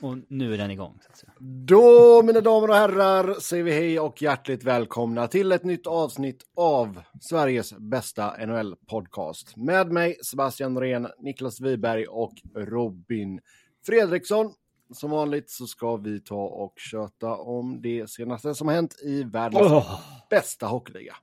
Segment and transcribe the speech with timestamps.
[0.00, 0.98] och nu är den igång.
[1.38, 6.42] Då, mina damer och herrar, säger vi hej och hjärtligt välkomna till ett nytt avsnitt
[6.56, 9.56] av Sveriges bästa NHL-podcast.
[9.56, 13.40] Med mig Sebastian Norén, Niklas Wiberg och Robin
[13.86, 14.54] Fredriksson.
[14.94, 19.72] Som vanligt så ska vi ta och köta om det senaste som hänt i världens
[19.72, 20.00] Åh.
[20.30, 21.16] bästa hockeyliga.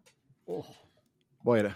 [1.44, 1.73] Vad är det?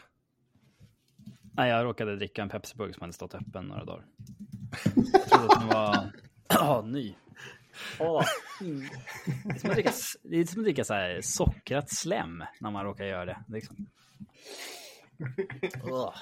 [1.55, 4.05] Nej, jag råkade dricka en Pepsi-burk som hade stått öppen några dagar.
[4.95, 6.11] Jag trodde att den var
[6.47, 7.15] ja, ny.
[7.99, 8.23] Åh.
[8.61, 8.81] Mm.
[9.43, 9.91] Det är som att dricka,
[10.23, 13.43] det är som att dricka så här sockrat slem när man råkar göra det.
[13.47, 13.85] Liksom.
[15.83, 16.13] Åh.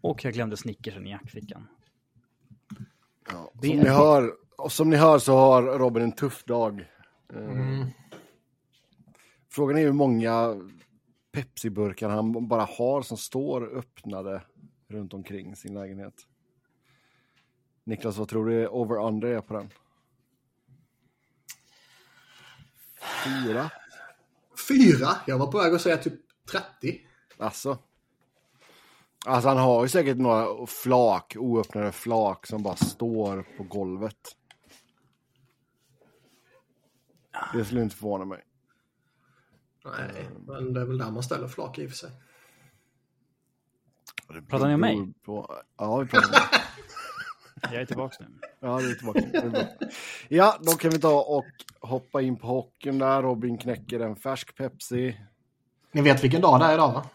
[0.00, 1.66] Och jag glömde snickersen i jackfickan.
[3.30, 6.80] Ja, som, ni hör, och som ni hör så har Robin en tuff dag.
[6.80, 7.86] Eh, Mm.
[9.50, 10.56] Frågan är hur många
[11.32, 14.42] Pepsi-burkar han bara har som står öppnade
[14.88, 16.14] runt omkring sin lägenhet.
[17.84, 19.70] Niklas, vad tror du over-under är på den?
[23.24, 23.70] Fyra?
[24.68, 25.08] Fyra?
[25.26, 27.00] Jag var på väg att säga typ 30.
[27.38, 27.78] Alltså.
[29.26, 34.36] Alltså han har ju säkert några flak, oöppnade flak som bara står på golvet.
[37.52, 38.44] Det skulle inte förvåna mig.
[39.84, 42.10] Nej, men det är väl där man ställer flak i och för sig.
[44.48, 45.12] Pratar ni om mig?
[45.24, 45.62] På...
[45.76, 46.60] Ja, vi pratar om mig.
[47.72, 48.26] Jag är tillbaka nu.
[48.60, 49.20] Ja, det är tillbaka.
[49.20, 49.68] Är.
[50.28, 51.44] Ja, då kan vi ta och
[51.80, 53.22] hoppa in på hockeyn där.
[53.22, 55.20] Robin knäcker en färsk Pepsi.
[55.92, 57.06] Ni vet vilken dag det är idag va?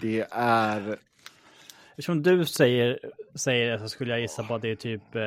[0.00, 0.98] Det är...
[1.90, 2.98] Eftersom du säger,
[3.34, 5.22] säger det så skulle jag gissa på att det är typ eh,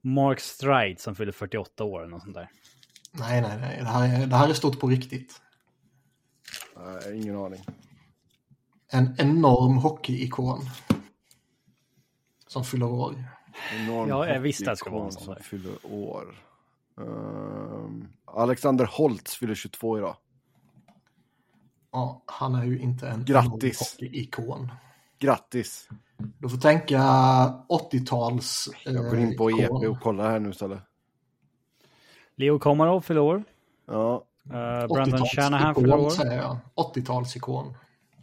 [0.00, 2.48] Mark Stride som fyller 48 år eller något sånt där.
[3.12, 3.78] Nej, nej, nej.
[3.78, 5.40] Det här är, det här är stort på riktigt.
[6.76, 7.64] Nej, ingen aning.
[8.92, 10.60] En enorm hockeyikon.
[12.56, 13.24] Som fyller år.
[13.80, 15.42] Enorm Ja, jag visste att det skulle vara sån som där.
[15.42, 16.34] fyller år.
[17.00, 20.16] Ehm, Alexander Holtz fyller 22 idag.
[21.92, 23.80] Ja, han är ju inte en Grattis.
[23.80, 24.72] hockeyikon.
[25.18, 25.88] Grattis!
[26.38, 26.98] Du får tänka
[27.68, 28.68] 80-tals...
[28.84, 29.86] Jag går in på eh, EP ikon.
[29.86, 30.80] och kollar här nu istället.
[32.36, 33.44] Leo Komarov fyller år.
[33.86, 36.10] Ja, Uh, Brandon 80-tals Shanahan ikon, fyller år.
[36.10, 36.56] säger jag.
[36.76, 37.74] 80-talsikon.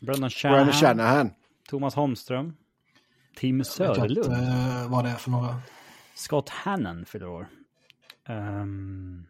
[0.02, 0.66] Brandon Shanahan.
[0.66, 1.32] Brandon Shanahan.
[1.70, 2.54] Thomas Holmström.
[3.36, 4.18] Tim Vet Söderlund.
[4.18, 5.62] inte eh, vad det är för några.
[6.16, 7.48] Scott Hannon fyller år.
[8.26, 9.26] Ehm,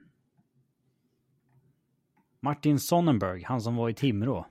[2.40, 4.46] Martin Sonnenberg, han som var i Timrå.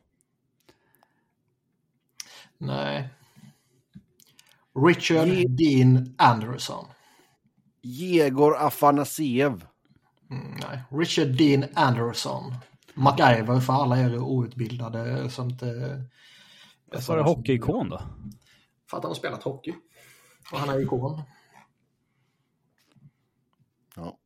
[2.58, 3.08] Nej.
[4.86, 6.86] Richard Ge- Dean Anderson.
[7.82, 9.64] Jegor Afanasiev.
[10.30, 10.82] Mm, nej.
[10.91, 12.54] Richard Dean Anderson.
[12.94, 15.66] MacGyver för alla er outbildade som inte...
[16.86, 18.00] Vad var det hockeyikon då?
[18.92, 19.75] För att han har spelat hockey.
[20.53, 21.22] Och han är ikon.
[23.97, 24.19] Ja.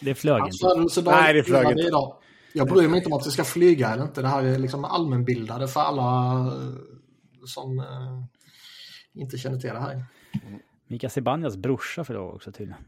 [0.00, 0.74] Det flög Hans inte.
[0.74, 1.82] födelsedag Nej, det flög inte.
[1.82, 2.16] idag.
[2.52, 4.22] Jag bryr mig inte om att vi ska flyga eller inte.
[4.22, 6.72] Det här är liksom allmänbildade för alla eh,
[7.46, 8.24] som eh,
[9.12, 10.04] inte känner till det här.
[10.86, 12.74] Mika Zibanejad brorsa fyller år också till.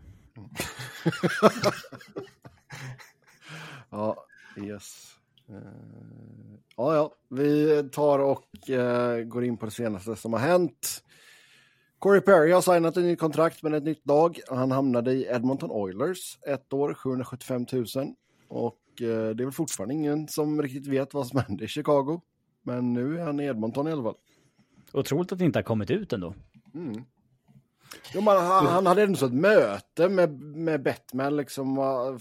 [3.90, 4.26] Ja,
[4.56, 5.19] yes.
[5.50, 5.56] Eh,
[6.76, 11.04] ja, ja, vi tar och eh, går in på det senaste som har hänt.
[11.98, 14.40] Corey Perry har signat ett nytt kontrakt med ett nytt lag.
[14.48, 17.86] Han hamnade i Edmonton Oilers ett år, 775 000.
[18.48, 22.20] Och eh, det är väl fortfarande ingen som riktigt vet vad som hände i Chicago.
[22.62, 24.14] Men nu är han i Edmonton i alla fall.
[24.92, 26.34] Otroligt att det inte har kommit ut ändå.
[28.14, 31.76] Jo, men han, han hade ändå så ett möte med, med Batman liksom,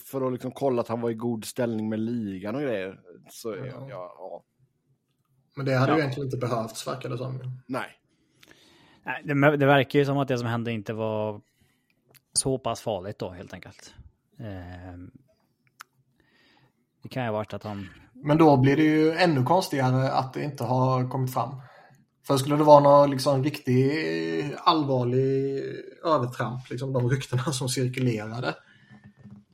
[0.05, 2.99] för att liksom kolla att han var i god ställning med ligan och grejer.
[3.29, 3.87] Så ja, Ja.
[3.89, 4.43] ja,
[5.55, 5.95] Men det hade Ja.
[5.95, 7.61] ju egentligen inte behövts verkar det som.
[7.67, 7.95] nej.
[9.03, 11.41] Nej, det, det verkar ju som att det som hände inte var
[12.33, 13.93] så pass farligt då helt enkelt.
[14.39, 15.11] Ehm,
[17.03, 17.89] det kan ju ha varit att han...
[18.13, 21.61] Men då blir det ju ännu konstigare att det inte har kommit fram.
[22.29, 25.63] För skulle det vara någon liksom riktig allvarlig
[26.05, 28.55] övertramp, liksom de ryktena som cirkulerade,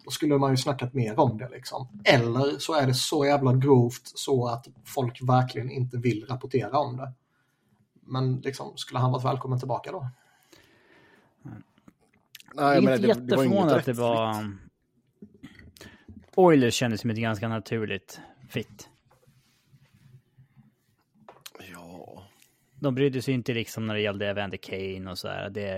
[0.04, 2.02] då skulle man ju snackat mer om det liksom.
[2.04, 6.98] Eller så är det så jävla grovt så att folk verkligen inte vill rapportera om
[6.98, 7.14] det.
[8.02, 10.10] Men liksom, skulle han varit välkommen tillbaka då?
[11.44, 11.54] Jag
[12.56, 14.58] nej är men inte det, det var inget jätteförvånad att det var...
[16.36, 18.20] Oilers kändes som ett ganska naturligt
[18.50, 18.90] fit.
[21.74, 22.26] Ja,
[22.86, 25.50] De brydde sig inte liksom när det gällde Evander Kane och sådär.
[25.50, 25.78] Det,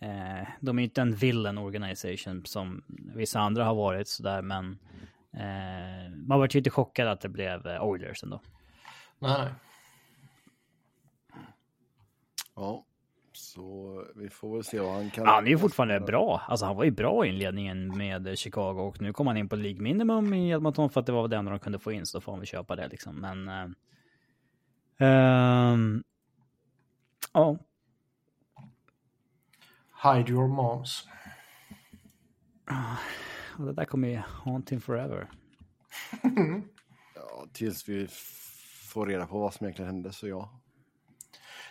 [0.00, 2.82] eh, de är inte en villain organisation som
[3.14, 4.78] vissa andra har varit sådär, men
[5.32, 8.40] eh, man var ju inte chockad att det blev eh, Oilers ändå.
[9.18, 9.52] Nej, nej.
[12.56, 12.84] ja.
[13.32, 15.24] Så vi får väl se vad han kan...
[15.24, 16.42] Ja, han är ju fortfarande bra.
[16.48, 19.56] Alltså han var ju bra i inledningen med Chicago och nu kom han in på
[19.56, 22.18] League Minimum i Edmonton för att det var det enda de kunde få in så
[22.18, 23.16] då får han väl köpa det liksom.
[23.16, 23.74] Men...
[25.00, 26.00] Uh,
[27.32, 27.56] ja.
[30.02, 31.08] Hide your moms.
[33.58, 35.30] Och det där kommer ju haunting forever.
[37.14, 38.08] ja, tills vi
[38.88, 40.50] får reda på vad som egentligen hände så ja.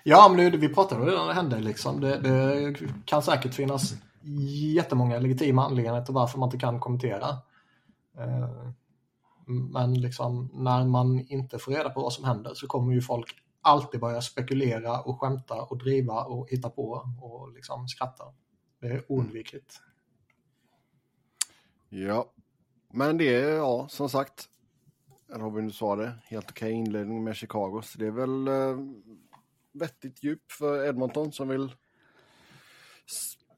[0.04, 2.02] Ja, men nu, vi pratade redan det hände liksom.
[2.02, 2.76] Det, det
[3.06, 3.94] kan säkert finnas
[4.76, 7.28] jättemånga legitima anledningar till varför man inte kan kommentera.
[9.50, 13.36] Men liksom när man inte får reda på vad som händer så kommer ju folk
[13.62, 18.24] alltid börja spekulera och skämta och driva och hitta på och liksom skratta.
[18.82, 19.82] Det är oundvikligt.
[21.90, 22.32] Ja,
[22.94, 24.50] men det är ja, som sagt.
[25.34, 26.14] Robin, du sa det.
[26.24, 27.82] Helt okej inledning med Chicago.
[27.84, 28.78] Så det är väl eh,
[29.72, 31.76] vettigt djup för Edmonton som vill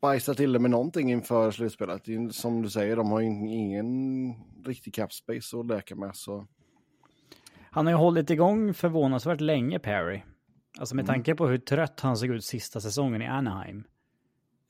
[0.02, 2.04] spicea till det med någonting inför slutspelet.
[2.32, 4.34] Som du säger, de har ingen
[4.66, 6.16] riktig cap space att leka med.
[6.16, 6.48] Så.
[7.72, 10.22] Han har ju hållit igång förvånansvärt länge, Perry.
[10.80, 11.14] Alltså med mm.
[11.14, 13.84] tanke på hur trött han såg ut sista säsongen i Anaheim,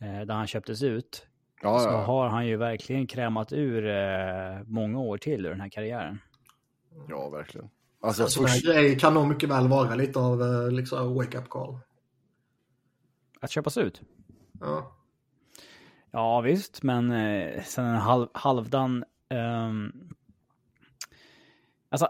[0.01, 1.27] eh, där han köptes ut,
[1.61, 2.03] ja, så ja.
[2.03, 6.19] har han ju verkligen krämat ur eh, många år till ur den här karriären.
[7.07, 7.69] Ja, verkligen.
[8.01, 8.65] Alltså, alltså först...
[8.65, 11.79] grej kan nog mycket väl vara lite av eh, liksom, wake-up call.
[13.41, 14.01] Att köpas ut?
[14.59, 14.97] Ja.
[16.11, 19.03] Ja, visst, men eh, sen en halv, halvdan...
[19.29, 20.13] Um,
[21.89, 22.09] alltså,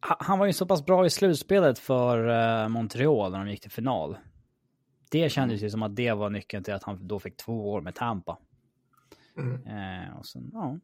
[0.00, 2.28] han var ju så pass bra i slutspelet för
[2.62, 4.18] uh, Montreal när de gick till final.
[5.10, 7.80] Det kändes ju som att det var nyckeln till att han då fick två år
[7.80, 8.38] med Tampa.
[9.36, 9.66] Mm.
[9.66, 10.78] Uh, och sen, ja.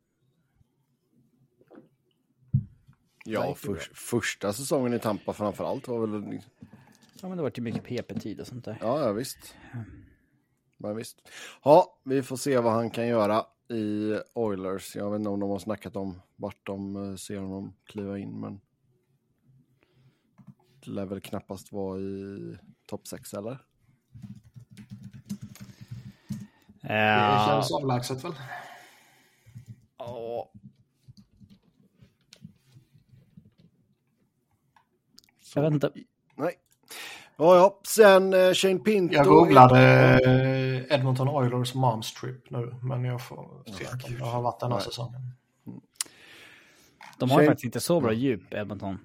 [3.25, 6.41] Ja, för, första säsongen i Tampa framförallt var väl...
[7.23, 8.79] Ja, men det var ju mycket PP-tid och sånt där.
[8.81, 9.55] Ja, ja visst.
[10.77, 11.29] Men visst.
[11.65, 14.97] Ja, vi får se vad han kan göra i Oilers.
[14.97, 18.41] Jag vet inte om de har snackat om vart de eh, ser honom kliva in,
[18.41, 18.61] men
[20.85, 23.59] det lär väl knappast vara i topp 6 eller?
[26.81, 28.35] Det känns avlägset väl?
[29.99, 30.51] Ja,
[35.57, 35.93] Jag vet inte.
[37.37, 37.81] Ja, ja.
[37.87, 39.15] Sen eh, Shane Pinto.
[39.15, 39.81] Jag googlade
[40.25, 44.61] eh, Edmonton Oilers Moms Trip nu, men jag får se oh, om det har varit
[44.61, 45.21] den här säsongen.
[47.19, 47.47] De har Shane...
[47.47, 48.99] faktiskt inte så bra djup, Edmonton.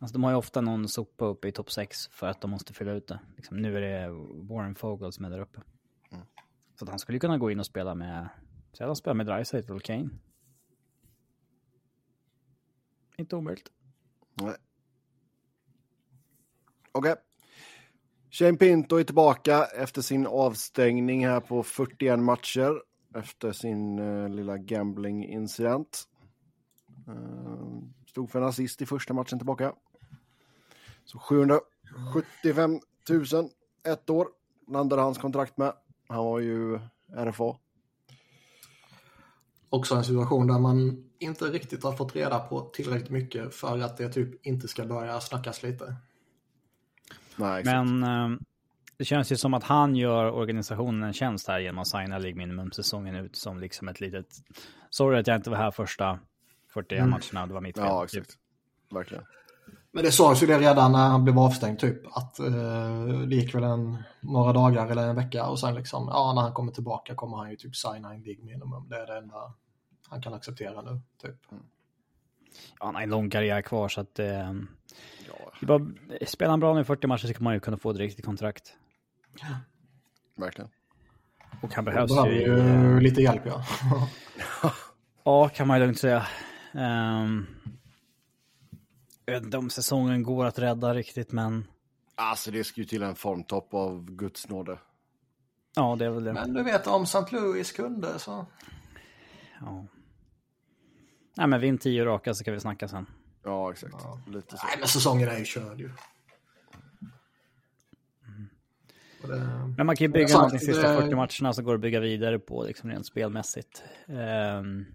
[0.00, 2.72] Alltså, de har ju ofta någon sopa uppe i topp 6 för att de måste
[2.72, 3.20] fylla ut det.
[3.36, 4.10] Liksom, nu är det
[4.48, 5.60] Warren Fogel som är där uppe.
[6.10, 6.24] Mm.
[6.74, 8.28] Så han skulle kunna gå in och spela med,
[8.72, 10.08] säg att han spelar med Dreisaitl och Kane.
[13.16, 13.70] Inte omöjligt.
[14.34, 14.54] Nej.
[16.92, 17.12] Okej.
[17.12, 17.31] Okay.
[18.34, 22.82] Shane Pinto är tillbaka efter sin avstängning här på 41 matcher
[23.14, 26.04] efter sin uh, lilla gambling-incident.
[27.08, 29.72] Uh, stod för en assist i första matchen tillbaka.
[31.04, 32.80] Så 775
[33.10, 33.48] 000
[33.88, 34.28] ett år
[34.68, 35.72] landade hans kontrakt med.
[36.08, 36.78] Han var ju
[37.16, 37.56] RFA.
[39.68, 43.96] Också en situation där man inte riktigt har fått reda på tillräckligt mycket för att
[43.96, 45.96] det typ inte ska börja snackas lite.
[47.42, 48.38] Nej, Men eh,
[48.96, 52.38] det känns ju som att han gör organisationen en tjänst här genom att signa League
[52.38, 54.26] Minimum-säsongen ut som liksom ett litet...
[54.90, 56.18] Sorry att jag inte var här första
[56.74, 57.10] 41 mm.
[57.10, 57.86] matcherna, det var mitt fel.
[57.86, 58.30] Ja, exakt.
[58.30, 58.38] Typ.
[58.90, 59.24] Verkligen.
[59.92, 63.54] Men det sades ju det redan när han blev avstängd typ att eh, det gick
[63.54, 67.14] väl en, några dagar eller en vecka och sen liksom, ja när han kommer tillbaka
[67.14, 68.88] kommer han ju typ signa en League Minimum.
[68.88, 69.52] Det är det enda
[70.08, 71.52] han kan acceptera nu typ.
[71.52, 71.64] Mm.
[72.80, 74.52] Ja, han har en lång karriär kvar så att eh,
[75.60, 75.86] bara,
[76.26, 78.24] spelar han bra nu i 40 matcher så kan man ju kunna få ett riktigt
[78.24, 78.74] kontrakt.
[80.36, 80.70] Verkligen.
[81.62, 83.64] Och han behövs ju, ju uh, lite hjälp ja.
[85.24, 86.26] ja, kan man ju lugnt säga.
[86.72, 87.46] Um,
[89.24, 91.64] jag vet inte om säsongen går att rädda riktigt, men...
[92.14, 94.78] Alltså det ska ju till en formtopp av Guds nåde.
[95.76, 96.32] Ja, det är väl det.
[96.32, 97.24] Men du vet om St.
[97.30, 98.46] Louis kunde så...
[99.60, 99.86] Ja.
[101.36, 103.06] Nej, men vinn tio raka så kan vi snacka sen.
[103.44, 103.94] Ja, exakt.
[103.98, 104.20] Ja.
[104.26, 104.66] Lite så.
[104.66, 105.90] Nej, men säsongen är ju körd ju.
[109.22, 109.36] Det...
[109.76, 112.00] Men man kan ju bygga sagt, de sista 40 matcherna så går det att bygga
[112.00, 113.82] vidare på liksom rent spelmässigt.
[114.06, 114.86] Um...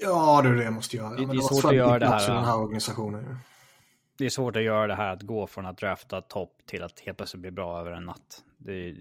[0.00, 1.10] Ja, det är det jag måste göra.
[1.10, 2.34] Det, det är svårt att göra det här.
[2.34, 3.38] Den här organisationen.
[4.18, 7.00] Det är svårt att göra det här att gå från att drafta topp till att
[7.00, 8.44] helt plötsligt bli bra över en natt.
[8.58, 8.96] Det,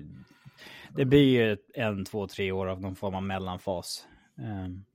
[0.96, 4.08] det blir ju en, två, tre år av någon form av mellanfas.
[4.38, 4.86] Um...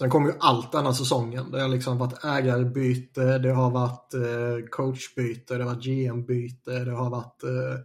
[0.00, 1.50] Sen kommer ju allt denna säsongen.
[1.50, 6.92] Det har liksom varit ägarbyte, det har varit eh, coachbyte, det har varit GM-byte, det
[6.92, 7.78] har varit eh,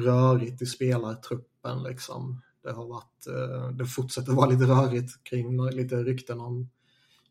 [0.00, 1.52] rörigt i spelartruppen.
[1.62, 2.42] truppen liksom.
[2.62, 6.70] Det har varit, eh, det fortsätter vara lite rörigt kring lite rykten om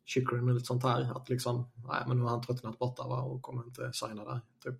[0.05, 1.17] Chikrin och lite sånt här.
[1.17, 4.41] Att liksom, nej men nu har han tröttnat borta va, och kommer inte signa där.
[4.63, 4.75] Typ.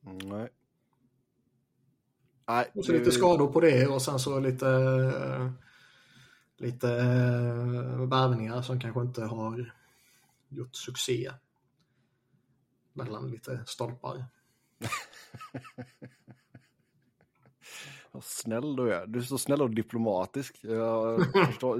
[0.00, 0.48] Nej.
[2.48, 4.66] Nej, Och så lite skador på det och sen så lite,
[6.56, 9.72] lite eh, värvningar som kanske inte har
[10.48, 11.32] gjort succé.
[12.92, 14.24] Mellan lite stolpar.
[18.12, 19.06] Vad snäll du är.
[19.06, 20.58] Du är så snäll och diplomatisk.
[20.62, 21.18] Jag.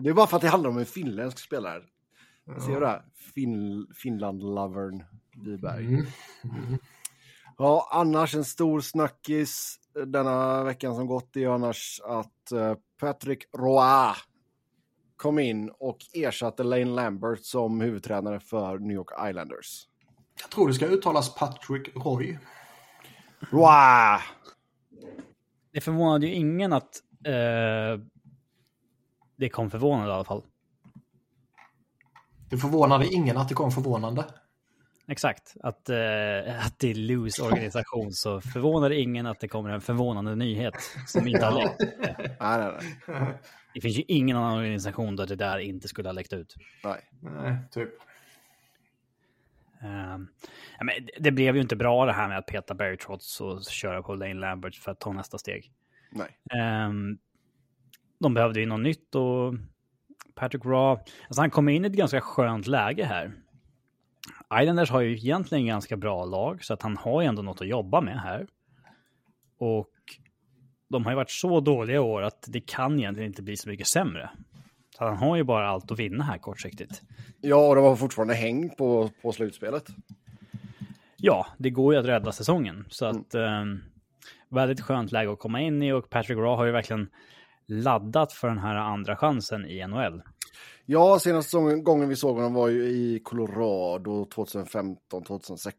[0.03, 1.83] Det är bara för att det handlar om en finländsk spelare.
[2.67, 3.03] Ser du det?
[3.35, 5.05] Fin Finland-lovern
[5.45, 5.87] Wiberg.
[5.87, 6.07] Mm.
[7.59, 14.15] Ja, annars en stor snackis denna veckan som gått är annars att eh, Patrick Roy
[15.17, 19.89] kom in och ersatte Lane Lambert som huvudtränare för New York Islanders.
[20.41, 22.39] Jag tror det ska uttalas Patrick Roy.
[23.51, 24.21] Roy!
[25.73, 28.01] Det förvånade ju ingen att eh,
[29.37, 30.43] det kom förvånande i alla fall.
[32.51, 34.25] Det förvånade ingen att det kom förvånande.
[35.09, 39.71] Exakt, att, eh, att det är Loos organisation så förvånar det ingen att det kommer
[39.71, 40.75] en förvånande nyhet
[41.07, 41.81] som inte har läckt.
[42.41, 42.73] Nej, nej,
[43.07, 43.35] nej.
[43.75, 46.55] Det finns ju ingen annan organisation där det där inte skulle ha läckt ut.
[46.85, 47.09] nej.
[47.21, 47.89] Nej, typ.
[49.83, 50.29] Um,
[50.79, 53.63] ja, men det- blev ju inte bra det här med att peta Barry Trotz och
[53.65, 55.73] köra på Lane Lambert för att ta nästa steg.
[56.11, 56.39] nej.
[56.61, 57.19] Ehm,
[58.19, 59.55] de behövde ju något nytt och
[60.35, 63.33] Patrick Raw, alltså han kom in i ett ganska skönt läge här.
[64.63, 67.69] Islanders har ju egentligen ganska bra lag så att han har ju ändå något att
[67.69, 68.47] jobba med här.
[69.59, 69.89] Och
[70.95, 73.69] de har ju varit så dåliga i år att det kan egentligen inte bli så
[73.69, 74.31] mycket sämre.
[74.99, 77.03] Så han har ju bara allt att vinna här kortsiktigt.
[77.41, 79.87] Ja, och de var fortfarande häng på, på slutspelet.
[81.17, 82.85] Ja, det går ju att rädda säsongen.
[82.91, 83.83] Så att ehm,
[84.49, 87.09] väldigt skönt läge att komma in i och Patrick Raw har ju verkligen
[87.67, 90.23] laddat för den här andra chansen i NHL.
[90.87, 95.77] Ja, senaste gången vi såg honom var ju i Colorado 2015-2016.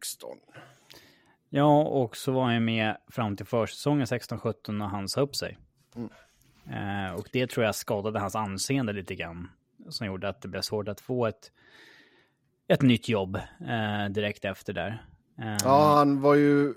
[1.56, 5.58] Ja, och så var han med fram till försäsongen 16-17 när han sa upp sig.
[6.70, 9.48] Eh, och det tror jag skadade hans anseende lite grann.
[9.88, 11.52] Som gjorde att det blev svårt att få ett,
[12.68, 13.36] ett nytt jobb
[13.68, 15.06] eh, direkt efter där.
[15.38, 16.74] Eh, Ja, han var ju,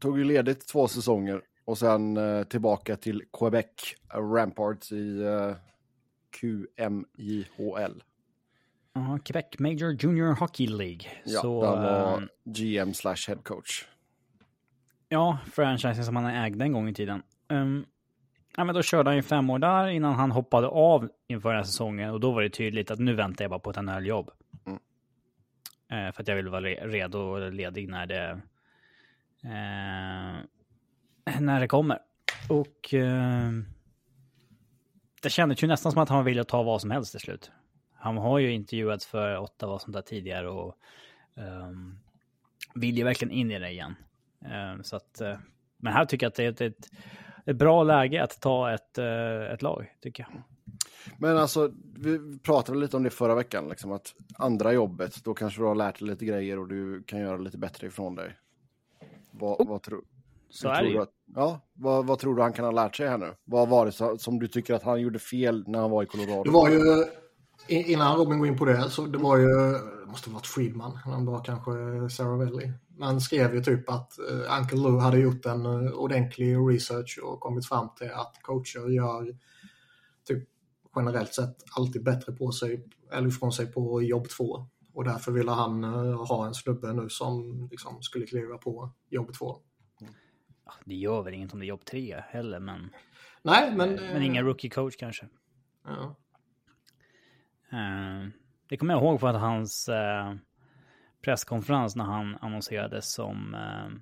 [0.00, 3.66] tog ju ledigt två säsonger och sen eh, tillbaka till Quebec
[4.14, 5.54] Ramparts i eh,
[6.40, 8.02] QMJHL.
[8.94, 11.06] ja, Quebec Major Junior Hockey League.
[11.24, 13.84] Ja, så, han eh, var GM slash head coach.
[15.08, 17.22] Ja, franchisen som han ägde en gång i tiden.
[17.48, 17.86] Um,
[18.56, 21.56] ja, men då körde han ju fem år där innan han hoppade av inför den
[21.56, 24.30] här säsongen och då var det tydligt att nu väntar jag bara på ett NHL-jobb.
[24.66, 24.78] Mm.
[25.90, 28.40] Eh, för att jag vill vara re- redo och ledig när det,
[29.44, 30.36] eh,
[31.40, 31.98] när det kommer.
[32.48, 33.50] Och eh,
[35.22, 37.50] det kändes ju nästan som att han ville ta vad som helst till slut.
[37.94, 40.76] Han har ju intervjuats för Ottawa och sånt där tidigare och
[41.36, 41.98] ehm,
[42.74, 43.94] vill ju verkligen in i det igen.
[44.44, 45.36] Eh, Så att, eh,
[45.76, 46.90] men här tycker jag att det är ett, ett,
[47.46, 50.42] ett bra läge att ta ett, eh, ett lag, tycker jag.
[51.18, 55.60] Men alltså, vi pratade lite om det förra veckan, liksom att andra jobbet, då kanske
[55.60, 58.36] du har lärt dig lite grejer och du kan göra lite bättre ifrån dig.
[59.30, 60.04] Vad, vad, tror,
[60.50, 63.08] Så är tror det att, ja, vad, vad tror du han kan ha lärt sig
[63.08, 63.34] här nu?
[63.44, 66.42] Vad var det som du tycker att han gjorde fel när han var i Colorado?
[66.44, 67.04] Det var ju,
[67.82, 69.46] innan Robin går in på det, så det var ju,
[70.00, 71.70] det måste ha varit Friedman, eller om det var kanske
[72.16, 72.72] Saravelli.
[72.98, 77.40] Man skrev ju typ att eh, Uncle Lou hade gjort en eh, ordentlig research och
[77.40, 79.36] kommit fram till att coacher gör
[80.24, 80.48] typ
[80.96, 84.66] generellt sett alltid bättre på sig, eller ifrån sig på jobb två.
[84.94, 89.34] Och därför ville han eh, ha en snubbe nu som liksom skulle kliva på jobb
[89.38, 89.56] två.
[90.84, 92.90] Det gör väl inget om det är jobb tre heller, men,
[93.42, 93.94] Nej, men...
[93.94, 95.28] men ingen rookie coach kanske.
[95.84, 96.16] Ja.
[98.68, 99.88] Det kommer jag ihåg för att hans
[101.22, 103.98] presskonferens när han annonserades som eh,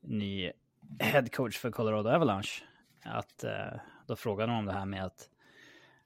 [0.00, 0.50] ny
[0.98, 2.62] head coach för Colorado Avalanche.
[3.04, 5.28] Att eh, då frågade de om det här med att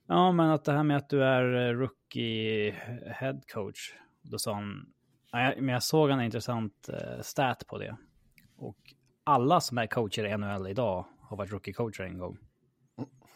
[0.07, 2.71] ja, men att det här med att du är eh, rookie
[3.07, 3.95] head coach.
[4.23, 4.87] Då sa han,
[5.33, 7.97] "Nej, men jag såg en intressant eh, stat på det.
[8.57, 8.77] Och
[9.25, 12.39] alla som är coacher i NHL idag har varit rookie coacher en gång.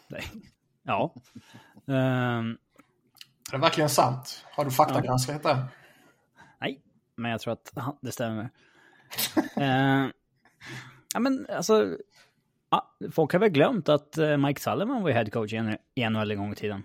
[0.07, 0.23] Nej.
[0.83, 1.13] Ja.
[1.87, 2.57] Ehm,
[3.47, 4.45] Är det verkligen sant?
[4.51, 5.65] Har du faktagranskat det?
[7.19, 8.49] Men jag tror att det stämmer.
[9.57, 10.07] eh,
[11.13, 11.97] ja, men alltså,
[12.69, 15.53] ja, folk har väl glömt att eh, Mike Sullivan var head coach
[15.95, 16.83] i NHL en gång i tiden.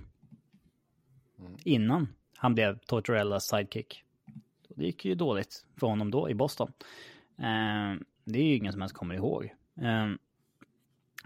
[1.64, 4.04] Innan han blev Tortorellas sidekick.
[4.68, 6.72] Det gick ju dåligt för honom då i Boston.
[7.38, 9.54] Eh, det är ju ingen som ens kommer ihåg.
[9.80, 10.08] Eh,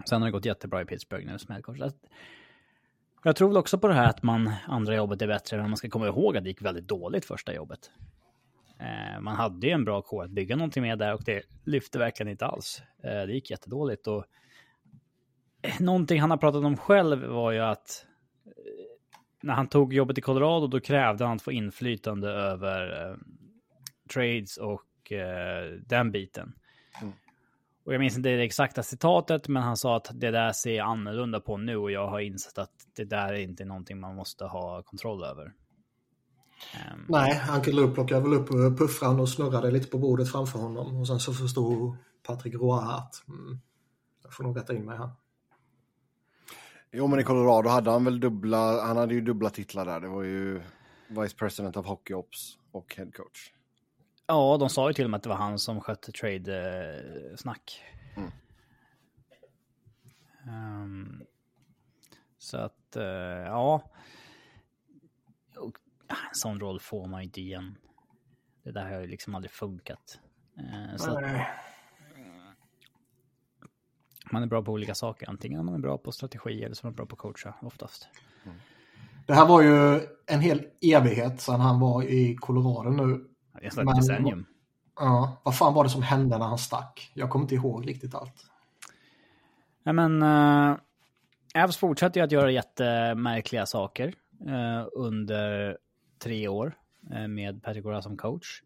[0.05, 1.93] Sen har det gått jättebra i Pittsburgh nu som headcoach.
[3.23, 5.77] Jag tror väl också på det här att man, andra jobbet är bättre, men man
[5.77, 7.91] ska komma ihåg att det gick väldigt dåligt första jobbet.
[8.79, 11.99] Eh, man hade ju en bra kår att bygga någonting med där och det lyfte
[11.99, 12.81] verkligen inte alls.
[13.03, 14.25] Eh, det gick jättedåligt och
[15.61, 18.05] eh, någonting han har pratat om själv var ju att
[19.41, 23.17] när han tog jobbet i Colorado då krävde han att få inflytande över
[24.13, 24.83] trades och
[25.79, 26.53] den biten.
[27.01, 27.13] Mm.
[27.83, 31.39] Och jag minns inte det exakta citatet, men han sa att det där ser annorlunda
[31.39, 34.83] på nu och jag har insett att det där är inte någonting man måste ha
[34.83, 35.53] kontroll över.
[36.93, 40.97] Um, Nej, Uncle Lou plockade väl upp puffran och snurrade lite på bordet framför honom.
[40.97, 41.97] Och sen så förstod
[42.27, 43.59] Patrick Roy att mm,
[44.23, 45.09] jag får nog rätta in mig här.
[46.91, 49.99] Jo, men i Colorado hade han väl dubbla, han hade ju dubbla titlar där.
[49.99, 50.61] Det var ju
[51.07, 53.51] Vice President of Hockey Ops och Head Coach.
[54.27, 57.81] Ja, de sa ju till och med att det var han som skötte trade-snack.
[58.17, 58.31] Mm.
[60.47, 61.23] Um,
[62.37, 63.83] så att, uh, ja
[66.09, 67.77] en sån roll får man ju inte igen.
[68.63, 70.19] Det där har ju liksom aldrig funkat.
[70.57, 71.23] Eh, så att,
[74.31, 75.29] man är bra på olika saker.
[75.29, 78.09] Antingen man är bra på strategi eller så är man bra på att coacha oftast.
[78.45, 78.57] Mm.
[79.27, 83.25] Det här var ju en hel evighet sedan han var i Colorado nu.
[83.61, 84.45] Är ett decennium.
[84.95, 87.11] Ja, vad fan var det som hände när han stack?
[87.13, 88.45] Jag kommer inte ihåg riktigt allt.
[89.83, 90.77] Nej men, uh,
[91.55, 94.13] Avs fortsätter ju att göra jättemärkliga saker
[94.47, 95.77] uh, under
[96.19, 96.77] tre år
[97.11, 98.61] eh, med Patrick som coach.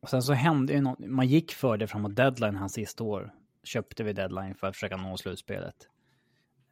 [0.00, 3.34] Och sen så hände ju något, man gick för det framåt deadline hans sista år.
[3.64, 5.88] Köpte vi deadline för att försöka nå slutspelet.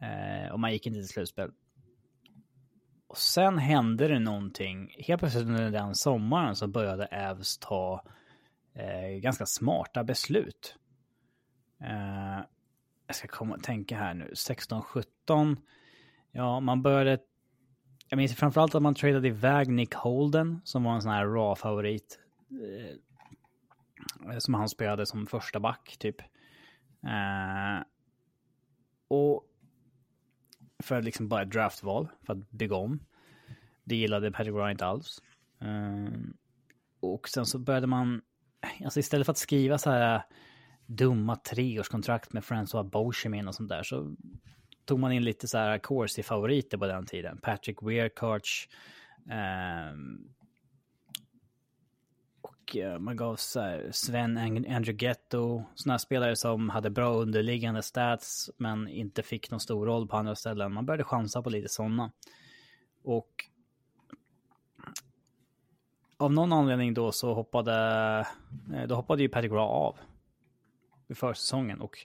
[0.00, 1.50] Eh, och man gick inte till slutspel.
[3.06, 4.94] Och sen hände det någonting.
[4.99, 8.04] Helt plötsligt under den sommaren så började Evs ta
[8.75, 10.76] eh, ganska smarta beslut.
[11.80, 12.44] Eh,
[13.06, 14.30] jag ska komma och tänka här nu.
[14.34, 15.56] 16-17.
[16.32, 17.18] Ja, man började
[18.14, 22.18] jag minns framförallt att man tradade iväg Nick Holden som var en sån här raw-favorit.
[22.50, 22.96] Eh,
[24.33, 26.20] eh, som han spelade som första back typ.
[27.03, 27.85] Eh,
[29.09, 29.44] och
[30.83, 33.00] för liksom bara ett draftval för att bygga om.
[33.85, 35.22] Det gillade Patrick Ryan inte alls.
[35.61, 36.20] Eh,
[37.00, 38.22] och sen så började man,
[38.85, 40.22] alltså istället för att skriva så här
[40.87, 44.14] dumma treårskontrakt med Francois Beauchemin och sånt där så
[44.85, 47.38] tog man in lite så här Corsi-favoriter på den tiden.
[47.42, 48.68] Patrick Weirkarch.
[49.31, 50.29] Ehm,
[52.77, 58.51] eh, och man gav så här, Sven Andrighetto, sådana spelare som hade bra underliggande stats
[58.57, 60.73] men inte fick någon stor roll på andra ställen.
[60.73, 62.12] Man började chansa på lite sådana.
[63.03, 63.44] Och
[66.16, 67.75] av någon anledning då så hoppade,
[68.75, 69.97] eh, då hoppade ju Patrick Raw av
[71.09, 71.99] i försäsongen och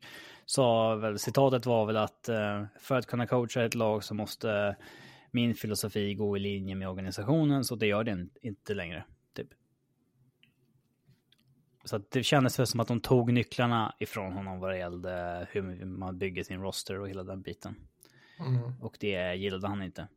[0.49, 4.75] sa väl, citatet var väl att eh, för att kunna coacha ett lag så måste
[5.31, 9.05] min filosofi gå i linje med organisationen, så det gör den inte längre.
[9.33, 9.47] Typ.
[11.83, 15.85] Så det kändes väl som att de tog nycklarna ifrån honom vad det gällde hur
[15.85, 17.75] man bygger sin roster och hela den biten.
[18.39, 18.81] Mm.
[18.81, 20.07] Och det gillade han inte.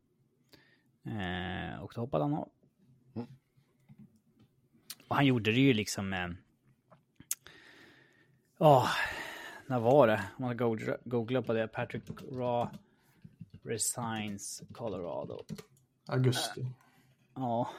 [1.05, 2.49] Eh, och då hoppade han av.
[3.15, 3.27] Mm.
[5.07, 6.35] Och han gjorde det ju liksom med...
[8.57, 8.89] Oh,
[9.73, 10.23] när var det?
[10.37, 10.57] Om man
[11.03, 11.67] googlar på det.
[11.67, 12.77] Patrick Raw
[13.63, 15.45] resigns Colorado.
[16.07, 16.61] Augusti.
[16.61, 16.67] Äh,
[17.35, 17.69] ja.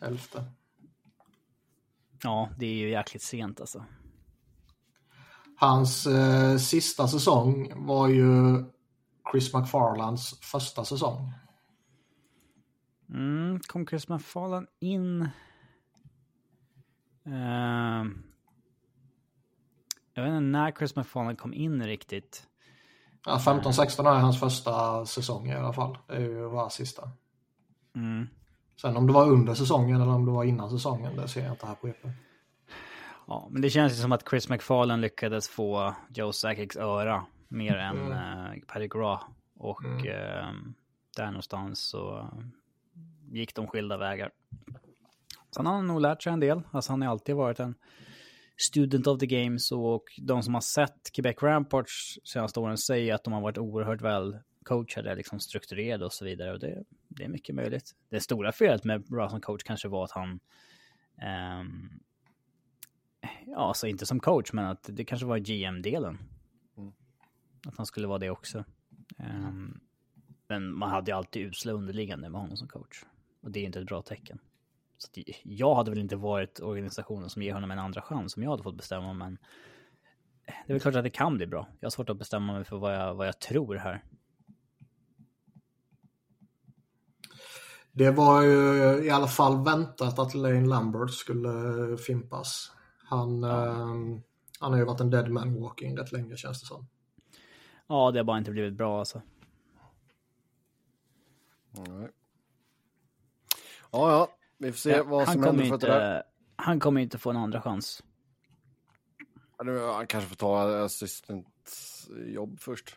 [0.00, 0.44] Elfte.
[2.22, 3.84] Ja, det är ju jäkligt sent alltså.
[5.56, 8.64] Hans eh, sista säsong var ju
[9.32, 11.32] Chris McFarlands första säsong.
[13.08, 15.28] Mm, kom Chris McFarland in...
[17.26, 18.04] Uh,
[20.14, 22.46] jag vet inte när Chris McFarland kom in riktigt.
[23.26, 25.98] Ja, 15-16 är hans första säsong i alla fall.
[26.06, 27.10] Det är ju var sista.
[27.94, 28.28] Mm.
[28.80, 31.52] Sen om det var under säsongen eller om det var innan säsongen, det ser jag
[31.52, 32.06] inte här på EP.
[33.26, 37.76] Ja, men det känns ju som att Chris McFarland lyckades få Joe Sackigs öra mer
[37.76, 38.12] än mm.
[38.12, 39.20] uh, Paddy Gra.
[39.58, 39.98] Och mm.
[39.98, 40.72] uh,
[41.16, 42.28] där någonstans så
[43.30, 44.30] gick de skilda vägar.
[45.56, 46.62] Sen har han nog lärt sig en del.
[46.70, 47.74] Alltså han har alltid varit en
[48.56, 53.24] student of the games och de som har sett Quebec Ramparts senaste åren säger att
[53.24, 56.52] de har varit oerhört väl coachade, liksom strukturerade och så vidare.
[56.52, 57.92] Och det, det är mycket möjligt.
[58.08, 60.40] Det stora felet med Bra som coach kanske var att han
[61.60, 62.00] um,
[63.46, 66.18] ja, alltså inte som coach, men att det kanske var GM-delen.
[66.76, 66.92] Mm.
[67.66, 68.64] Att han skulle vara det också.
[69.18, 69.80] Um,
[70.48, 73.04] men man hade ju alltid usla underliggande med honom som coach.
[73.40, 74.38] Och det är inte ett bra tecken.
[75.04, 78.50] Så jag hade väl inte varit organisationen som ger honom en andra chans om jag
[78.50, 79.38] hade fått bestämma, men
[80.46, 81.68] det är väl klart att det kan bli bra.
[81.80, 84.04] Jag har svårt att bestämma mig för vad jag, vad jag tror här.
[87.92, 92.72] Det var ju i alla fall väntat att Lane Lambert skulle fimpas.
[93.04, 93.66] Han, ja.
[93.66, 94.20] eh,
[94.60, 96.86] han har ju varit en dead man walking rätt länge känns det som.
[97.86, 99.22] Ja, det har bara inte blivit bra alltså.
[101.70, 102.08] Nej.
[103.92, 104.28] Ja, ja,
[104.64, 106.22] vi får se ja, vad som händer för inte, det där.
[106.56, 108.02] Han kommer inte få en andra chans.
[109.96, 112.96] Han kanske får ta assistentjobb först.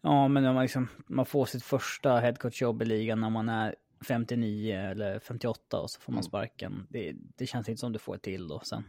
[0.00, 3.74] Ja, men man, liksom, man får sitt första headcoachjobb i ligan när man är
[4.06, 6.28] 59 eller 58 och så får man mm.
[6.28, 6.86] sparken.
[6.90, 8.84] Det, det känns inte som du får ett till då sen.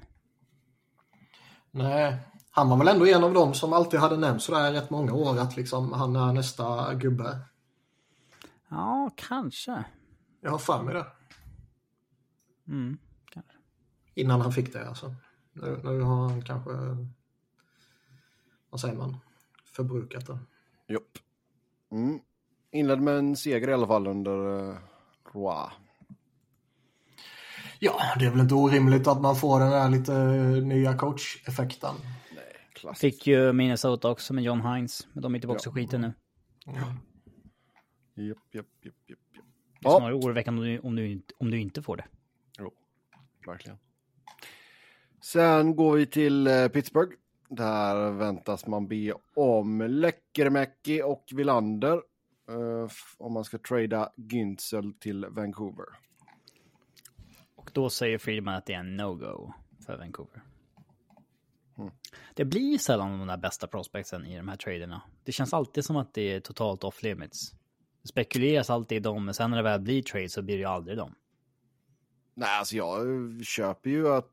[1.72, 2.18] Nej,
[2.52, 5.40] han var väl ändå en av dem som alltid hade nämnt sådär rätt många år
[5.40, 7.40] att liksom han är nästa gubbe.
[8.70, 9.84] Ja, kanske.
[10.42, 11.06] Jag har för mig det.
[12.72, 12.98] Mm,
[13.32, 13.54] kanske.
[14.14, 15.16] Innan han fick det alltså.
[15.54, 16.72] Nu, nu har han kanske,
[18.70, 19.18] vad säger man,
[19.66, 20.40] förbrukat det.
[20.88, 21.18] Jopp.
[21.92, 22.20] Mm.
[22.72, 24.78] Inledde med en seger i alla fall under uh,
[25.34, 25.70] Roy.
[27.80, 31.96] Ja, det är väl inte orimligt att man får den där lite eh, nya coach-effekten.
[32.96, 35.72] Fick ju Minnesota också med John Hines, men de är tillbaka ja.
[35.72, 36.14] i skiten nu.
[36.66, 36.74] Ja.
[38.24, 39.20] Japp, japp, japp, japp.
[39.80, 42.06] Det är snarare oroväckande om du, om, du, om du inte får det.
[43.48, 43.78] Verkligen.
[45.22, 47.16] Sen går vi till eh, Pittsburgh.
[47.50, 52.02] Där väntas man be om Läckermäki och Villander
[52.50, 55.86] uh, om man ska trada Günzel till Vancouver.
[57.56, 59.54] Och då säger Friedman att det är en no-go
[59.86, 60.44] för Vancouver.
[61.78, 61.92] Mm.
[62.34, 65.02] Det blir sällan de där bästa prospectsen i de här traderna.
[65.24, 67.52] Det känns alltid som att det är totalt off limits.
[68.02, 70.62] Det spekuleras alltid i dem, men sen när det väl blir trade så blir det
[70.62, 71.16] ju aldrig dem.
[72.34, 73.06] Nej, alltså jag
[73.46, 74.30] köper ju att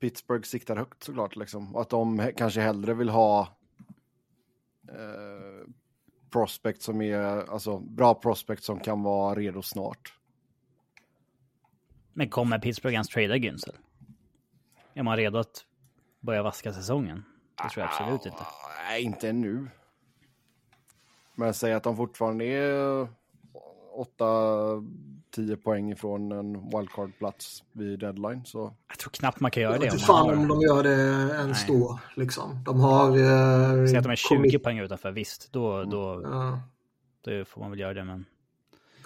[0.00, 1.76] Pittsburgh siktar högt såklart liksom.
[1.76, 3.56] Och att de kanske hellre vill ha
[4.88, 5.68] eh,
[6.30, 10.12] prospect som är, alltså bra prospect som kan vara redo snart.
[12.12, 13.74] Men kommer Pittsburgh ens trada Günzel?
[14.94, 15.64] Är man redo att
[16.20, 17.24] börja vaska säsongen?
[17.62, 18.46] Det tror jag absolut inte.
[18.88, 19.68] Nej, inte ännu.
[21.34, 23.08] Men säg att de fortfarande är
[25.36, 28.44] 8-10 poäng ifrån en wildcard-plats vid deadline.
[28.44, 28.74] Så...
[28.88, 29.84] Jag tror knappt man kan göra det.
[29.84, 31.78] Jag vet inte fan om de gör det ens Nej.
[31.78, 32.00] då.
[32.14, 32.62] Liksom.
[32.64, 33.08] De har...
[33.08, 34.62] Eh, Säg att de är 20 kommit...
[34.62, 35.52] poäng utanför, visst.
[35.52, 36.60] Då, då, ja.
[37.24, 38.04] då får man väl göra det.
[38.04, 38.24] Men...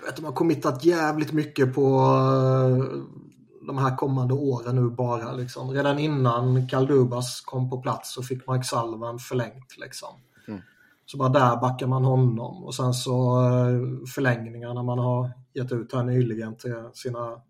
[0.01, 2.85] Jag vet, de har committat jävligt mycket på uh,
[3.67, 5.33] de här kommande åren nu bara.
[5.33, 5.71] Liksom.
[5.71, 9.77] Redan innan Kaldubas kom på plats så fick Mike Sullivan förlängt.
[9.79, 10.09] Liksom.
[11.11, 15.93] Så bara där backar man honom och sen så eh, förlängningarna man har gett ut
[15.93, 17.41] här nyligen till sina,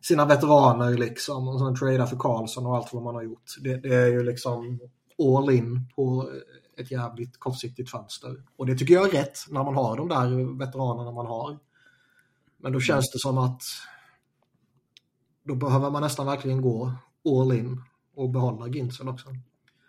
[0.00, 1.48] sina veteraner liksom.
[1.48, 3.54] Och sen tradea för Karlsson och allt vad man har gjort.
[3.60, 4.80] Det, det, är ju liksom
[5.18, 6.30] all in på
[6.76, 8.42] ett jävligt kortsiktigt fönster.
[8.56, 11.58] Och det tycker jag är rätt när man har de där veteranerna man har.
[12.56, 13.62] Men då känns det som att
[15.42, 16.92] då behöver man nästan verkligen gå
[17.24, 17.82] all in
[18.16, 19.28] och behålla Ginsen också.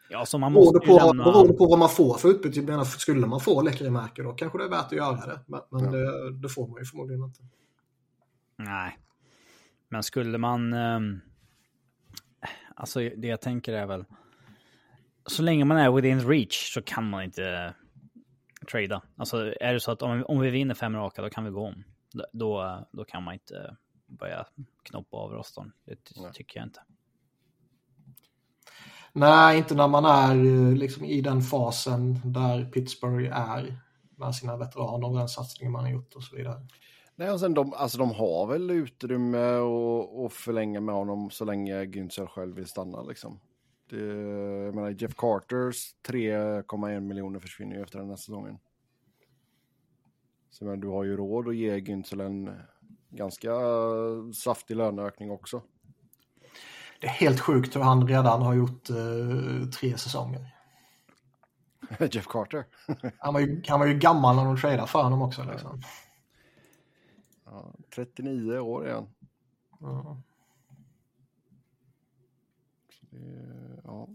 [0.10, 1.24] Ja, så man måste beroende, på, lämna...
[1.24, 2.86] beroende på vad man får för utbyte.
[2.86, 5.40] skulle man få läckermärke då kanske det är värt att göra det.
[5.48, 5.92] Men, men ja.
[5.92, 7.42] det, det, får man ju förmodligen inte.
[8.56, 9.00] Nej.
[9.90, 10.74] Men skulle man...
[10.74, 11.22] Um...
[12.76, 14.06] Alltså det jag tänker är väl...
[15.26, 17.72] Så länge man är within reach så kan man inte uh,
[18.72, 19.02] trada.
[19.16, 21.68] Alltså är det så att om, om vi vinner fem raka då kan vi gå
[21.68, 21.84] om.
[22.34, 24.46] Då, då kan man inte börja
[24.84, 25.72] knoppa av rostern.
[25.86, 25.96] Det
[26.34, 26.80] tycker jag inte.
[29.18, 33.80] Nej, inte när man är eh, liksom, i den fasen där Pittsburgh är
[34.16, 36.68] med sina veteraner och den satsningen man har gjort och så vidare.
[37.16, 39.58] Nej, och sen de, alltså de har väl utrymme
[40.26, 43.40] att förlänga med honom så länge Günther själv vill stanna liksom.
[43.90, 44.06] Det,
[44.66, 48.58] jag menar, Jeff Carters 3,1 miljoner försvinner ju efter den här säsongen.
[50.50, 52.52] Så men, du har ju råd att ge Günther en
[53.10, 53.52] ganska
[54.34, 55.62] saftig löneökning också.
[57.06, 60.56] Är helt sjukt hur han redan har gjort uh, tre säsonger.
[62.12, 62.66] Jeff Carter.
[63.18, 65.44] han, var ju, han var ju gammal när de tradade för honom också.
[65.44, 65.82] Liksom.
[67.46, 69.08] Ja, 39 år igen.
[69.80, 70.22] Ja.
[73.84, 74.08] ja.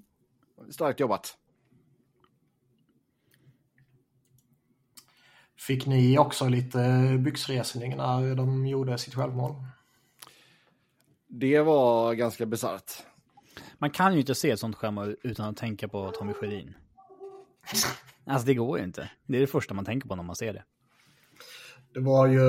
[0.70, 1.36] Starkt jobbat.
[5.58, 9.54] Fick ni också lite byxresning när de gjorde sitt självmål?
[11.30, 12.92] Det var ganska bisarrt.
[13.78, 16.74] Man kan ju inte se ett sånt schema utan att tänka på Tommy Sjödin.
[18.24, 19.10] Alltså det går ju inte.
[19.26, 20.64] Det är det första man tänker på när man ser det.
[21.94, 22.40] Det var ju,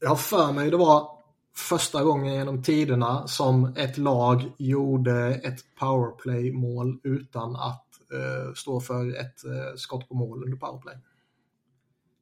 [0.00, 1.18] jag har för mig det var
[1.56, 9.20] första gången genom tiderna som ett lag gjorde ett powerplay-mål utan att eh, stå för
[9.20, 10.96] ett eh, skott på mål under powerplay.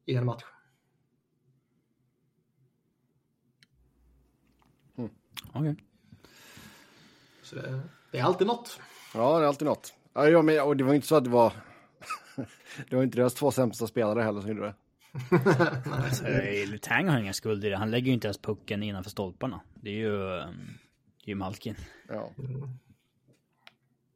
[0.05, 0.43] I en match.
[5.53, 5.75] Okej.
[7.43, 8.79] Så det, det är alltid något.
[9.13, 9.93] Ja, det är alltid något.
[10.13, 11.53] Ja, med, och det var inte så att det var...
[12.89, 14.75] det var inte deras två sämsta spelare heller som gjorde det.
[15.91, 16.23] Alltså,
[16.67, 17.77] Letang har inga skuld i det.
[17.77, 19.61] Han lägger ju inte ens pucken innanför stolparna.
[19.75, 20.77] Det är ju, um,
[21.25, 21.75] det är ju Malkin.
[22.07, 22.31] Ja.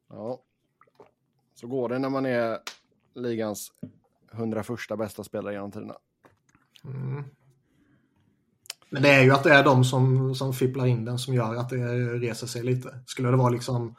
[0.08, 0.42] ja.
[1.54, 2.58] Så går det när man är
[3.14, 3.72] ligans
[4.32, 5.94] 101 bästa spelare genom tiderna.
[8.92, 11.56] Men det är ju att det är de som, som fipplar in den som gör
[11.56, 12.98] att det reser sig lite.
[13.06, 13.94] Skulle det vara liksom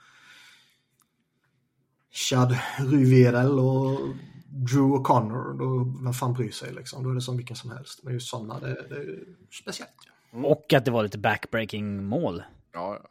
[2.11, 3.99] Chad Ruvedel och
[4.47, 7.03] Drew O'Connor, då vem fan bryr sig liksom?
[7.03, 8.03] Då är det som vilken som helst.
[8.03, 9.19] Men just sådana, det, det är
[9.61, 9.91] speciellt.
[10.31, 12.43] Och att det var lite backbreaking mål.
[12.73, 13.09] Ja, ja.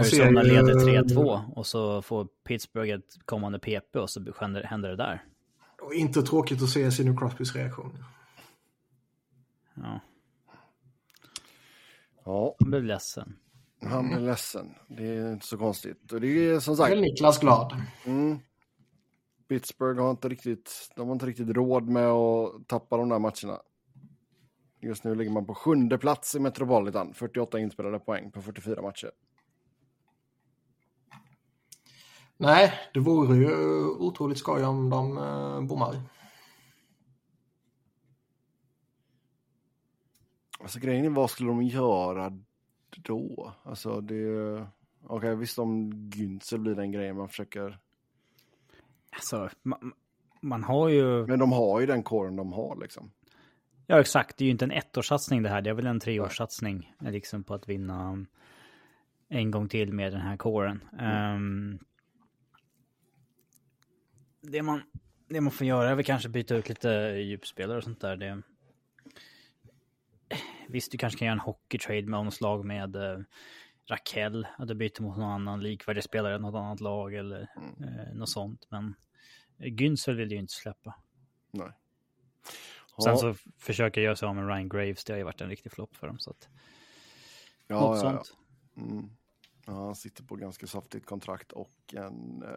[0.00, 4.88] Arizona ju- leder 3-2 och så får Pittsburgh ett kommande PP och så händer, händer
[4.88, 5.24] det där.
[5.82, 8.04] Och inte tråkigt att se Sidney Crosbys reaktion.
[9.74, 10.00] Ja,
[12.28, 13.36] ja, han blev ledsen.
[13.82, 14.74] han är ledsen.
[14.88, 16.12] Det är inte så konstigt.
[16.12, 17.82] Och det är som Då är sagt, Niklas glad.
[18.06, 18.38] mm,
[19.48, 23.62] Pittsburgh har inte riktigt, de har inte riktigt råd med att tappa de där matcherna.
[24.80, 29.10] Just nu ligger man på sjunde plats i Metropolitan, 48 inspelade poäng på 44 matcher.
[32.36, 35.96] Nej, det vore ju otroligt skoj om de eh, bommar.
[40.58, 42.38] Alltså grejen är, vad skulle de göra
[42.96, 43.54] då?
[43.62, 44.66] Alltså det...
[45.02, 47.78] Okej, visst om Günzel blir den grejen man försöker...
[49.10, 49.92] Alltså, man,
[50.40, 51.26] man har ju...
[51.26, 53.10] Men de har ju den kåren de har liksom.
[53.86, 54.36] Ja, exakt.
[54.36, 55.62] Det är ju inte en ettårssatsning det här.
[55.62, 58.26] Det är väl en treårssatsning liksom på att vinna
[59.28, 60.84] en gång till med den här kåren.
[60.98, 61.78] Ehm,
[64.40, 64.82] det, man,
[65.28, 68.16] det man får göra är väl kanske byta ut lite djupspelare och sånt där.
[68.16, 68.42] Det,
[70.68, 73.18] visst, du kanske kan göra en hockeytrade med något slag med eh,
[73.86, 74.46] Raquel.
[74.58, 77.40] Att du byter mot någon annan likvärdig spelare i något annat lag eller
[77.80, 78.66] eh, något sånt.
[78.68, 78.94] Men
[79.58, 80.94] Günzel vill ju inte släppa.
[81.50, 81.72] Nej.
[83.02, 85.04] Sen Ja, så försöker jag göra sig av med Ryan Graves.
[85.04, 86.18] Det har ju varit en riktig flopp för dem.
[86.18, 86.48] Så att,
[87.66, 88.36] ja, något ja, sånt.
[88.74, 88.82] ja.
[88.82, 89.10] Mm.
[89.66, 92.48] ja, han sitter på ganska saftigt kontrakt och en eh,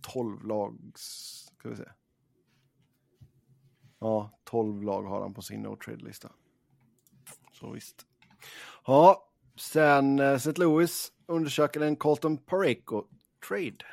[0.00, 1.02] 12 lags...
[1.58, 1.88] Ska vi se.
[3.98, 6.32] Ja, 12 lag har han på sin no trade-lista.
[7.62, 8.06] Så visst.
[8.86, 10.52] Ja, sen eh, St.
[10.56, 13.84] Louis undersöker en Colton Pareko-trade.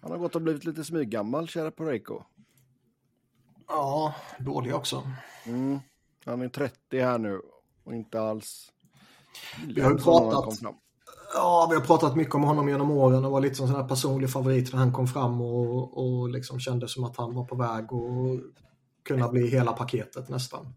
[0.00, 2.22] Han har gått och blivit lite smyggammal, kära Pareko.
[3.68, 5.02] Ja, dålig också.
[5.46, 5.78] Mm.
[6.24, 7.40] Han är 30 här nu
[7.84, 8.72] och inte alls...
[9.66, 10.58] Vi har ju pratat-.
[11.34, 13.88] Ja, vi har pratat mycket om honom genom åren och var lite som sån här
[13.88, 17.56] personlig favorit när han kom fram och, och liksom kände som att han var på
[17.56, 18.40] väg att
[19.02, 20.74] kunna bli hela paketet nästan.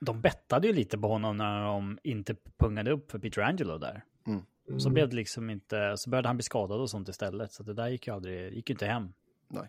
[0.00, 4.04] De bettade ju lite på honom när de inte pungade upp för Peter Angelo där.
[4.26, 4.80] Mm.
[4.80, 7.52] Så blev det liksom inte, så började han bli skadad och sånt istället.
[7.52, 9.12] Så det där gick ju aldrig, gick ju inte hem.
[9.48, 9.68] Nej.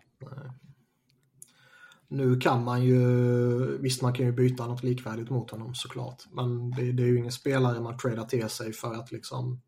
[2.08, 6.22] Nu kan man ju, visst man kan ju byta något likvärdigt mot honom såklart.
[6.30, 9.60] Men det, det är ju ingen spelare man tradar till sig för att liksom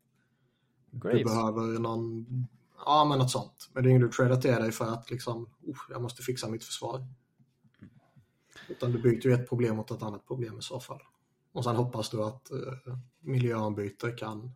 [0.91, 1.23] du Graves.
[1.23, 2.25] behöver någon,
[2.85, 3.69] ja men något sånt.
[3.73, 6.49] Men det är ingen du tradar till dig för att liksom, "Oh, jag måste fixa
[6.49, 7.07] mitt försvar.
[8.69, 11.01] Utan du byter ju ett problem mot ett annat problem i så fall.
[11.51, 14.51] Och sen hoppas du att uh, miljöombyte kan Han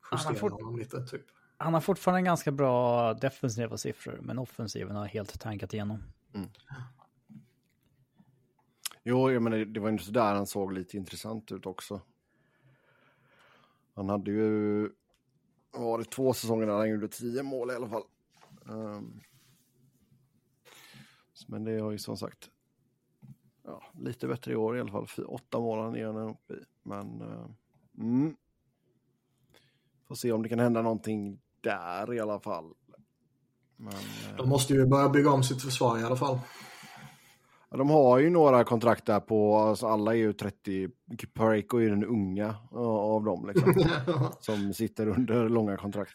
[0.00, 1.26] har justera fort- honom lite typ.
[1.58, 6.02] Han har fortfarande ganska bra defensiva siffror, men offensiven har helt tankat igenom.
[9.02, 12.00] Jo, jag menar, det var ju där han såg lite intressant ut också.
[13.94, 14.80] Han hade ju,
[15.70, 18.02] vad var det två säsonger där han gjorde tio mål i alla fall.
[18.68, 19.20] Ehm,
[21.46, 22.50] men det har ju som sagt,
[23.64, 25.06] ja, lite bättre i år i alla fall.
[25.06, 26.64] Fy- Åtta mål han är han uppe i.
[26.82, 27.46] Men, uh,
[27.98, 28.36] mm.
[30.08, 32.74] Får se om det kan hända någonting där i alla fall.
[33.76, 36.38] Men, eh, De måste ju börja bygga om sitt försvar i alla fall.
[37.70, 40.90] Ja, de har ju några kontrakt där på, alltså alla är ju 30,
[41.34, 43.74] Pareko är ju den unga av dem liksom,
[44.40, 46.14] som sitter under långa kontrakt.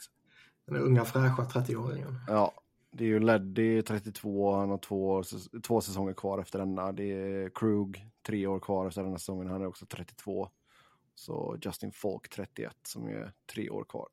[0.68, 2.16] Den unga fräscha 30-åringen.
[2.28, 2.52] Ja,
[2.92, 5.24] det är ju Leddy 32, han har två,
[5.64, 6.92] två säsonger kvar efter denna.
[6.92, 10.50] Det är Krug, tre år kvar efter denna säsongen, han är också 32.
[11.16, 14.08] Så Justin Falk 31 som är tre år kvar.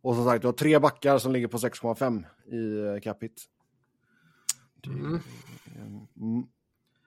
[0.00, 3.44] Och som sagt, du har tre backar som ligger på 6,5 i eh, cap hit.
[4.74, 5.20] Det- Mm.
[6.16, 6.46] Mm.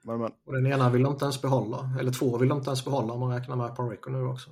[0.02, 0.20] Men.
[0.44, 1.90] Och den ena vill de inte ens behålla.
[2.00, 4.50] Eller två vill de inte ens behålla om man räknar med Pareko nu också.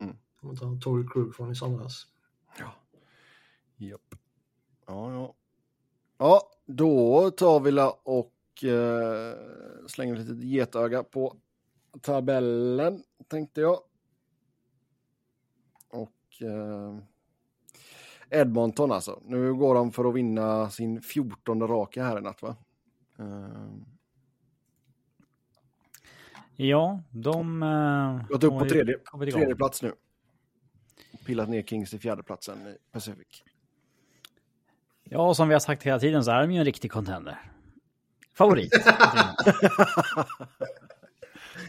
[0.00, 0.16] Mm.
[0.42, 2.06] Man tar Tory Krug från i somras.
[2.58, 2.72] Ja.
[3.76, 4.07] Japp.
[4.88, 5.34] Ja, ja.
[6.18, 7.72] Ja, då tar vi
[8.02, 9.34] och eh,
[9.86, 11.36] slänger ett litet getöga på
[12.00, 13.78] tabellen, tänkte jag.
[15.88, 16.98] Och eh,
[18.30, 19.22] Edmonton alltså.
[19.24, 22.56] Nu går de för att vinna sin 14 raka här i natt, va?
[23.18, 23.72] Eh,
[26.60, 27.62] Ja, de...
[27.62, 28.98] Uh, gått upp på tredje,
[29.32, 29.92] tredje plats nu.
[31.26, 33.44] Pillat ner Kings till fjärde platsen i Pacific.
[35.10, 37.38] Ja, som vi har sagt hela tiden så är de ju en riktig contender.
[38.34, 38.72] Favorit.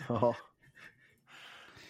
[0.09, 0.35] Ja.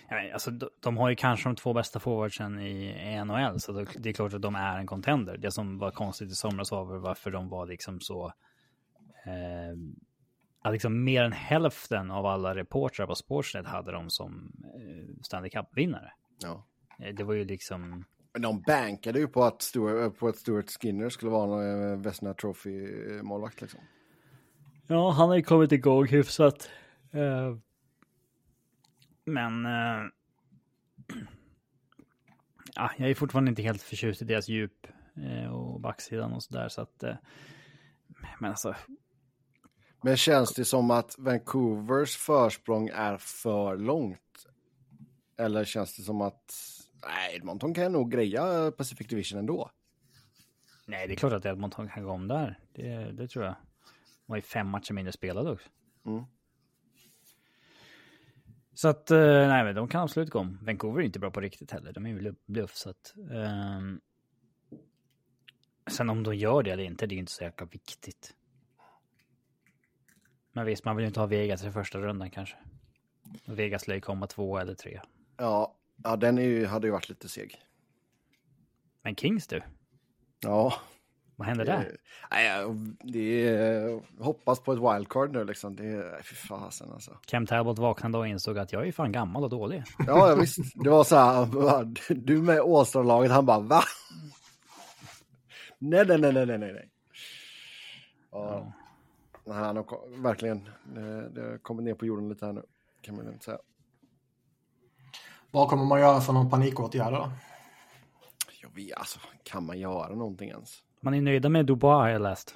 [0.10, 4.14] Men alltså, de, har ju kanske de två bästa forwardsen i NHL, så det, är
[4.14, 5.38] klart att de är en contender.
[5.38, 8.34] Det som var konstigt i somras var varför de var liksom så...
[9.26, 9.78] Eh,
[10.62, 15.50] att liksom mer än hälften av alla reportrar på Sportsnet hade de som eh, Stanley
[15.50, 16.12] Cup-vinnare.
[16.42, 16.66] ja.
[17.00, 18.06] Eh, Det var ju liksom...
[18.34, 22.00] Men de bankade ju på att Stuart, på att Stuart Skinner skulle vara en eh,
[22.00, 23.62] Vesna Trophy-målvakt.
[23.62, 23.80] Liksom.
[24.88, 26.70] Ja, han har ju kommit igång hyfsat.
[27.12, 27.58] Eh,
[29.26, 29.66] men...
[29.66, 30.06] Eh,
[32.76, 36.70] ja, jag är fortfarande inte helt förtjust i deras djup eh, och backsidan och sådär.
[36.70, 37.04] Så att...
[37.04, 37.16] Eh,
[38.40, 38.76] men alltså,
[40.02, 44.46] Men känns det som att Vancouvers försprång är för långt?
[45.38, 46.54] Eller känns det som att
[47.08, 49.72] nej, Edmonton kan nog greja Pacific Division ändå?
[50.90, 52.60] nej, det är klart att Edmonton kan gå om där.
[52.74, 53.56] Det, det tror jag.
[54.26, 55.70] De har ju fem matcher mindre spelade också.
[56.06, 56.24] Mm.
[58.74, 60.60] Så att, eh, nej men de kan absolut gå om.
[60.62, 61.94] Vancouver är inte bra på riktigt heller.
[61.94, 63.14] De är ju bluff så att...
[63.32, 64.02] ehm,
[65.92, 68.36] sen om de gör det eller inte, det är ju inte så jäkla viktigt.
[70.52, 72.58] Men visst, man vill ju inte ha Vegas i första rundan kanske.
[73.46, 75.02] Vegas lär ju komma två eller tre.
[75.38, 77.56] Ja, ja den är ju, hade ju varit lite seg.
[79.04, 79.62] Men Kings du,
[80.42, 80.74] Ja,
[81.36, 81.98] vad händer det, där?
[82.32, 82.66] nej,
[83.04, 85.76] det är, hoppas på ett wildcard nu liksom.
[85.76, 87.18] Det är, fy fasen alltså.
[87.26, 89.84] Cam Talbot vaknade och insåg att jag är fan gammal och dålig.
[90.08, 90.58] Ja, ja visst.
[90.84, 93.82] Det var så här, du med Åstralaget, han bara va?
[95.80, 96.90] Nej, nej, nej, nej, nej, nej.
[98.32, 98.74] Ja.
[99.46, 102.64] Nej, Han har verkligen, det, det har kommit ner på jorden lite här nu,
[103.02, 103.60] kan man inte säga.
[105.52, 107.32] Vad kommer man göra för någon panikåtgärd då?
[108.62, 110.78] Jag vet, alltså, kan man göra någonting ens?
[111.02, 112.56] Man är nöjda med Dubois har jag läst.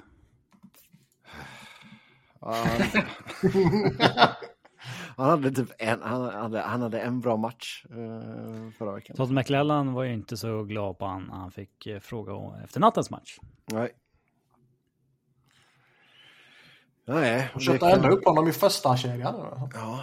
[5.16, 9.16] Han, hade typ en, han hade, han hade en bra match eh, förra veckan.
[9.16, 12.80] Todd McLellan var ju inte så glad på han han fick eh, fråga om- efter
[12.80, 13.38] nattens match.
[13.72, 13.90] Nej.
[17.06, 17.50] Nej.
[17.60, 19.34] Köpte ändå upp honom i första kedjan.
[19.74, 20.00] Ja,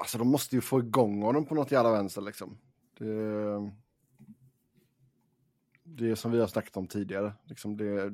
[0.00, 2.58] alltså de måste ju få igång honom på något jävla vänster liksom.
[2.98, 3.72] Det,
[5.82, 7.32] det är som vi har snackat om tidigare.
[7.44, 8.12] Liksom det,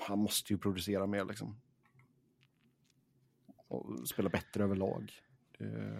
[0.00, 1.60] han måste ju producera mer liksom.
[3.68, 5.12] Och spela bättre överlag.
[5.58, 5.98] Det,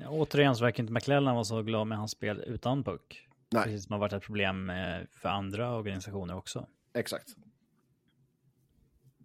[0.00, 3.28] Ja, återigen så verkar inte McLellan vara så glad med hans spel utan puck.
[3.52, 6.66] nej, Precis som har varit ett problem eh, för andra organisationer också.
[6.94, 7.36] exakt.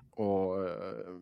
[0.09, 1.19] Och eh,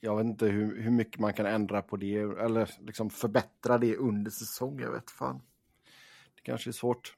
[0.00, 3.96] jag vet inte hur, hur mycket man kan ändra på det eller liksom förbättra det
[3.96, 4.80] under säsong.
[4.80, 5.40] Jag vet fan.
[6.36, 7.14] Det kanske är svårt.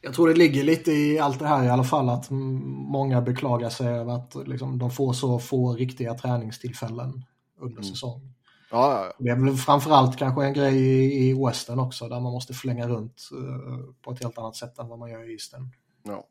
[0.00, 3.70] Jag tror det ligger lite i allt det här i alla fall att många beklagar
[3.70, 7.24] sig över att liksom, de får så få riktiga träningstillfällen
[7.58, 7.84] under Mm.
[7.84, 8.34] säsongen.
[8.70, 9.12] Ja, ja.
[9.18, 12.88] Det är väl framförallt kanske en grej i, i Western också där man måste flänga
[12.88, 15.70] runt eh, på ett helt annat sätt än vad man gör i Eastern.
[16.02, 16.26] Ja.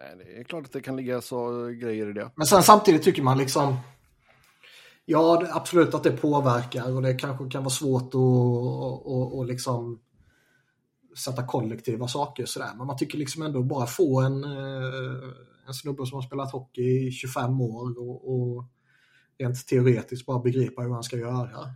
[0.00, 2.30] Nej, det är klart att det kan ligga så eh, grejer i det.
[2.34, 3.76] Men sen samtidigt tycker man liksom
[5.04, 9.46] Ja, absolut att det påverkar och det kanske kan vara svårt att och, och, och
[9.46, 10.00] liksom
[11.24, 12.70] sätta kollektiva saker sådär.
[12.76, 15.30] Men man tycker liksom ändå bara få en, eh,
[15.66, 18.64] en snubbe som har spelat hockey i 25 år och, och
[19.38, 21.74] rent teoretiskt bara begripa hur han ska göra.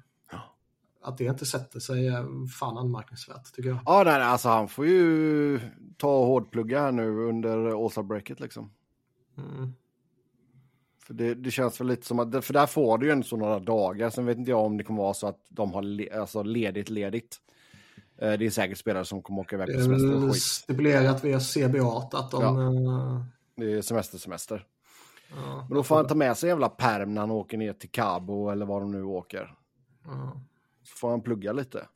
[1.04, 3.78] Att det inte sätter sig är fan anmärkningsvärt tycker jag.
[3.86, 5.60] Ja, nej, nej, alltså han får ju
[5.96, 8.70] ta och hårdplugga här nu under All-Star-breaket liksom.
[9.38, 9.72] Mm.
[11.06, 13.36] För det, det känns väl lite som att, för där får du ju ändå så
[13.36, 14.10] några dagar.
[14.10, 16.90] Sen vet inte jag om det kommer vara så att de har le, alltså ledigt,
[16.90, 17.36] ledigt.
[18.18, 20.42] Eh, Det är säkert spelare som kommer åka iväg på semester och väl skit.
[20.42, 22.42] stipulerat via CBA att de...
[22.42, 22.48] Ja.
[23.14, 23.22] eh,
[23.56, 24.66] Det är semester, semester.
[25.30, 27.90] ja, Men då får han ta med sig jävla perm när han åker ner till
[27.90, 29.54] Cabo eller var de nu åker.
[30.04, 30.40] ja.
[30.84, 31.86] Så får han plugga lite.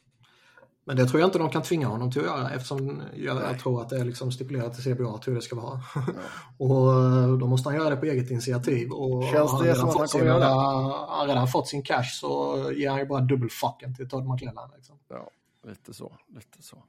[0.89, 3.61] Men det tror jag inte de kan tvinga honom till att göra eftersom jag, jag
[3.61, 5.81] tror att det är liksom stipulerat i CBA hur det ska vara.
[6.59, 8.91] och eh, då måste han göra det på eget initiativ.
[8.91, 11.05] Och Känns det som att han kommer göra det?
[11.09, 14.71] Han redan fått sin cash så ger han ju bara dubbelfucken till Todd McClellan.
[14.77, 14.99] Liksom.
[15.09, 15.31] Ja,
[15.63, 16.13] lite så.
[16.29, 16.83] Lite så.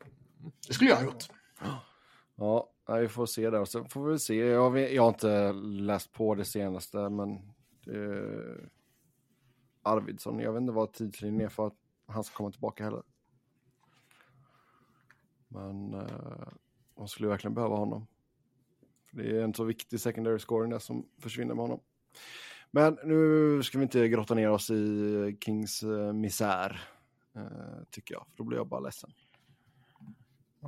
[0.67, 1.23] Det skulle jag ha gjort.
[2.35, 2.69] Ja,
[2.99, 3.65] vi får se där.
[3.65, 4.35] Så får vi se.
[4.35, 7.31] Jag, vet, jag har inte läst på det senaste, men
[7.87, 8.65] eh,
[9.83, 11.73] Arvidsson, jag vet inte vad tidslinjen är för att
[12.09, 13.03] han ska komma tillbaka heller.
[15.47, 16.47] Men eh,
[16.95, 18.07] de skulle verkligen behöva honom.
[19.09, 21.79] För det är en så viktig secondary scoring där som försvinner med honom.
[22.71, 26.81] Men nu ska vi inte grotta ner oss i Kings eh, misär,
[27.35, 28.25] eh, tycker jag.
[28.29, 29.09] För då blir jag bara ledsen.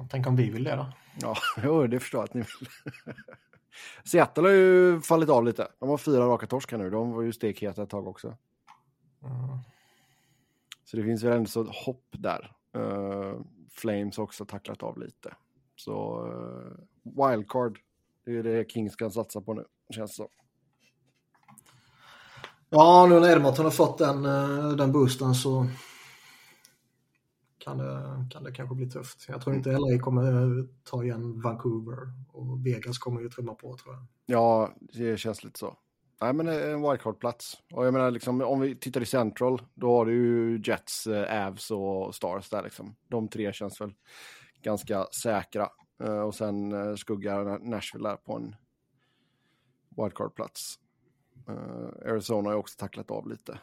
[0.10, 0.94] Tänk om vi vill det då?
[1.22, 2.70] Ja, jo, det förstår jag att ni vill.
[4.04, 5.68] Seattle har ju fallit av lite.
[5.80, 6.90] De har fyra raka torsk här nu.
[6.90, 8.38] De var ju stekheta ett tag också.
[9.24, 9.58] Mm.
[10.92, 12.52] Så det finns väl ändå så ett hopp där.
[12.76, 13.40] Eh,
[13.70, 15.36] Flames har också tacklat av lite.
[15.76, 16.74] Så uh,
[17.04, 17.80] wildcard,
[18.26, 20.28] det är det Kings kan satsa på nu, känns det som.
[22.70, 25.68] Ja, nu när Edmonton har fått den, eh, den boosten så
[27.58, 29.26] kan det, kan det kanske bli tufft.
[29.28, 31.98] Jag tror inte LA kommer ta igen Vancouver
[32.34, 34.06] och Vegas kommer ju trumma på tror jag.
[34.26, 35.78] Ja, det känns lite så.
[36.22, 37.58] Nej, men eh, en wildcard-plats.
[37.74, 41.48] Och jag menar, liksom, om vi tittar i Central, då har du ju Jets, eh,
[41.48, 42.96] Avs och Stars där liksom.
[43.08, 43.94] De tre känns väl
[44.62, 45.70] ganska säkra.
[46.04, 48.56] Eh, och sen skuggar Nashville där på en
[49.98, 50.80] wildcard-plats.
[52.06, 53.60] Arizona har ju också tacklat av lite.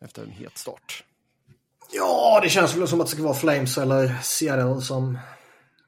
[0.00, 1.04] Efter en het start.
[1.92, 5.18] Ja, det känns väl som att det ska vara Flames eller Seattle som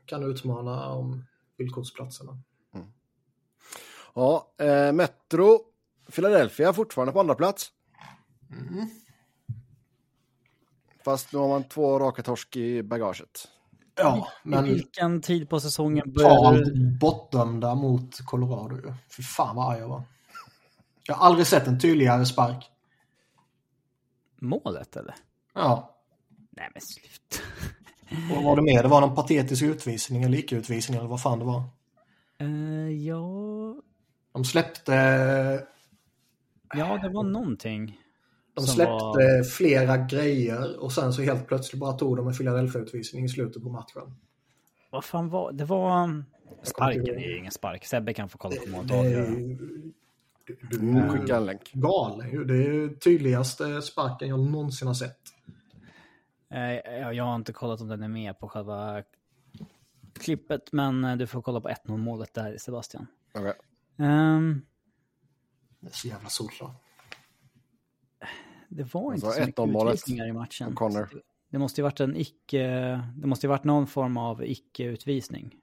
[0.07, 1.25] kan utmana om
[1.59, 2.39] villkorsplatserna.
[4.15, 5.61] Ja, eh, Metro,
[6.13, 7.71] Philadelphia fortfarande på andra plats.
[11.05, 13.49] Fast nu har man två raka torsk i bagaget.
[13.95, 16.99] Ja, men I vilken tid på säsongen totalt du...
[16.99, 18.95] bortdömda mot Colorado ju.
[19.17, 20.03] Fy fan vad arg jag var.
[21.07, 22.71] Jag har aldrig sett en tydligare spark.
[24.41, 25.15] Målet eller?
[25.55, 25.93] Ja,
[26.57, 27.45] Nej men sluta.
[28.31, 28.83] och vad var det mer?
[28.83, 31.63] Det var någon patetisk utvisning eller icke-utvisning eller vad fan det var.
[32.39, 33.75] Eh, ja...
[34.33, 34.93] De släppte,
[36.75, 37.99] ja, det var någonting.
[38.55, 43.25] de släppte var- flera grejer och sen så helt plötsligt bara tog de en Philadelphia-utvisning
[43.25, 44.15] i slutet på matchen.
[44.91, 45.65] Vad fan var det?
[45.65, 46.25] var...
[46.63, 47.85] Sparken är ju ingen spark.
[47.85, 49.05] Sebbe kan få kolla på målet Det och
[50.47, 51.73] du, du Mm, skicka en länk.
[51.73, 52.45] galen ju.
[52.45, 55.19] Det är tydligaste sparken jag någonsin har sett.
[56.51, 56.61] Eh,
[57.13, 59.03] jag- har inte kollat om den är med på själva
[60.21, 63.07] klippet, men eh, du får kolla på 1-0 målet där, Sebastian.
[63.35, 63.53] Okej.
[64.03, 64.63] Ehm,
[65.81, 66.83] Det är så jävla solklart.
[68.69, 70.73] det var Alltså, inte så mycket 1-0-målet utvisningar i matchen.
[70.75, 71.07] O'Connor.
[71.11, 71.17] Så
[71.51, 72.67] det- måste ju varit en icke...
[73.17, 75.55] Det måste ju varit någon form av icke-utvisning.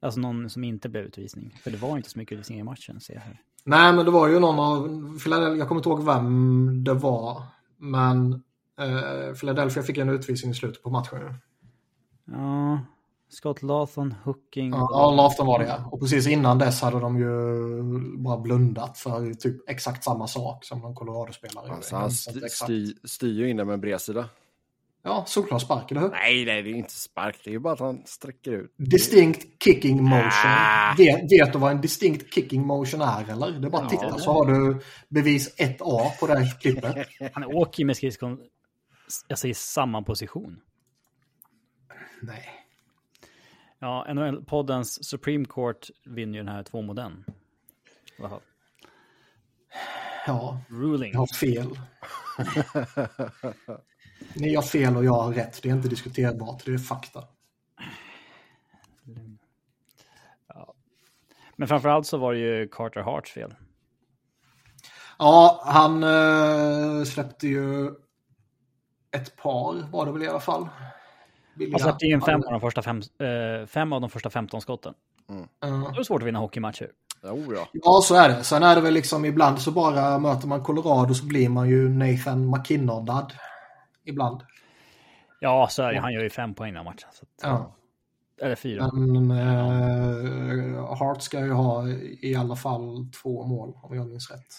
[0.00, 1.58] Alltså någon som inte blev utvisning.
[1.62, 3.42] För det var inte så mycket utvisningar i matchen, ser jag här.
[3.64, 7.42] Nej, men det var ju någon av Philadelphia, jag kommer inte ihåg vem det var,
[7.76, 8.32] men
[8.78, 11.34] eh, Philadelphia fick en utvisning i slutet på matchen.
[12.24, 12.80] Ja,
[13.28, 14.70] Scott Lawton, hooking.
[14.70, 14.88] Ja,
[15.38, 15.88] ja, var det ja.
[15.92, 17.82] Och precis innan dess hade de ju
[18.18, 21.72] bara blundat för typ exakt samma sak som de Colorado-spelare.
[21.72, 22.10] Alltså, han
[23.04, 24.28] styr, ju in den med en bredsida.
[25.02, 26.10] Ja, solklar spark, eller hur?
[26.10, 27.40] Nej, nej, det är inte spark.
[27.44, 28.74] Det är ju bara att han sträcker ut.
[28.76, 30.30] Distinct kicking motion.
[30.44, 30.94] Ah.
[30.98, 33.50] Vet, vet du vad en distinct kicking motion är eller?
[33.50, 33.98] Det är bara att Ja.
[34.00, 37.06] titta så har du bevis 1A på det här klippet.
[37.32, 38.38] Han åker ju med skridskon,
[39.28, 40.60] jag säger samma position.
[42.22, 42.65] Nej.
[43.78, 47.24] Ja, NHL-poddens Supreme Court vinner ju den här två modern.
[48.18, 48.40] I alla fall.
[50.26, 51.12] Ja, Ruling.
[51.12, 51.78] jag har fel.
[54.34, 55.62] Ni har fel och jag har rätt.
[55.62, 56.64] Det är inte diskuterbart.
[56.64, 57.24] Det är fakta.
[61.56, 63.54] Men framförallt så var det ju Carter Harts fel.
[65.18, 67.86] Ja, han eh, släppte ju
[69.10, 70.68] ett par var det väl i alla fall.
[71.70, 74.60] Han släppte ju in fem av de första, fem, eh, fem av de första 15
[74.60, 74.94] skotten.
[75.28, 75.68] Ja.
[75.68, 76.90] Då är det svårt att vinna hockeymatcher.
[77.22, 77.68] Jo, ja.
[77.72, 78.44] Ja, så är det.
[78.44, 81.88] Sen är det väl liksom ibland så bara möter man Colorado så blir man ju
[81.88, 83.32] Nathan McKinnordad.
[84.04, 84.42] Ibland.
[85.40, 86.00] Ja, så är det.
[86.00, 87.08] Han gör ju fem poäng den här matchen.
[87.12, 87.72] Så att, Ja.
[88.42, 88.90] Eller fyra.
[88.92, 91.88] Men eh, Hart ska ju ha
[92.20, 94.54] i alla fall två mål om jag minns rätt.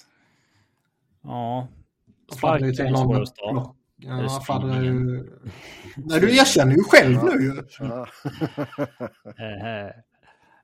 [1.24, 1.68] Ja.
[2.38, 3.26] Sparken är till någon
[3.98, 4.84] Ja, springningen.
[4.84, 5.30] ju...
[5.96, 7.64] Nej, du erkänner ju själv nu ju.
[7.80, 8.08] Ja.
[9.38, 9.92] Eh,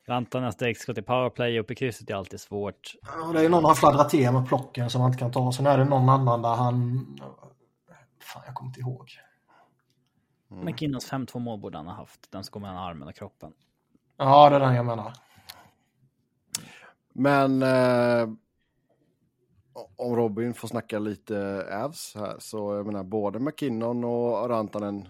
[0.07, 2.95] Vänta nästa extra till powerplay upp i krysset är alltid svårt.
[3.01, 5.51] Ja, det är någon han fladdrar till med plocken som han inte kan ta.
[5.51, 7.05] Sen är det någon annan där han...
[8.21, 9.09] Fan, jag kommer inte ihåg.
[10.51, 10.65] Mm.
[10.65, 12.31] McKinnons 5-2 mål borde han ha haft.
[12.31, 13.53] Den som går mellan armen och kroppen.
[14.17, 15.13] Ja, det är den jag menar.
[17.13, 18.27] Men eh,
[19.95, 25.07] om Robin får snacka lite Avs här så jag menar både McKinnon och Rantanen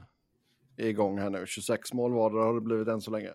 [0.77, 1.45] är igång här nu.
[1.45, 3.29] 26 mål vardera har det blivit än så länge.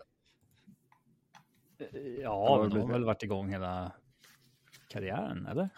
[2.21, 3.91] Ja, men de har väl varit igång hela
[4.89, 5.69] karriären, eller?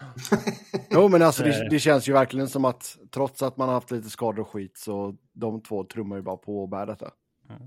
[0.90, 3.90] jo, men alltså det, det, känns ju verkligen som att trots att man har haft
[3.90, 7.10] lite skador och skit så de två trummar ju bara på och bär detta.
[7.48, 7.62] Mm.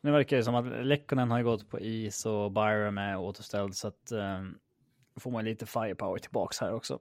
[0.00, 3.88] Nu verkar det som att Lekkonen har gått på is och Byram är återställd så
[3.88, 4.58] att um,
[5.16, 6.98] får man lite firepower tillbaks här också.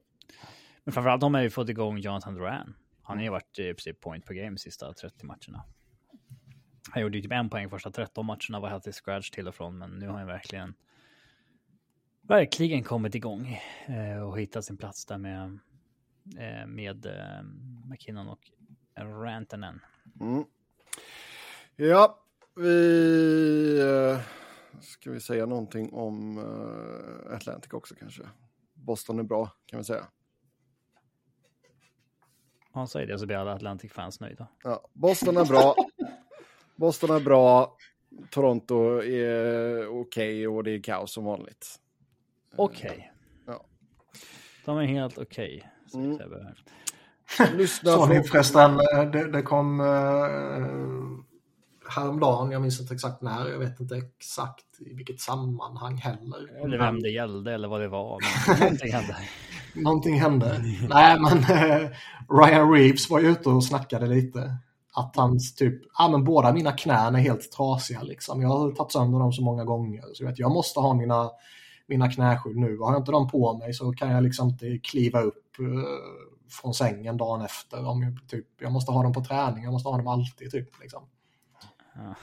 [0.84, 2.76] Men framförallt har man ju fått igång Jonathan Duran.
[3.04, 5.64] Han har ju varit i princip point per game de sista 30 matcherna.
[6.92, 9.56] Han gjorde ju typ en poäng första 13 matcherna, var helt i scratch till och
[9.56, 10.74] från, men nu har han verkligen
[12.22, 15.60] verkligen kommit igång eh, och hittat sin plats där med,
[16.38, 17.44] eh, med eh,
[17.90, 18.52] McKinnon och
[18.96, 19.80] Rantanen.
[20.20, 20.44] Mm.
[21.76, 22.24] Ja,
[22.56, 24.20] vi eh,
[24.82, 26.38] ska vi säga någonting om
[27.32, 28.24] Atlantic också kanske.
[28.74, 30.08] Boston är bra kan vi säga.
[32.78, 34.48] Ja, säg det så blir alla Atlantic-fans nöjda.
[34.64, 35.76] Ja, Boston är bra.
[36.76, 37.78] Boston är bra.
[38.30, 41.76] Toronto är okej okay och det är kaos som vanligt.
[42.56, 42.90] Okej.
[42.90, 43.04] Okay.
[43.46, 43.66] Ja.
[44.66, 45.72] De är helt okej.
[45.94, 47.58] Okay, mm.
[47.58, 51.20] Lyssna Såg ni förresten, eh, det, det kom uh,
[51.90, 56.64] häromdagen, jag minns inte exakt när, jag vet inte exakt i vilket sammanhang heller.
[56.64, 58.20] Eller vem det gällde eller vad det var.
[58.60, 59.16] någonting hände.
[59.74, 60.62] någonting hände.
[60.90, 61.90] Nej, men uh,
[62.30, 64.58] Ryan Reeves var ju ute och snackade lite.
[64.94, 68.42] Att hans typ, ja men båda mina knän är helt trasiga liksom.
[68.42, 70.04] Jag har tagit sönder dem så många gånger.
[70.14, 71.30] Så vet, jag måste ha mina
[71.88, 72.78] mina knäskydd nu.
[72.78, 75.84] Har jag inte dem på mig så kan jag liksom inte kliva upp uh,
[76.50, 77.86] från sängen dagen efter.
[77.86, 80.52] Om jag, typ, jag måste ha dem på träning, jag måste ha dem alltid.
[80.52, 81.04] Typ, liksom.
[81.98, 82.16] Ja.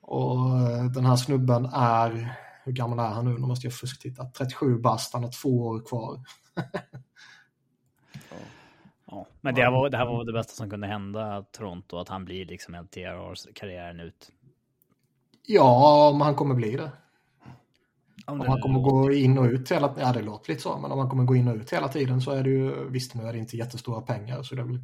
[0.00, 3.30] Och uh, den här snubben är, hur gammal är han nu?
[3.30, 4.24] Nu måste jag fusktitta.
[4.24, 6.20] 37 bast, han har två år kvar.
[9.06, 9.26] ja.
[9.40, 12.24] Men det här, var, det här var det bästa som kunde hända Toronto, att han
[12.24, 14.30] blir liksom LTR-karriären ut.
[15.46, 16.90] Ja, om han kommer bli det.
[18.26, 20.92] Om, om man kommer gå in och ut hela ja det låter lite så, men
[20.92, 23.22] om man kommer gå in och ut hela tiden så är det ju, visst nu
[23.22, 24.80] är det inte jättestora pengar så det är väl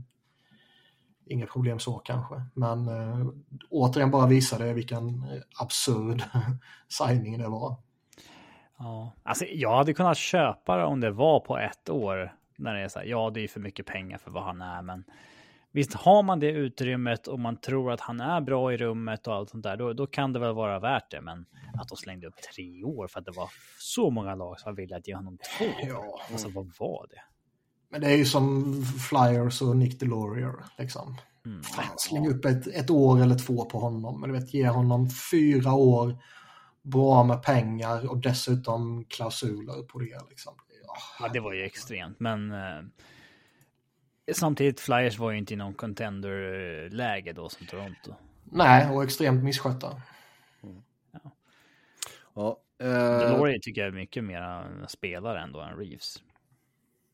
[1.31, 2.43] inget problem så kanske.
[2.55, 3.27] Men äh,
[3.71, 5.25] återigen bara visar det vilken
[5.61, 6.23] absurd
[6.89, 7.77] signing det var.
[8.79, 12.35] Ja, alltså jag hade kunnat köpa det om det var på ett år.
[12.57, 14.83] När det är så här, ja det är för mycket pengar för vad han är,
[14.83, 15.05] men
[15.73, 19.35] Visst, har man det utrymmet och man tror att han är bra i rummet och
[19.35, 21.21] allt sånt där, då, då kan det väl vara värt det.
[21.21, 21.47] Men
[21.81, 24.97] att de slängde upp tre år för att det var så många lag som ville
[24.97, 26.21] att ge honom två Ja.
[26.31, 27.23] Alltså vad var det?
[27.91, 30.55] Men det är ju som Flyers och Nick DeLaurier.
[30.79, 31.17] Liksom.
[31.47, 31.63] Mm.
[31.63, 34.21] Fan, släng upp ett, ett år eller två på honom.
[34.21, 36.19] Men du vet, ge honom fyra år,
[36.83, 40.19] bra med pengar och dessutom klausuler på det.
[40.29, 40.55] Liksom.
[40.87, 42.21] Ja, ja det var ju extremt.
[42.21, 42.83] Men eh,
[44.33, 48.15] Samtidigt, Flyers var ju inte i någon contender-läge då som Toronto.
[48.45, 50.03] Nej, och extremt misskötta.
[50.63, 50.83] Mm.
[51.13, 51.31] Ja.
[52.35, 53.19] ja eh...
[53.19, 56.23] Delory tycker jag är mycket mer spelare ändå än Reeves.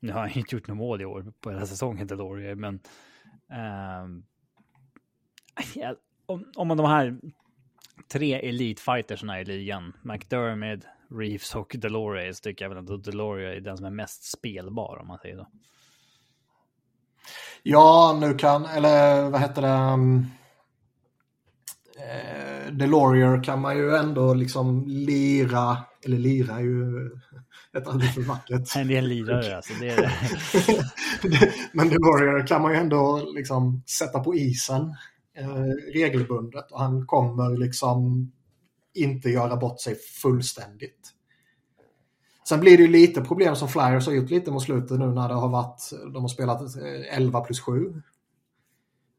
[0.06, 2.80] Nu har han inte gjort något mål i år på hela säsongen, Delory, men...
[5.76, 5.92] Eh...
[6.26, 7.18] om, om man de här
[8.12, 13.60] tre elitfightersna i ligan, McDermid, Reeves och Delorier, så tycker jag väl att Delorier är
[13.60, 15.46] den som är mest spelbar om man säger så.
[17.62, 19.68] Ja, nu kan, eller vad heter det?
[19.68, 20.26] Ehm,
[21.96, 27.10] eh, Delorier kan man ju ändå liksom lira, eller lira är ju
[27.76, 28.76] ett alldeles för vackert.
[28.76, 30.12] En del lirare alltså, det är det.
[31.72, 34.94] Men Delorier kan man ju ändå liksom sätta på isen
[35.36, 38.30] eh, regelbundet och han kommer liksom
[38.94, 41.12] inte göra bort sig fullständigt.
[42.48, 45.28] Sen blir det ju lite problem som Flyers har gjort lite mot slutet nu när
[45.28, 46.76] det har varit, de har spelat
[47.10, 48.02] 11 plus 7.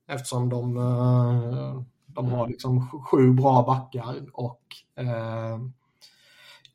[0.08, 4.62] Eftersom de, eh, de har liksom sju bra backar och
[4.95, 5.60] eh,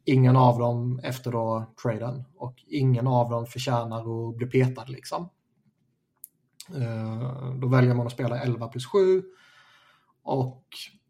[0.05, 5.29] ingen av dem efter då traden och ingen av dem förtjänar att bli petad liksom.
[6.75, 9.23] Eh, då väljer man att spela 11 plus 7
[10.23, 10.65] och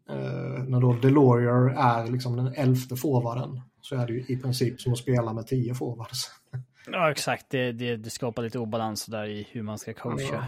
[0.09, 4.81] eh, när då Delorier är liksom den elfte forwarden så är det ju i princip
[4.81, 6.31] som att spela med tio forwards.
[6.91, 7.49] Ja, exakt.
[7.49, 10.25] Det, det, det skapar lite obalans där i hur man ska coacha.
[10.31, 10.43] Ja.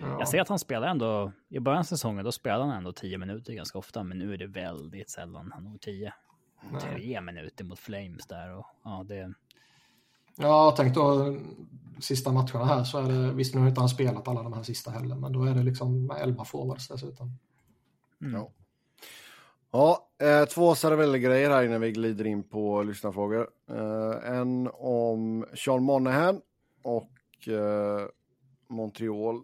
[0.00, 0.16] Ja.
[0.18, 3.18] Jag ser att han spelar ändå, i början av säsongen, då spelar han ändå tio
[3.18, 5.78] minuter ganska ofta, men nu är det väldigt sällan han når
[6.80, 9.34] Tre minuter mot Flames där och ja, det...
[10.36, 11.36] Ja, tänk då
[12.00, 14.62] sista matcherna här så är det, visst nu har inte han spelat alla de här
[14.62, 17.38] sista heller, men då är det liksom elva forwards dessutom.
[18.20, 18.34] Mm.
[18.34, 18.50] Ja.
[19.72, 23.50] Ja, eh, två Saravelli-grejer här innan vi glider in på lyssnarfrågor.
[23.70, 26.40] Eh, en om Sean Monahan
[26.82, 28.06] och eh,
[28.68, 29.42] Montreal.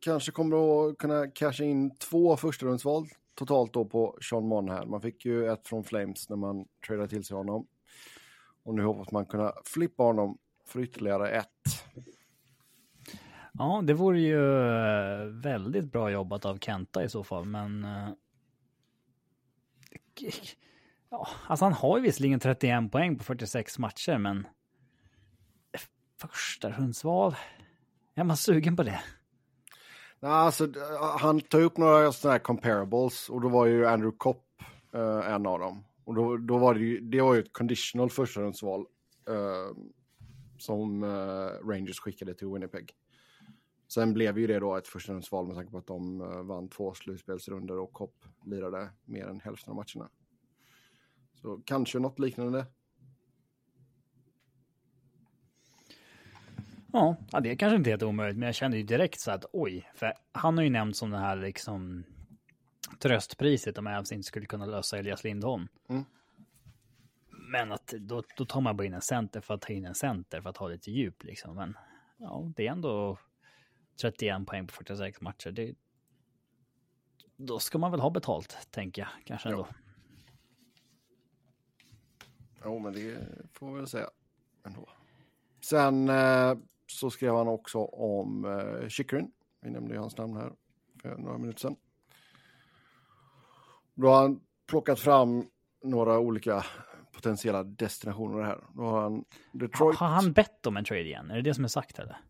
[0.00, 4.90] Kanske kommer att kunna casha in två förstahundsval totalt då på Sean Monahan.
[4.90, 7.66] Man fick ju ett från Flames när man tradade till sig honom.
[8.62, 11.48] Och nu hoppas man kunna flippa honom för ytterligare ett.
[13.58, 17.84] Ja, det vore ju eh, väldigt bra jobbat av Kenta i så fall, men...
[17.84, 18.08] Eh,
[21.10, 24.46] ja, alltså han har ju visserligen 31 poäng på 46 matcher, men...
[25.72, 25.80] Eh,
[26.20, 27.34] Första rundsval?
[28.14, 29.00] Är man sugen på det?
[30.24, 30.68] Nej, alltså,
[31.18, 34.62] han tar upp några sådana här comparables och då var ju Andrew Kopp
[34.92, 35.84] eh, en av dem.
[36.04, 38.86] Och då, då var det ju, det var ju ett conditional förstahundsval
[39.28, 39.76] eh,
[40.58, 42.92] som eh, Rangers skickade till Winnipeg.
[43.88, 46.94] Sen blev ju det då ett förstahundsval med tanke på att de eh, vann två
[46.94, 50.10] slutspelsrunder och Kopp lirade mer än hälften av matcherna.
[51.40, 52.66] Så kanske något liknande.
[56.96, 59.90] Ja, det är kanske inte helt omöjligt, men jag kände ju direkt så att oj,
[59.94, 62.04] för han har ju nämnt som det här liksom
[62.98, 65.68] tröstpriset om Avs inte skulle kunna lösa Elias Lindholm.
[65.88, 66.04] Mm.
[67.52, 69.94] Men att då, då tar man bara in en center för att ta in en
[69.94, 71.56] center för att ha lite djup liksom.
[71.56, 71.76] Men
[72.16, 73.18] ja, det är ändå
[74.00, 75.50] 31 poäng på 46 matcher.
[75.50, 75.74] Det,
[77.36, 79.68] då ska man väl ha betalt, tänker jag kanske ändå.
[82.64, 84.10] Jo, men det får vi väl säga
[84.64, 84.88] ändå.
[85.60, 86.54] Sen eh,
[86.94, 89.30] så skrev han också om eh, Chychrun.
[89.60, 90.52] Vi nämnde ju hans namn här
[91.02, 91.76] för några minuter sedan.
[93.94, 95.46] Då har han plockat fram
[95.82, 96.64] några olika
[97.12, 98.64] potentiella destinationer här.
[98.74, 99.98] Då har han Detroit.
[99.98, 101.30] Har han bett om en trade igen?
[101.30, 102.20] Är det det som är sagt eller?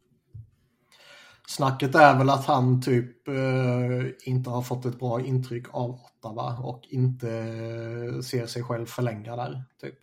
[1.47, 6.59] Snacket är väl att han typ eh, inte har fått ett bra intryck av Ottawa
[6.59, 9.63] och inte eh, ser sig själv förlänga där.
[9.81, 9.99] Typ.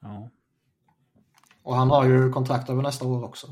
[0.00, 0.30] Ja.
[1.62, 3.46] Och han har ju kontrakt över nästa år också.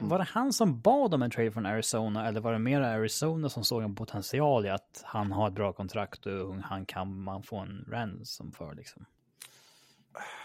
[0.00, 3.48] Var det han som bad om en trade från Arizona eller var det mer Arizona
[3.48, 7.42] som såg en potential i att han har ett bra kontrakt och han kan man
[7.42, 9.04] få en ransom för liksom?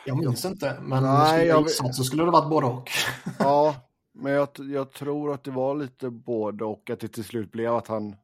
[0.05, 2.89] Jag minns inte, men Nej, skulle jag gissat så skulle det varit både och.
[3.39, 3.75] Ja,
[4.13, 7.73] men jag, jag tror att det var lite både och att det till slut blev
[7.73, 8.15] att han...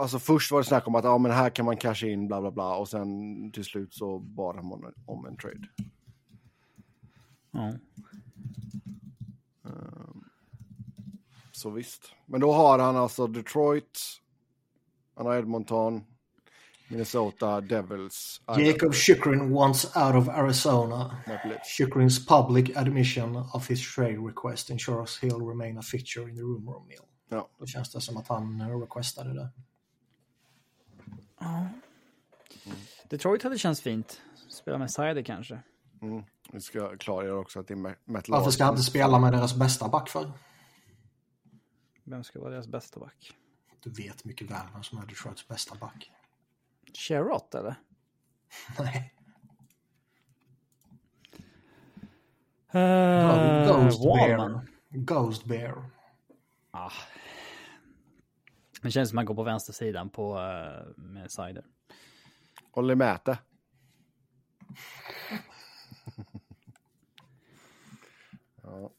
[0.00, 2.40] Alltså först var det snack om att ja, men här kan man casha in bla
[2.40, 3.08] bla bla och sen
[3.52, 5.68] till slut så bad han om, om en trade.
[7.56, 7.72] Ja.
[11.52, 12.12] Så visst.
[12.26, 14.00] Men då har han alltså Detroit,
[15.14, 16.04] han har Edmonton,
[16.88, 21.16] Minnesota, Devils, Jacob Chychrun wants out of Arizona.
[21.78, 26.68] Chychrun's public admission of his trade request ensures he'll remain a fixture in the room
[26.68, 27.04] room meal.
[27.28, 27.48] Ja.
[27.58, 29.48] Då känns det som att han eh, requestade det.
[33.08, 34.20] Detroit hade känts fint.
[34.48, 35.58] Spela med Sider kanske.
[36.02, 36.22] Mm.
[36.52, 39.32] Vi ska klargöra också att det är Ma- Matt Varför ska han inte spela med
[39.32, 40.32] deras bästa back för?
[42.04, 43.36] Vem ska vara deras bästa back?
[43.80, 46.10] Du vet mycket väl vem som är Detroits bästa back.
[46.94, 47.74] Sherrott eller?
[48.78, 49.12] Nej.
[52.74, 54.52] Uh, Ghost Wallman.
[54.52, 54.66] Bear.
[54.88, 55.90] Ghost Bear.
[56.70, 56.92] Ah.
[58.82, 61.64] Det känns som att man går på vänstersidan på uh, med Sider.
[62.70, 63.38] Håller med det.
[68.62, 68.90] ja.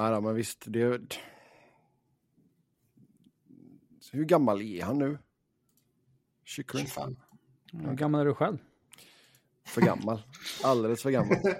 [0.00, 0.64] Nej, då, men visst.
[0.66, 1.16] Det...
[4.12, 5.18] Hur gammal är han nu?
[6.44, 6.86] Chychrun?
[6.86, 7.16] 25.
[7.72, 8.58] Hur gammal är du själv?
[9.64, 10.22] För gammal.
[10.64, 11.36] Alldeles för gammal.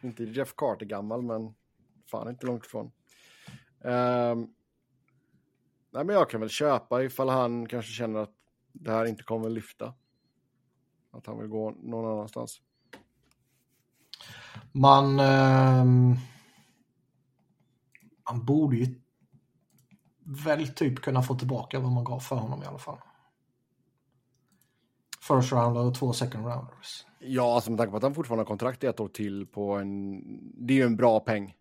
[0.00, 1.54] inte Jeff Carter gammal, men
[2.06, 2.92] fan inte långt ifrån.
[3.80, 4.54] Ehm,
[5.90, 8.34] nej, men jag kan väl köpa ifall han kanske känner att
[8.72, 9.94] det här inte kommer lyfta.
[11.10, 12.62] Att han vill gå någon annanstans.
[14.76, 16.16] Man, ehm,
[18.30, 19.00] man borde ju
[20.24, 22.98] väl typ kunna få tillbaka vad man gav för honom i alla fall.
[25.20, 27.06] First rounder och två second rounders.
[27.18, 29.72] Ja, alltså med tanke på att han fortfarande har kontrakt i ett år till på
[29.72, 30.22] en...
[30.66, 31.54] Det är ju en bra peng.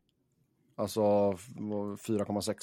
[0.75, 2.55] Alltså 4,6.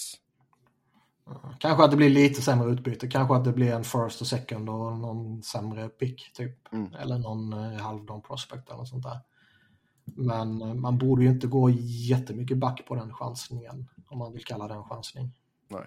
[1.58, 3.08] Kanske att det blir lite sämre utbyte.
[3.08, 6.72] Kanske att det blir en first och second och någon sämre pick typ.
[6.72, 6.94] Mm.
[6.94, 9.20] Eller någon eh, halvdan prospect eller något sånt där.
[10.04, 13.88] Men eh, man borde ju inte gå jättemycket back på den chansningen.
[14.06, 15.30] Om man vill kalla den chansning.
[15.68, 15.84] Nej.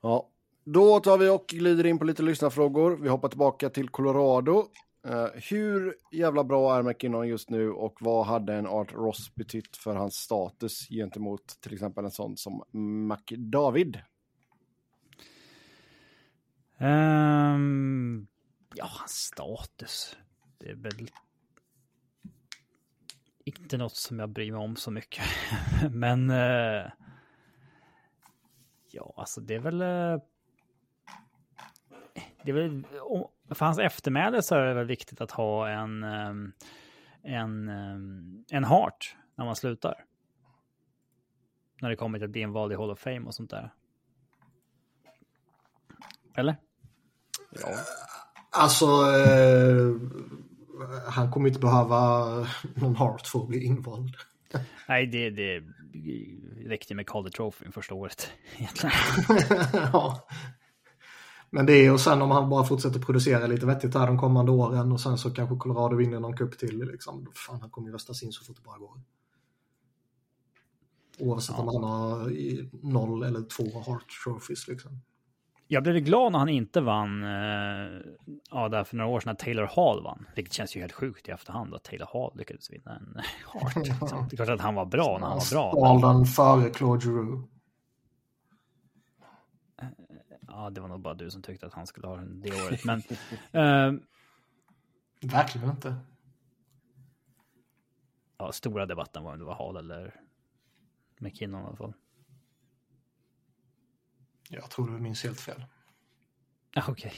[0.00, 0.28] Ja,
[0.64, 2.96] då tar vi och glider in på lite lyssnarfrågor.
[2.96, 4.66] Vi hoppar tillbaka till Colorado.
[5.06, 9.76] Eh, hur jävla bra är McKinnon just nu och vad hade en Art Ross betytt
[9.76, 12.62] för hans status gentemot till exempel en sån som
[13.08, 13.98] McDavid?
[16.78, 18.26] Um,
[18.74, 20.16] ja, hans status.
[20.58, 21.10] Det är väl
[23.44, 25.24] inte något som jag bryr mig om så mycket.
[25.90, 26.90] Men eh,
[28.90, 29.80] ja, alltså det är väl.
[29.80, 30.22] Eh,
[32.44, 32.86] det är väl
[33.50, 36.52] för hans eftermäle så är det väl viktigt att ha en, ehm,
[37.22, 40.04] en, ehm, en heart när man slutar.
[41.80, 43.72] När det kommer till att bli en vald i Hall of Fame och sånt där.
[46.36, 46.56] Eller?
[47.50, 47.68] Ja.
[48.50, 49.94] Alltså, eh,
[51.06, 52.26] han kommer inte behöva
[52.74, 54.16] någon heart för att bli invald.
[54.88, 55.62] Nej, det, det
[56.68, 58.30] räckte med Calder Trophy första året
[59.72, 60.26] ja.
[61.50, 64.52] Men det är och sen om han bara fortsätter producera lite vettigt här de kommande
[64.52, 67.26] åren och sen så kanske Colorado vinner någon cup till liksom.
[67.34, 69.00] Fan, han kommer ju röstas in så fort det bara går.
[71.18, 71.62] Oavsett ja.
[71.62, 72.30] om han har
[72.92, 75.00] noll eller två Heart Trophies liksom.
[75.66, 78.00] Jag blev glad när han inte vann, eh,
[78.50, 80.26] ja, där för några år sedan när Taylor Hall vann.
[80.34, 83.76] Vilket känns ju helt sjukt i efterhand att Taylor Hall lyckades vinna en Hart.
[83.76, 84.28] Liksom.
[84.30, 85.88] Det är klart att han var bra när han var bra.
[85.88, 87.48] Han stal den före Claude Giroux.
[90.48, 92.84] Ja, det var nog bara du som tyckte att han skulle ha det året.
[92.84, 94.00] Men, uh,
[95.30, 95.94] Verkligen inte.
[98.38, 100.20] Ja, stora debatten var om det var Hall eller
[101.18, 101.92] McKinnon i alla fall.
[104.48, 105.64] Jag tror du minns helt fel.
[106.76, 106.92] Okej.
[106.92, 107.12] Okay.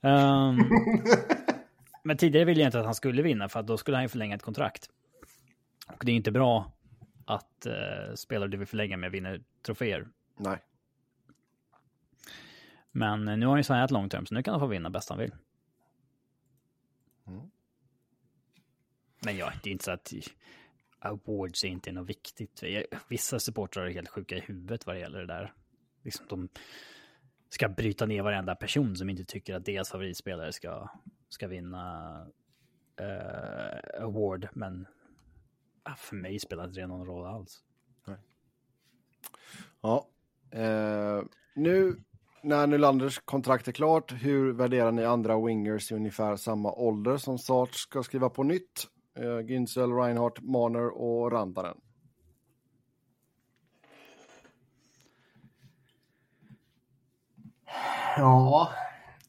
[0.00, 0.58] Um, ehm,
[2.04, 4.08] men tidigare ville jag inte att han skulle vinna för att då skulle han ju
[4.08, 4.90] förlänga ett kontrakt.
[5.86, 6.72] Och det är inte bra
[7.24, 10.08] att uh, spelare du vill förlänga med vinner troféer.
[10.36, 10.58] Nej.
[12.90, 15.08] Men nu har han ju signat long term, så nu kan han få vinna bäst
[15.08, 15.32] han vill.
[17.26, 17.50] Mm.
[19.24, 20.12] Men ja, det är inte så att
[20.98, 22.62] awards är inte något viktigt.
[23.08, 25.52] Vissa supportrar är helt sjuka i huvudet vad det gäller det där.
[26.02, 26.48] Liksom de
[27.48, 30.88] ska bryta ner varenda person som inte tycker att deras favoritspelare ska,
[31.28, 32.16] ska vinna
[33.00, 34.48] uh, award.
[34.52, 34.86] Men
[35.88, 37.64] uh, för mig spelar det någon roll alls.
[38.06, 38.16] Nej.
[39.80, 40.08] Ja,
[40.54, 41.24] uh,
[41.54, 42.02] nu
[42.42, 47.38] när Nylanders kontrakt är klart, hur värderar ni andra wingers i ungefär samma ålder som
[47.38, 48.88] Sart ska skriva på nytt?
[49.14, 51.80] Eh, uh, Ginzel, Reinhardt, Marner och Rantanen.
[58.16, 58.72] Ja,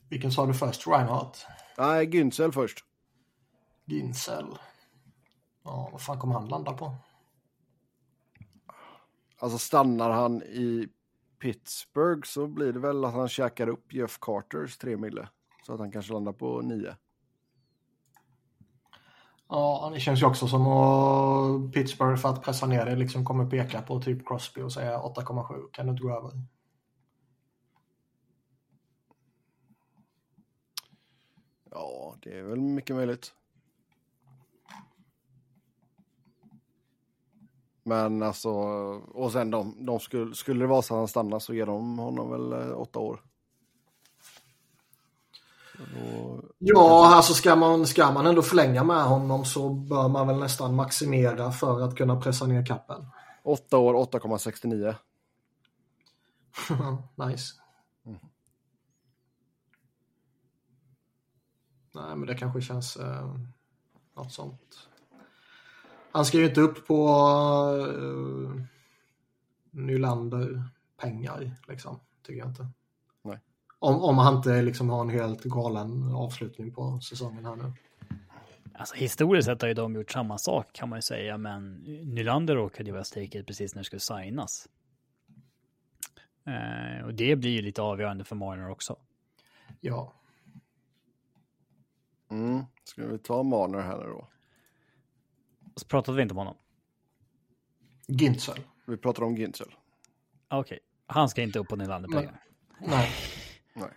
[0.10, 0.88] vilken sa du först?
[0.88, 1.46] Reinhardt?
[1.78, 2.86] Nej, Günzel först.
[3.86, 4.58] Günzel.
[5.64, 6.96] Ja, vad fan kommer han landa på?
[9.40, 10.88] Alltså stannar han i
[11.40, 15.28] Pittsburgh så blir det väl att han käkar upp Jeff Carters tre mille.
[15.66, 16.96] Så att han kanske landar på nio.
[19.50, 23.50] Ja, det känns ju också som att Pittsburgh för att pressa ner det liksom kommer
[23.50, 25.72] peka på typ Crosby och säga 8,7.
[25.72, 26.32] Kan du inte gå över?
[31.74, 33.34] Ja, det är väl mycket möjligt.
[37.84, 38.50] Men alltså,
[39.14, 41.98] och sen de, de skulle, skulle det vara så att han stannar så ger de
[42.00, 43.22] honom väl eh, åtta år.
[45.78, 46.42] Då...
[46.58, 50.76] Ja, alltså ska man, ska man ändå förlänga med honom så bör man väl nästan
[50.76, 53.06] maximera för att kunna pressa ner kappen.
[53.44, 54.96] Åtta år, 8,69.
[57.28, 57.63] nice.
[61.94, 63.36] Nej, men det kanske känns eh,
[64.16, 64.90] något sånt.
[66.12, 67.08] Han ska ju inte upp på
[67.90, 68.62] eh,
[69.72, 70.64] Nylander
[70.98, 72.00] pengar, liksom.
[72.26, 72.68] Tycker jag inte.
[73.22, 73.40] Nej.
[73.80, 77.74] Om, om han inte liksom har en helt galen avslutning på säsongen här nu.
[78.74, 81.74] Alltså historiskt sett har ju de gjort samma sak kan man ju säga, men
[82.04, 84.68] Nylander råkade ju vara staket precis när det skulle signas.
[86.46, 88.96] Eh, och det blir ju lite avgörande för Marner också.
[89.82, 90.14] Ja.
[92.30, 92.64] Mm.
[92.84, 94.28] Ska vi ta Marner här nu då?
[95.76, 96.56] Så pratade vi inte om honom?
[98.08, 98.60] Ginzel.
[98.86, 99.68] Vi pratar om Ginzel.
[100.48, 100.80] Okej, okay.
[101.06, 102.44] han ska inte upp på Nylander-pengar?
[102.80, 103.12] Nej.
[103.74, 103.90] nej.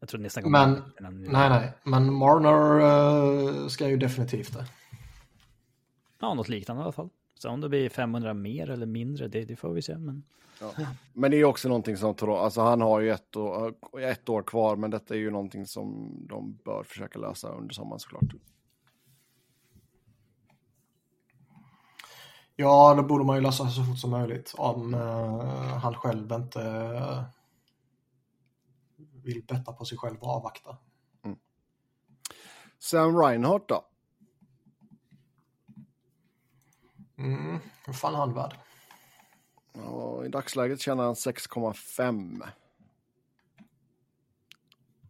[0.00, 0.66] Jag tror nästan kommer
[1.00, 1.72] Men, nej, nej.
[1.82, 4.66] Men Marner uh, ska ju definitivt det.
[6.20, 7.08] Ja, något liknande i alla fall.
[7.34, 9.98] Så om det blir 500 mer eller mindre, det, det får vi se.
[9.98, 10.24] Men...
[10.60, 10.72] Ja.
[11.12, 14.76] men det är också någonting som, alltså han har ju ett år, ett år kvar,
[14.76, 18.34] men detta är ju någonting som de bör försöka lösa under sommaren såklart.
[22.56, 26.60] Ja, det borde man ju lösa så fort som möjligt om uh, han själv inte
[26.60, 27.22] uh,
[28.96, 30.76] vill betta på sig själv och avvakta.
[31.24, 31.38] Mm.
[32.78, 33.86] Sam Reinhardt då?
[37.18, 38.54] Mm, hur fan är han värd?
[39.76, 42.48] Ja, I dagsläget tjänar han 6,5.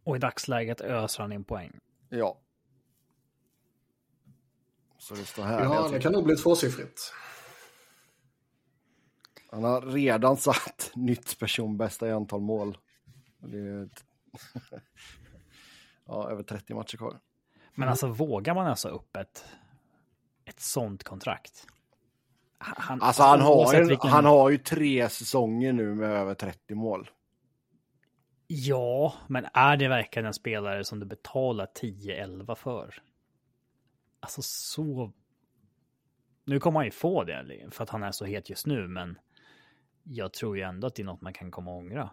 [0.03, 1.79] Och i dagsläget öser han in poäng.
[2.09, 2.39] Ja.
[4.97, 5.63] Så det står här.
[5.63, 7.13] Ja, det kan nog bli tvåsiffrigt.
[9.51, 12.77] Han har redan satt nytt personbästa i antal mål.
[13.37, 14.05] Det är ett...
[16.05, 17.19] ja, över 30 matcher kvar.
[17.75, 19.45] Men alltså vågar man ösa upp ett,
[20.45, 21.67] ett sånt kontrakt?
[22.57, 26.75] Han, Alltså han har, ju, vilken- han har ju tre säsonger nu med över 30
[26.75, 27.09] mål.
[28.47, 32.95] Ja, men är det verkligen en spelare som du betalar 10-11 för?
[34.19, 35.11] Alltså så...
[36.45, 39.19] Nu kommer han ju få det för att han är så het just nu, men
[40.03, 42.09] jag tror ju ändå att det är något man kan komma att ångra.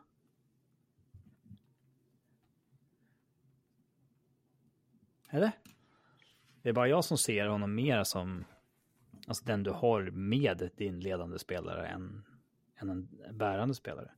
[5.31, 5.53] Eller?
[6.63, 8.45] Det är bara jag som ser honom mer som
[9.27, 12.25] alltså den du har med din ledande spelare än,
[12.77, 14.11] än en bärande spelare.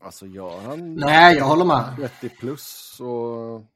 [0.00, 1.96] Alltså gör han Nej, jag håller med.
[1.96, 2.62] 30 plus
[2.96, 3.66] så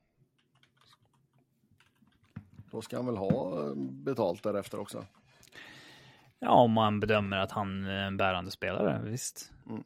[2.70, 5.07] då ska han väl ha betalt därefter också.
[6.39, 9.53] Ja, om man bedömer att han är en bärande spelare, visst.
[9.66, 9.84] Mm.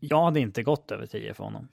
[0.00, 1.68] Jag hade inte gått över 10 för honom.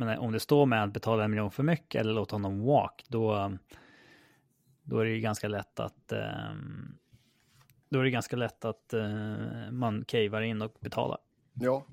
[0.00, 3.04] Men om det står med att betala en miljon för mycket eller låta honom walk,
[3.08, 3.52] då,
[4.82, 6.96] då är det ju ganska lätt att ehm,
[7.88, 11.18] då är det ganska lätt att eh, man cavar in och betalar.
[11.54, 11.86] Ja,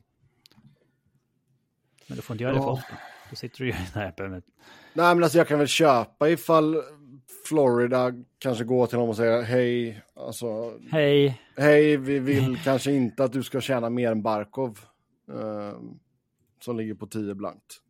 [2.08, 2.72] Men du får inte göra det för Ja.
[2.74, 2.96] ofta.
[3.30, 4.44] Då sitter du ju där med
[4.94, 6.76] nej men alltså jag kan väl köpa ifall
[7.48, 13.24] Florida kanske går till honom och säger hej, alltså Hej, hej, vi vill kanske inte
[13.24, 14.80] att du ska tjäna mer än Barkov.
[15.34, 15.80] eh,
[16.62, 17.82] som ligger på 10 blankt.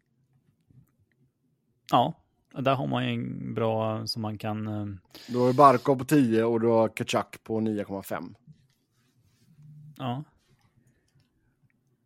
[1.91, 2.13] Ja,
[2.53, 4.85] där har man ju en bra som man kan eh,
[5.27, 8.35] Då är Barkov på 10 och du har Kachak på 9,5.
[9.97, 10.23] Ja,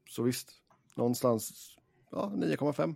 [0.10, 0.52] Så visst,
[0.96, 1.76] någonstans
[2.12, 2.96] ja, 9,5.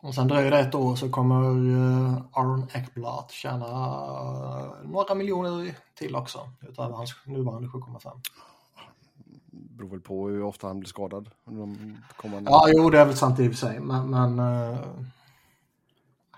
[0.00, 5.74] Och sen dröjer det ett år så kommer eh, Aaron Ekblad tjäna eh, några miljoner
[5.94, 6.50] till också.
[6.60, 8.20] Utöver hans nuvarande 7,5.
[9.50, 11.30] Beror väl på hur ofta han blir skadad.
[11.44, 12.50] De kommande...
[12.50, 13.80] Ja, jo, det är väl sant i och för sig.
[13.80, 14.38] Men, men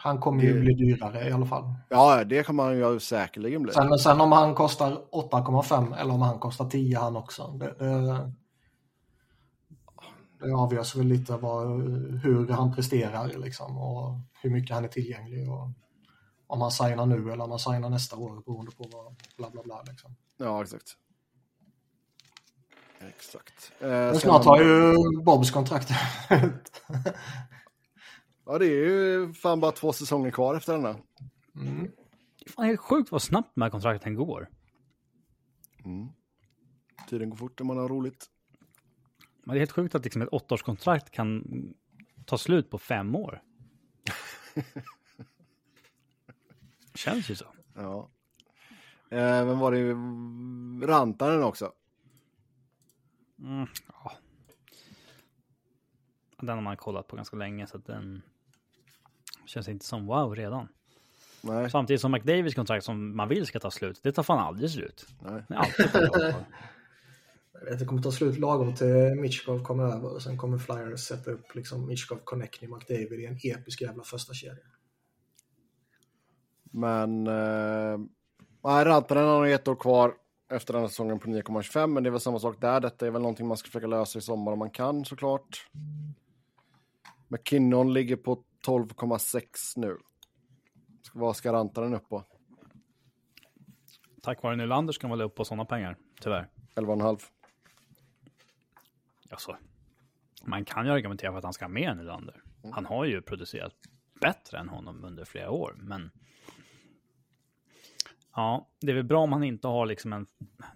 [0.02, 1.74] han kommer ju bli dyrare i alla fall.
[1.88, 3.72] ja, det kan man ju säkerligen bli.
[3.72, 7.46] Sen, sen om han kostar 8,5 eller om han kostar 10 han också.
[7.46, 8.32] Det, det,
[10.40, 11.66] det avgörs väl lite vad,
[12.22, 15.50] hur han presterar liksom och hur mycket han är tillgänglig.
[15.50, 15.68] Och
[16.46, 19.62] om han signar nu eller om han signar nästa år beroende på vad bla bla
[19.62, 19.82] bla.
[19.88, 20.16] Liksom.
[20.36, 20.96] Ja, exakt.
[23.08, 23.72] Exakt.
[23.80, 25.88] Eh, Men snart har ju Bobs kontrakt
[28.50, 30.88] Ja, det är ju fan bara två säsonger kvar efter denna.
[31.54, 31.90] mm.
[32.38, 34.48] det är fan helt sjukt vad snabbt de här kontrakten går.
[35.84, 36.08] Mm.
[37.08, 38.30] Tiden går fort när man har roligt.
[39.44, 41.44] Men det är helt sjukt att liksom ett åttaårskontrakt kan
[42.26, 43.42] ta slut på fem år.
[46.94, 47.46] Känns ju så.
[47.74, 48.10] Ja.
[49.10, 49.94] Eh, men var det
[50.86, 51.72] Rantanen också?
[53.38, 54.12] Mm, ja.
[56.38, 58.22] Den har man kollat på ganska länge så att den
[59.50, 60.68] känns inte som wow redan.
[61.42, 64.70] Nej, Samtidigt som McDavids kontrakt som man vill ska ta slut, det tar fan aldrig
[64.70, 65.06] slut.
[65.20, 65.42] nej.
[65.48, 65.86] Alltid.
[67.52, 71.00] Jag vet, det kommer ta slut lagom till Mitchkov kommer över och sen kommer Flyers
[71.00, 74.64] sätta upp liksom Mitchkov, Connectney, McDavid i en episk jävla första kedja.
[76.62, 77.98] Men eh,
[78.64, 80.14] nej, Rantanen har ett år kvar
[80.50, 81.86] efter den här säsongen på 9,25.
[81.86, 82.80] Men det är väl samma sak där.
[82.80, 85.68] Detta är väl någonting man ska försöka lösa i sommar om man kan såklart.
[87.28, 89.42] McKinnon ligger på 12,6
[89.76, 89.98] nu.
[91.14, 92.24] Vad ska Rantanen upp på?
[94.22, 96.48] Tack vare Nylander ska man väl upp på sådana pengar, tyvärr.
[96.74, 97.20] 11,5.
[99.30, 99.56] Alltså,
[100.44, 102.42] man kan ju argumentera för att han ska ha mer än Nylander.
[102.72, 103.74] Han har ju producerat
[104.20, 106.10] bättre än honom under flera år, men.
[108.34, 110.26] Ja, det är väl bra om han inte har liksom en.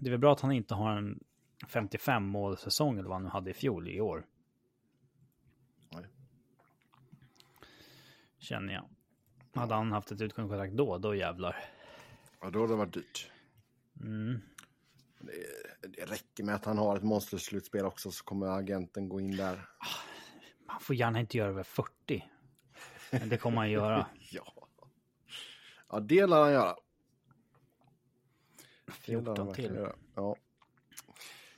[0.00, 1.20] Det är väl bra att han inte har en
[1.68, 4.26] 55 målsäsong eller vad han nu hade i fjol i år.
[8.44, 8.88] Känner jag.
[9.54, 11.56] Hade han haft ett utgående kontrakt då, då jävlar.
[12.40, 13.30] Ja, då hade det varit dyrt.
[14.00, 14.40] Mm.
[15.18, 19.36] Det, det räcker med att han har ett monsterslutspel också så kommer agenten gå in
[19.36, 19.68] där.
[20.66, 22.24] Han får gärna inte göra över 40.
[23.10, 24.06] Men det kommer han göra.
[24.30, 24.68] Ja.
[25.90, 26.76] Ja, det lär han göra.
[29.06, 29.80] Det lär han 14 verkligen till.
[29.80, 29.96] göra.
[30.14, 30.36] Ja.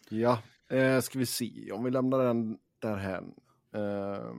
[0.09, 0.43] Ja.
[0.77, 3.35] Eh, ska vi se om vi lämnar den därhän.
[3.73, 4.33] Eh,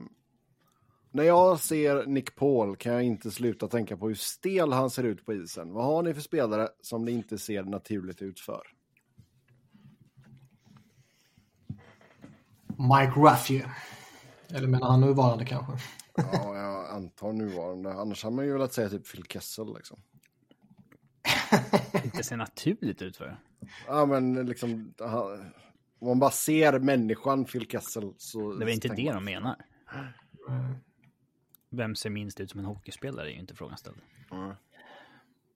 [1.18, 5.02] när jag ser Nick Paul kan jag inte sluta tänka på hur stel han ser
[5.04, 5.72] ut på isen.
[5.72, 8.62] Vad har ni för spelare som det inte ser naturligt ut för?
[12.66, 13.62] Mike Ruffy.
[14.48, 15.72] Eller menar han nuvarande kanske?
[16.16, 17.92] Ja, jag antar nuvarande.
[17.94, 19.98] Annars hade man ju velat säga typ Phil Kessel liksom.
[22.04, 23.40] Inte ser naturligt ut för.
[23.86, 24.94] Ja, men liksom...
[24.98, 25.52] han-
[25.98, 28.52] Om man bara ser människan Phil Kessel så...
[28.52, 29.56] Det är väl inte det man- de menar.
[31.70, 33.96] Vem ser minst ut som en hockeyspelare är ju inte frågan ställd.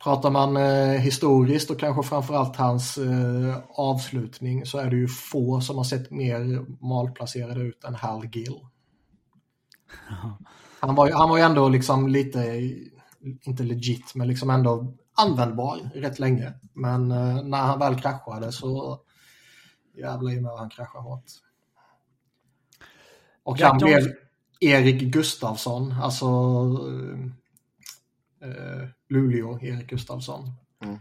[0.04, 5.60] Pratar man eh, historiskt och kanske framförallt hans eh, avslutning så är det ju få
[5.60, 8.60] som har sett mer malplacerade ut än Hal Gill.
[10.80, 12.70] Han var, ju- han var ju ändå liksom lite,
[13.42, 16.52] inte legit, men liksom ändå användbar rätt länge.
[16.72, 19.00] Men eh, när han väl kraschade så
[19.96, 21.24] jävlar i mig vad han kraschade hårt.
[23.42, 24.00] Och Jack han blev
[24.62, 26.26] Erik Gustafsson, alltså
[28.40, 30.50] eh, eh, Luleå, Erik Gustafsson.
[30.84, 30.98] Mm.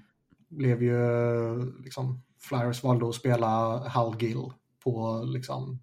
[0.49, 4.51] Blev ju liksom, Flyers valde att spela Hal Gill
[4.83, 5.79] på liksom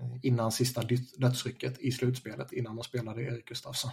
[0.00, 3.90] eh, innan sista död- dödsrycket i slutspelet innan man spelade Erik Gustafsson.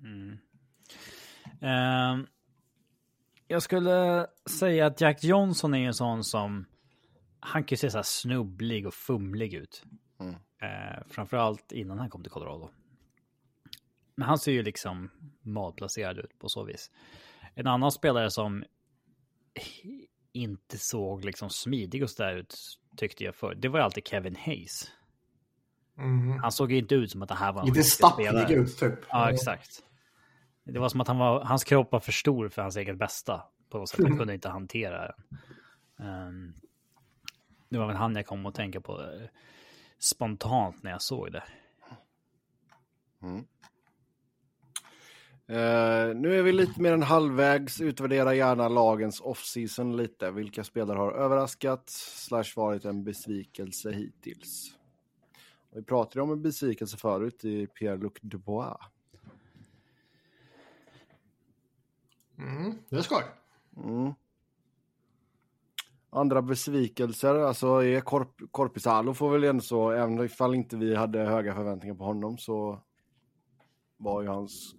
[0.00, 0.38] Mm.
[1.60, 2.26] Ehm,
[3.46, 6.64] jag skulle säga att Jack Johnson är en sån som...
[7.40, 9.84] Han kan ju se så här snubblig och fumlig ut.
[10.20, 10.34] Mm.
[10.62, 12.70] Eh, framförallt innan han kom till Colorado.
[14.14, 15.10] Men han ser ju liksom
[15.40, 16.90] malplacerad ut på så vis.
[17.54, 18.64] En annan spelare som
[20.32, 22.54] inte såg liksom smidig och så där ut
[22.96, 23.54] tyckte jag förr.
[23.54, 24.90] Det var ju alltid Kevin Hayes.
[25.98, 26.38] Mm.
[26.38, 28.98] Han såg ju inte ut som att det här var en Lite stapplig ut typ.
[29.08, 29.82] Ja, exakt.
[30.64, 33.42] Det var som att han var, hans kropp var för stor för hans eget bästa.
[33.70, 34.00] På något sätt.
[34.08, 35.38] Han kunde inte hantera den.
[36.08, 36.54] Ehm,
[37.68, 39.02] det var väl han jag kom att tänka på
[40.02, 41.42] spontant när jag såg det.
[45.46, 47.80] Eh, nu är vi lite mer än halvvägs.
[47.80, 50.30] Utvärdera gärna lagens off-season lite.
[50.30, 54.74] Vilka spelare har överraskat slash varit en besvikelse hittills?
[55.70, 58.76] Och vi pratade om en besvikelse förut i Pierre-Luc Dubois.
[62.38, 63.22] Mm, det är skoj.
[63.76, 64.14] Mm.
[66.14, 71.18] Andra besvikelser, alltså är Korp Korpisalo får väl ändå så, även ifall inte vi hade
[71.18, 72.82] höga förväntningar på honom så
[73.96, 74.74] var ju hans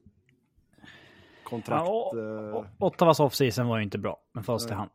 [1.44, 1.86] kontrakt...
[1.86, 4.92] Ja, eh, och- Ottawas off-season var ju inte bra, men fast i hand.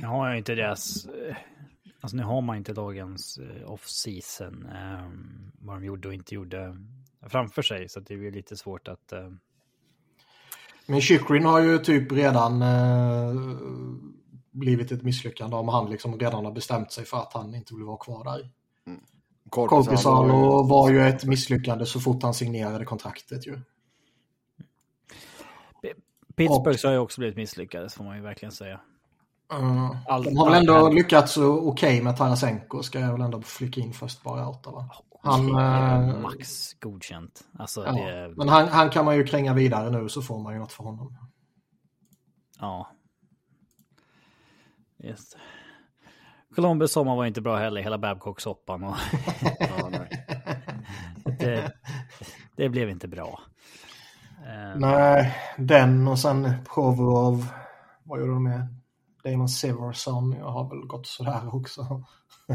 [0.00, 1.06] Nu har jag inte deras...
[1.06, 1.36] eh,
[2.02, 5.10] Alltså nu har man inte lagens eh, off-season, eh,
[5.58, 6.76] vad de gjorde och inte gjorde
[7.26, 9.12] framför sig, så det är ju lite svårt att...
[9.12, 9.30] eh,
[10.90, 13.34] Men Chychrun har ju typ redan eh,
[14.50, 17.84] blivit ett misslyckande om han liksom redan har bestämt sig för att han inte vill
[17.84, 18.50] vara kvar där.
[19.50, 23.60] Korpisalo var ju ett misslyckande så fort han signerade kontraktet ju.
[26.36, 28.80] Pittsburgh har ju också blivit misslyckade, så får man ju verkligen säga.
[29.52, 33.42] Uh, Allt- de har väl ändå lyckats så okej med Tarasenko ska jag väl ändå
[33.42, 34.90] flika in först bara i Ottawa.
[35.22, 37.44] Han, eh, max godkänt.
[37.58, 38.34] Alltså Ja, det...
[38.36, 40.84] Men han, han kan man ju kränga vidare nu så får man ju något för
[40.84, 41.16] honom.
[42.60, 42.88] Ja.
[44.98, 45.36] Just.
[46.54, 48.84] Columbus sommar var inte bra heller, hela Babcock-soppan.
[48.84, 48.96] Och
[51.38, 51.72] det,
[52.56, 53.40] det blev inte bra.
[54.46, 57.46] Eh, Nej, den och sen Provorov.
[58.04, 58.66] Vad gjorde de med?
[59.24, 60.32] Damon Severson.
[60.38, 62.04] Jag har väl gått sådär också.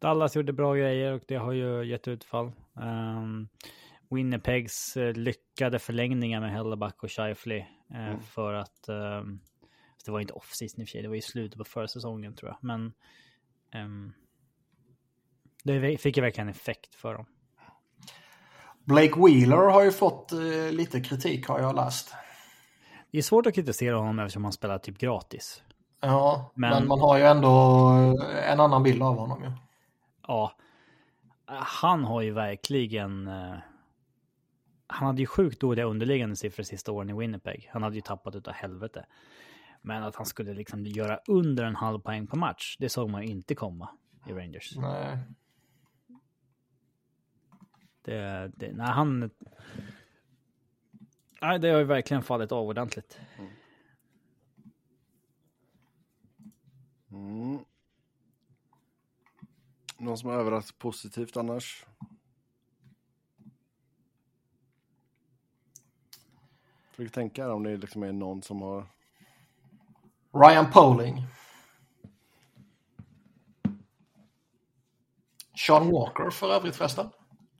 [0.00, 2.52] Dallas gjorde bra grejer och det har ju gett utfall.
[2.74, 3.48] Um,
[4.10, 7.58] Winnipegs eh, lyckade förlängningar med Helleback och Scheifly
[7.94, 9.40] eh, för att ehm,
[10.04, 12.34] det var inte off-season i och för sig, det var i slutet på förra säsongen
[12.34, 12.58] tror jag.
[12.60, 12.92] Men
[13.72, 14.12] ehm,
[15.64, 17.26] det fick ju verkligen effekt för dem.
[18.84, 22.14] Blake Wheeler har ju fått eh, lite kritik har jag läst.
[23.10, 25.62] Det är svårt att kritisera honom eftersom han spelar typ gratis.
[26.00, 27.48] Ja, men, Men- man har ju ändå
[28.44, 29.50] en annan bild av honom ju.
[29.50, 29.52] Ja,
[31.46, 33.28] han har ju verkligen...
[33.28, 33.56] eh,
[34.86, 37.70] han hade ju sjukt dåliga underliggande siffror sista åren i Winnipeg.
[37.72, 39.06] Han hade ju tappat utav helvete.
[39.82, 43.22] Men att han skulle liksom göra under en halv poäng på match, det såg man
[43.22, 43.88] ju inte komma
[44.26, 44.76] i Rangers.
[44.76, 45.18] Nej.
[48.02, 49.30] Det, det, nej, han...
[51.42, 53.20] Nej, det har ju verkligen fallit av ordentligt.
[57.10, 57.64] Mm.
[60.00, 61.86] Någon som har överraskat positivt annars?
[66.90, 68.86] Försöker tänka om det liksom är någon som har...
[70.32, 71.26] Ryan Poling.
[75.66, 77.10] Sean Walker för övrigt förresten.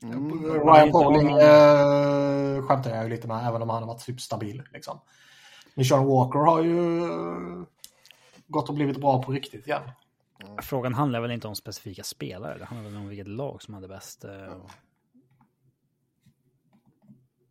[0.03, 0.45] Mm.
[0.45, 4.62] Ryan Poling eh, skämtar jag ju lite med, även om han har varit typ stabil.
[4.72, 5.01] Liksom.
[5.74, 7.64] Men Sean Walker har ju eh,
[8.47, 9.82] gått och blivit bra på riktigt igen.
[10.62, 13.88] Frågan handlar väl inte om specifika spelare, det handlar väl om vilket lag som hade
[13.88, 14.24] bäst...
[14.24, 14.57] Eh...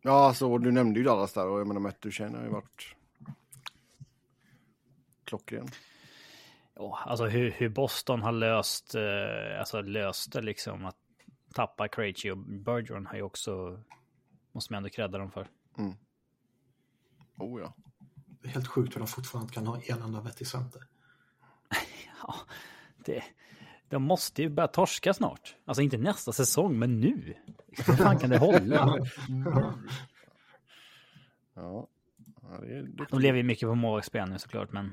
[0.02, 2.96] Ja, så du nämnde ju Dallas där och jag menar Matt Duchene har ju varit
[5.24, 5.68] klockren.
[6.74, 10.96] Ja, alltså hur, hur Boston har löst, eh, alltså löste liksom att
[11.54, 13.82] tappa Krejci och Bergeron har ju också,
[14.52, 15.48] måste man ändå credda dem för.
[17.40, 17.74] Oh ja.
[18.28, 20.82] Det är helt sjukt hur de fortfarande kan ha en enda vettig center.
[22.22, 22.34] Ja,
[23.04, 23.22] det,
[23.88, 25.56] de måste ju börja torska snart.
[25.64, 27.34] Alltså inte nästa säsong, men nu.
[27.86, 28.98] Hur fan kan det hålla?
[31.54, 31.88] Ja,
[32.42, 33.10] ja det är duktigt.
[33.10, 34.86] De lever ju mycket på målvaktsspel nu såklart, men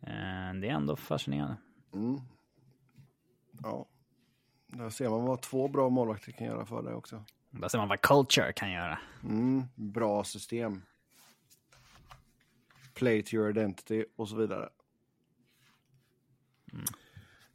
[0.00, 1.56] eh, det är ändå fascinerande.
[1.94, 2.20] Mm.
[3.62, 3.86] Ja.
[4.66, 7.24] Där ser man vad två bra målvakter kan göra för dig också.
[7.50, 8.98] Där ser man vad culture kan göra.
[9.24, 9.64] Mm.
[9.74, 10.82] Bra system.
[12.94, 14.68] Play to your identity och så vidare.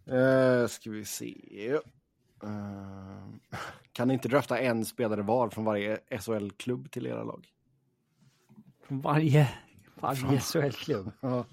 [0.05, 1.71] Eh, ska vi se.
[2.43, 3.27] Eh,
[3.91, 7.47] kan ni inte drafta en spelare var från varje SHL-klubb till era lag?
[8.83, 9.49] Från varje,
[9.95, 11.11] varje SHL-klubb.
[11.21, 11.45] Ja.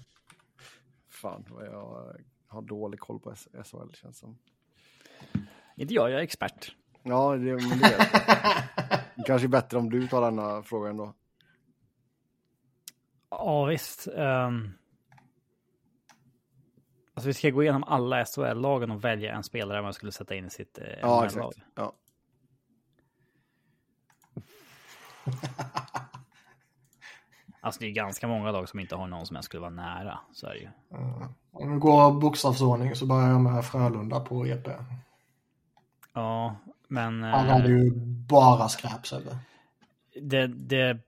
[1.09, 2.15] Fan vad jag
[2.47, 4.37] har dålig koll på SHL känns som.
[5.75, 6.75] Inte jag, jag är expert.
[7.03, 9.23] Ja, det, men det är det.
[9.25, 11.13] Kanske är bättre om du tar denna frågan då.
[13.29, 14.07] Ja, visst.
[14.07, 14.78] Um...
[17.19, 20.45] Alltså vi ska gå igenom alla SHL-lagen och välja en spelare man skulle sätta in
[20.45, 21.57] i sitt eh, Ja, exakt.
[21.75, 21.93] Ja.
[27.61, 30.19] Alltså det är ganska många lag som inte har någon som ens skulle vara nära.
[30.33, 30.69] Så är det ju.
[31.51, 34.67] Om vi går bokstavsordning så börjar jag med Frölunda på EP.
[36.13, 36.55] Ja,
[36.87, 37.23] men...
[37.23, 37.91] Han eh, hade ju
[38.27, 39.05] bara skräp
[40.21, 40.99] det, det,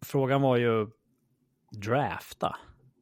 [0.00, 0.86] frågan var ju
[1.70, 2.56] drafta.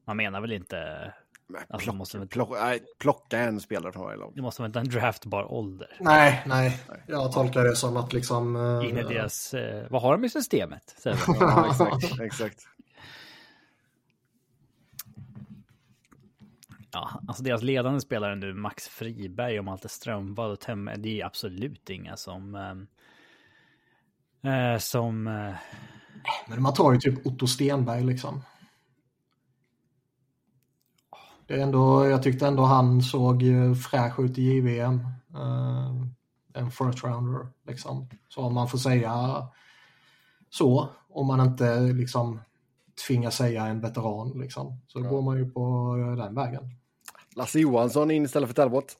[0.05, 1.13] Man menar väl inte...
[1.49, 4.31] Men Alltså, plocka, måste plocka, nej, plocka en spelare från varje lag.
[4.35, 5.97] Det måste vara inte en draftbar ålder.
[5.99, 6.79] Nej, nej.
[7.07, 8.55] Jag tolkar det som att liksom...
[8.55, 9.53] eh, In i deras...
[9.53, 10.95] Eh, vad har de i systemet?
[11.05, 12.21] Ja, exakt.
[12.21, 12.59] exakt.
[16.91, 21.25] Ja, alltså deras ledande spelare nu, Max Friberg och Malte Strömvall och Temme, det är
[21.25, 22.55] absolut inga som...
[24.43, 25.27] Eh, eh, som...
[25.27, 25.53] Eh,
[26.47, 28.43] Men man tar ju typ Otto Stenberg liksom.
[31.49, 33.43] Det är ändå, jag tyckte ändå han såg
[33.91, 34.99] fräsch ut i JVM.
[35.35, 35.95] Eh,
[36.53, 38.09] en first rounder liksom.
[38.27, 39.47] Så om man får säga
[40.49, 42.39] så, om man inte liksom
[43.07, 44.81] tvingar säga en veteran liksom.
[44.87, 46.63] Så går man ju på den vägen.
[47.35, 48.97] Lasse Johansson in istället för Talbot.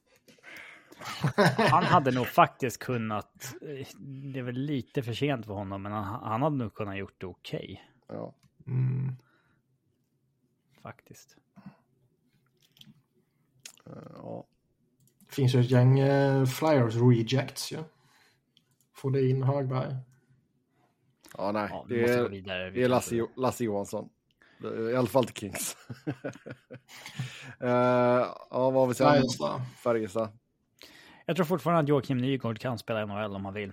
[1.71, 3.55] han hade nog faktiskt kunnat...
[3.61, 3.87] eh,
[4.33, 7.21] Det är väl lite för sent för honom, men han, han hade nog kunnat gjort
[7.21, 7.83] det okej.
[8.07, 8.33] Ja.
[8.67, 9.15] Mm.
[10.81, 11.35] faktiskt.
[13.89, 14.45] Eh, ja.
[15.19, 17.83] Det finns ju ett gäng eh, Flyers rejects ju.
[18.93, 19.95] Fodin, Högberg.
[21.37, 21.67] ja, nej.
[21.71, 22.69] Ja, det, är, vidare.
[22.69, 24.09] det är Lasse, Lasse Johansson.
[24.91, 25.77] I alla fall till Kings.
[27.61, 29.07] Eh, ja, vad har vi sen?
[29.11, 29.61] Färjestad.
[29.83, 30.29] Färjestad.
[31.25, 33.71] Jag tror fortfarande att Joakim Nygård kan spela i NHL om han vill.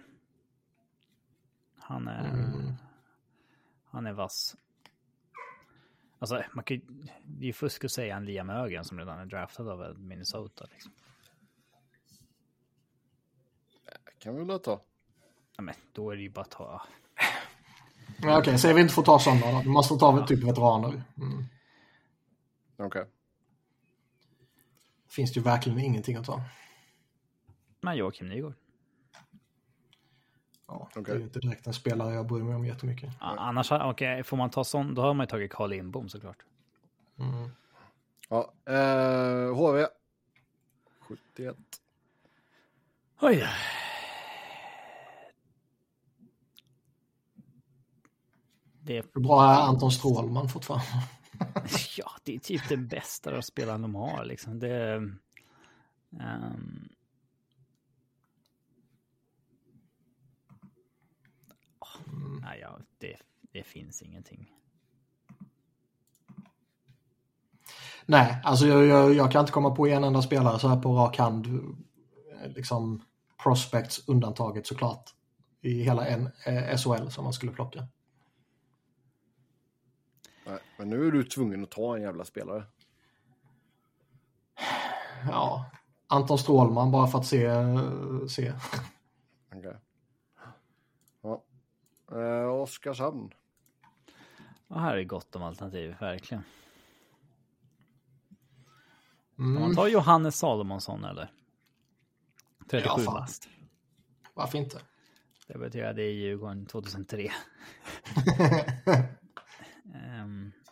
[1.78, 2.72] Han är, Mm.
[3.91, 4.57] han är vass.
[6.18, 6.83] Alltså, man kan, ju-
[7.25, 10.67] det är ju fusk att säga en Liam Ögren som redan är draftad av Minnesota.
[10.72, 10.93] Liksom.
[14.18, 14.80] kan vi väl ta.
[15.57, 16.83] Ja, men då är det ju bara att ta...
[18.22, 19.61] Ja, Okej, säg vi inte får ta sådana då.
[19.63, 21.03] Vi måste ta typ veteraner.
[21.17, 21.45] Mm.
[22.76, 23.07] Okej.
[25.09, 26.43] Finns det ju verkligen ingenting att ta.
[27.80, 28.55] Men Joakim Nygård.
[30.68, 31.03] Ja, Okej.
[31.05, 33.11] Det är ju inte direkt en spelare jag bryr mig om jättemycket.
[33.21, 36.45] Ja, annars, okej, får man ta sån, då har man ju tagit Carl Lindbom såklart.
[37.18, 37.51] Mm.
[38.29, 39.87] Ja, eh, HV.
[41.01, 41.57] 71.
[43.21, 43.47] Oj.
[48.80, 50.87] Det, Hur bra är Anton Strålman fortfarande?
[51.97, 54.25] ja, det är typ den bästa spelaren de har.
[54.25, 54.59] Liksom.
[54.59, 54.95] Det,
[56.21, 56.88] ehm,
[61.98, 63.16] åh, nej, ja, det,
[63.52, 64.52] det finns ingenting.
[68.06, 70.94] Nej, alltså jag, jag, jag kan inte komma på en enda spelare så här på
[70.96, 71.46] rak hand.
[71.46, 73.02] eh, Liksom
[73.42, 75.10] prospects undantaget såklart.
[75.60, 77.86] I hela en, eh, SHL som man skulle plocka.
[80.46, 82.64] Nej, men nu är du tvungen att ta en jävla spelare.
[85.28, 85.70] Ja,
[86.06, 87.50] Anton Strålman bara för att se.
[88.28, 88.52] se.
[89.54, 89.76] Okej.
[92.12, 93.34] Eh, Oskarshamn.
[94.68, 96.42] Och här är gott om alternativ, verkligen.
[99.38, 101.33] Mm, man tar Johannes Salomonsson eller?
[102.70, 103.14] 37 Ja, fan.
[103.14, 103.49] bast.
[104.34, 104.80] varför inte?
[105.46, 107.30] Det betyder att det är Djurgården 2003.
[110.22, 110.53] um.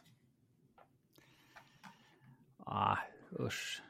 [2.67, 2.97] Ah,
[3.41, 3.83] usch.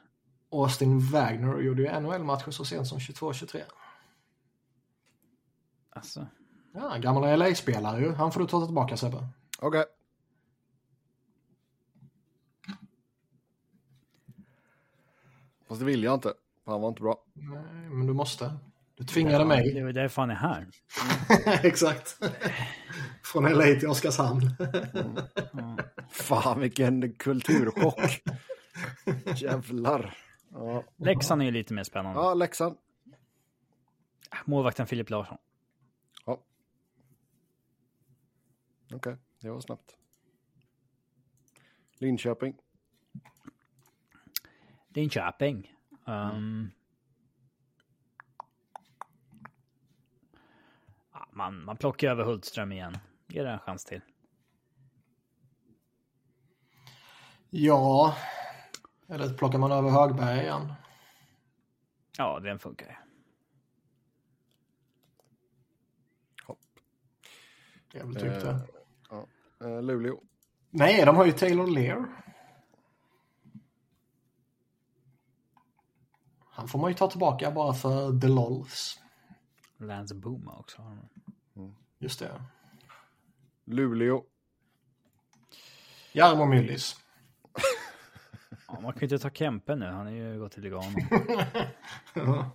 [0.51, 3.61] Austin Wagner gjorde ju NHL-matcher så sent som 22-23.
[5.89, 6.27] Alltså,
[6.75, 8.11] Ja, gammal LA-spelare ju.
[8.13, 9.27] Han får du ta tillbaka Sebbe.
[9.59, 9.83] Okej.
[15.67, 16.33] Fast det vill jag inte.
[16.65, 17.23] Han var inte bra.
[17.33, 18.53] Nej, men du måste.
[18.95, 19.73] Du tvingade mig.
[19.73, 20.67] det är därför han är här.
[21.65, 22.19] Exakt.
[23.23, 24.49] Från LA till Oskarshamn.
[26.09, 28.21] Fan vilken kulturchock.
[29.35, 30.17] Jävlar.
[30.53, 32.19] Ja, Leksand är ju lite mer spännande.
[32.19, 32.77] ja Leksand.
[34.45, 35.37] Målvakten Filip Larsson.
[36.25, 36.39] Ja.
[38.93, 39.97] Okej, det var snabbt.
[41.97, 42.57] Linköping.
[44.87, 45.75] Linköping.
[46.05, 46.71] Um,
[51.13, 52.97] ja, man, man plockar över Hultström igen.
[53.27, 54.01] Ge det en chans till.
[57.49, 58.15] Ja.
[59.07, 60.73] Eller plockar man över Högberg igen?
[62.17, 62.95] Ja, den funkar ju.
[68.13, 68.74] Tycka det.
[69.65, 70.21] Eh, Luleå.
[70.69, 72.05] Nej, de har ju Taylor Lear.
[76.49, 78.99] Han får man ju ta tillbaka bara för the lols.
[79.77, 80.81] Lance Booma också.
[81.53, 81.75] de.
[81.99, 82.41] Just det.
[83.65, 84.23] Luleå.
[86.13, 86.95] Jarmo Myllys.
[88.67, 89.85] Ja, man kan ju inte ta Kempe nu.
[89.85, 90.97] Han är ju gått till Lugano.
[92.13, 92.49] Ja.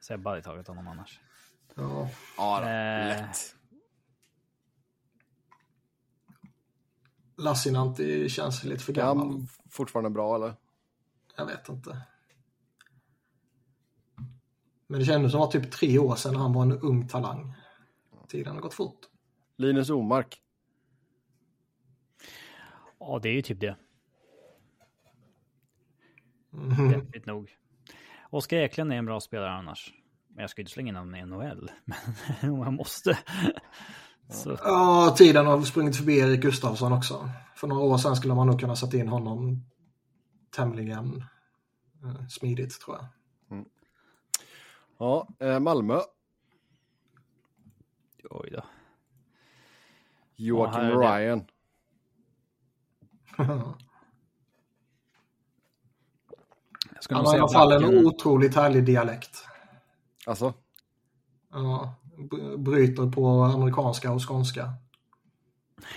[0.00, 1.20] Sebbe hade tagit honom annars.
[1.74, 2.08] Ja.
[2.36, 3.06] Ja, då, Eh.
[3.08, 3.53] lätt.
[7.36, 9.26] Lassinantti känns lite för Är gammal.
[9.26, 10.54] han fortfarande bra eller?
[11.36, 11.98] Jag vet inte.
[14.86, 17.08] Men det kändes som att det var typ tre år sedan han var en ung
[17.08, 17.54] talang.
[18.28, 19.00] Tiden har gått fort.
[19.56, 20.40] Linus Omark.
[22.98, 23.76] Ja, det är ju typ det.
[26.92, 27.56] Deppigt nog.
[28.30, 29.94] Oskar Eklund är en bra spelare annars.
[30.28, 31.70] Men jag ska inte slänga in honom i NHL.
[32.42, 33.18] Men om jag måste.
[34.28, 37.30] Så, Ja, tiden har sprungit förbi Erik Gustafsson också.
[37.56, 39.64] För några år sedan skulle man nog kunna sätta in honom
[40.56, 41.24] tämligen
[42.04, 43.06] eh, smidigt tror jag.
[44.98, 46.00] Ja, eh, Malmö.
[48.30, 48.62] oj då.
[50.36, 51.44] Joakim Ja, Ryan.
[57.10, 59.46] Han har i alla fall en otroligt härlig dialekt.
[60.26, 60.54] Alltså,
[61.50, 61.94] Ja,
[62.58, 64.72] bryter på amerikanska och skånska.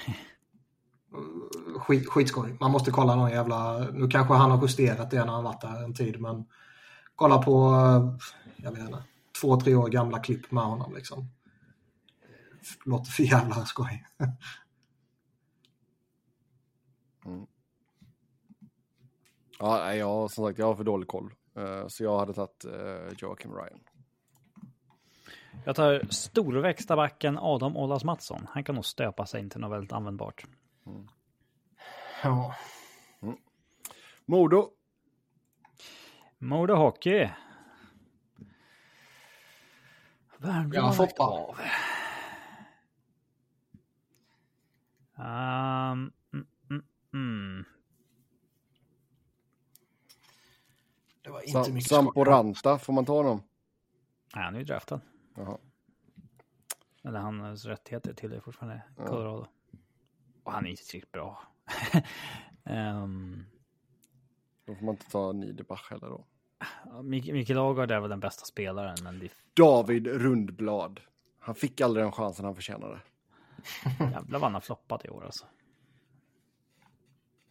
[1.78, 2.58] Skit, skitskoj.
[2.60, 3.80] Man måste kolla någon jävla...
[3.80, 6.46] Nu kanske han har justerat det när han varit där en tid, men
[7.16, 7.72] kolla på,
[8.56, 9.04] jag vet inte,
[9.42, 11.30] två, tre år gamla klipp med honom liksom.
[12.86, 14.06] Låter för jävla skoj.
[19.60, 21.34] ja, nej, jag, som sagt, jag har för dålig koll.
[21.56, 23.80] Eh, så jag hade tagit eh, Joakim Ryan.
[25.66, 28.48] Jag tar storväxta backen Adam Ollas Mattsson.
[28.50, 30.46] Han kan nog stöpa sig in till något väldigt användbart.
[32.24, 32.56] Ja.
[34.26, 34.70] Modo.
[36.38, 37.30] Modo Hockey.
[40.38, 41.04] Värmdö Ja, har Foppa.
[41.04, 41.58] lagt av.
[45.20, 47.66] Um, mm, mm, mm.
[51.22, 51.90] Det var inte Sam, mycket.
[51.90, 53.44] Samporanta, får man ta honom?
[54.36, 55.02] Nej, han är ju draftad.
[55.38, 55.58] Jaha.
[57.04, 59.48] Eller hans rättigheter till det fortfarande Colorado.
[60.44, 61.42] Och han är inte riktigt bra.
[62.64, 63.46] um,
[64.66, 66.26] Då får man inte ta Niederbach heller då.
[67.04, 71.00] Mik- Mikael Agard är väl den bästa spelaren, men det David Rundblad.
[71.40, 73.02] Han fick aldrig den chansen han förtjänade.
[74.00, 75.46] jävlar vad han har floppat i år alltså.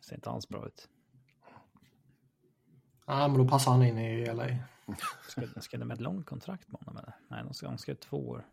[0.01, 0.89] Ser inte alls bra ut.
[3.07, 4.47] Nej, men då passar han in i LA.
[5.29, 7.16] Ska, ska det med ett långt kontrakt med honom eller?
[7.37, 8.47] Nej, de ska, de två år.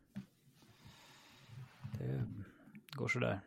[1.99, 2.25] Det
[2.91, 3.39] går sådär.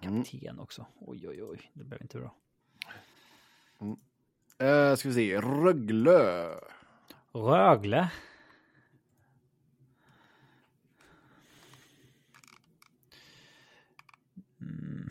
[0.00, 0.24] Mm.
[0.24, 0.60] Kapten mm.
[0.60, 0.86] också.
[0.98, 1.70] Oj, oj, oj.
[1.74, 2.34] Det blev inte bra.
[3.80, 3.92] Mm.
[4.62, 5.40] Uh, ska vi se.
[5.40, 6.48] Rögle.
[7.32, 8.10] Rögle.
[14.60, 15.10] Mm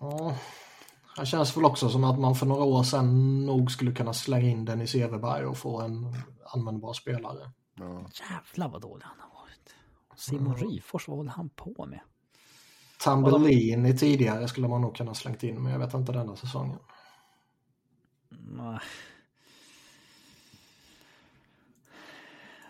[0.00, 0.57] oh.
[1.18, 4.48] Det känns väl också som att man för några år sedan nog skulle kunna slänga
[4.48, 6.14] in Dennis Everberg och få en
[6.54, 7.52] användbar spelare.
[7.74, 8.06] Ja.
[8.30, 9.74] Jävlar vad dålig han har varit.
[10.16, 12.00] Simon Ryfors, vad håller han på med?
[12.98, 16.78] Tambellin i tidigare skulle man nog kunna slängt in, men jag vet inte denna säsongen.
[18.28, 18.80] Nej.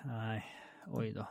[0.03, 0.45] Nej,
[0.87, 1.29] oj då.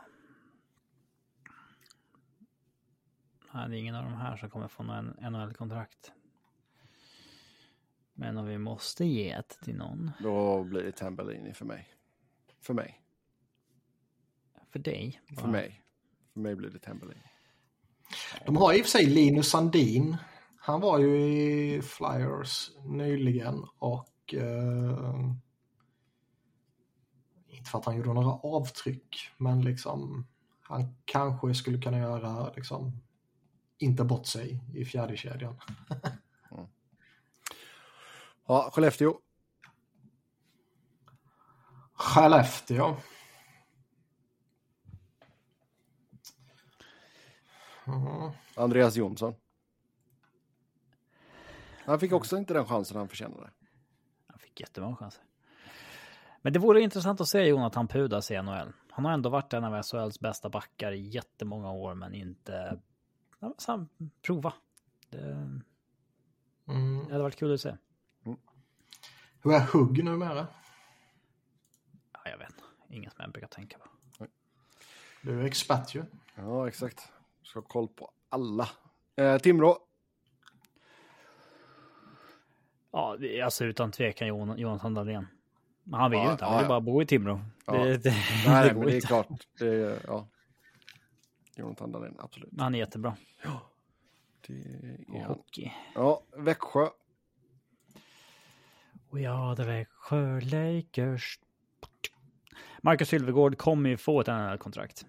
[3.52, 6.12] Nej, det är ingen av de här som kommer få någon NHL-kontrakt.
[8.20, 11.88] Men om vi måste ge ett till någon, Då blir det Tambellini för mig.
[12.60, 13.02] För mig.
[14.70, 15.20] för dig.
[15.28, 15.46] För bara.
[15.46, 15.82] mig.
[16.32, 17.22] För mig blir det Tambellini.
[18.46, 20.16] De har i och för sig Linus Sandin.
[20.56, 25.30] Han var ju i Flyers nyligen och eh,
[27.48, 30.26] inte för att han gjorde några avtryck, men liksom
[30.60, 32.92] han kanske skulle kunna göra liksom
[33.78, 35.56] inte bort sig i fjärde kedjan.
[38.48, 39.20] Ja, Skellefteå.
[41.94, 42.96] Skellefteå.
[47.86, 48.30] Mhm.
[48.56, 49.34] Andreas Jonsson.
[51.84, 53.50] Han fick också inte den chansen han förtjänade.
[54.26, 55.22] Han fick jättemånga chanser.
[56.42, 58.72] Men det vore intressant att se Jonathan Pudas i NHL.
[58.90, 62.80] Han har ändå varit en av SHLs bästa backar i jättemånga år, men inte...
[63.40, 63.54] Ja,
[64.22, 64.52] prova.
[65.10, 65.48] Det,
[66.68, 67.04] Mm.
[67.06, 67.76] det hade varit kul att se.
[69.48, 70.46] Hur är Hugg numera?
[72.12, 72.54] Ja, jag vet.
[72.90, 73.84] Inget som jag brukar tänka på.
[75.22, 76.04] Du är expert ju.
[76.34, 77.12] Ja, exakt.
[77.42, 78.68] Ska ha koll på alla.
[79.16, 79.78] Eh, Timrå.
[82.90, 85.26] Ja, det alltså utan tvekan Jon- Jonathan Dahlén.
[85.84, 86.44] Men han vill ju Ja, inte.
[86.44, 86.68] Han ja, vill ja.
[86.68, 87.40] bara bo i Timrå.
[87.66, 87.72] Ja.
[87.84, 88.14] Det, det,
[88.46, 89.28] Nej, det men det är klart.
[89.58, 90.28] Det är, ja.
[91.56, 92.52] Jonathan Dahlén, absolut.
[92.52, 93.16] Men han är jättebra.
[94.46, 94.52] Det
[95.06, 95.28] på är han.
[95.28, 95.72] hockey.
[95.94, 96.88] Ja, Växjö.
[99.10, 101.38] Och ja, det Växjö Lakers.
[102.82, 105.06] Marcus Sylvegård kommer ju få ett NHL-kontrakt.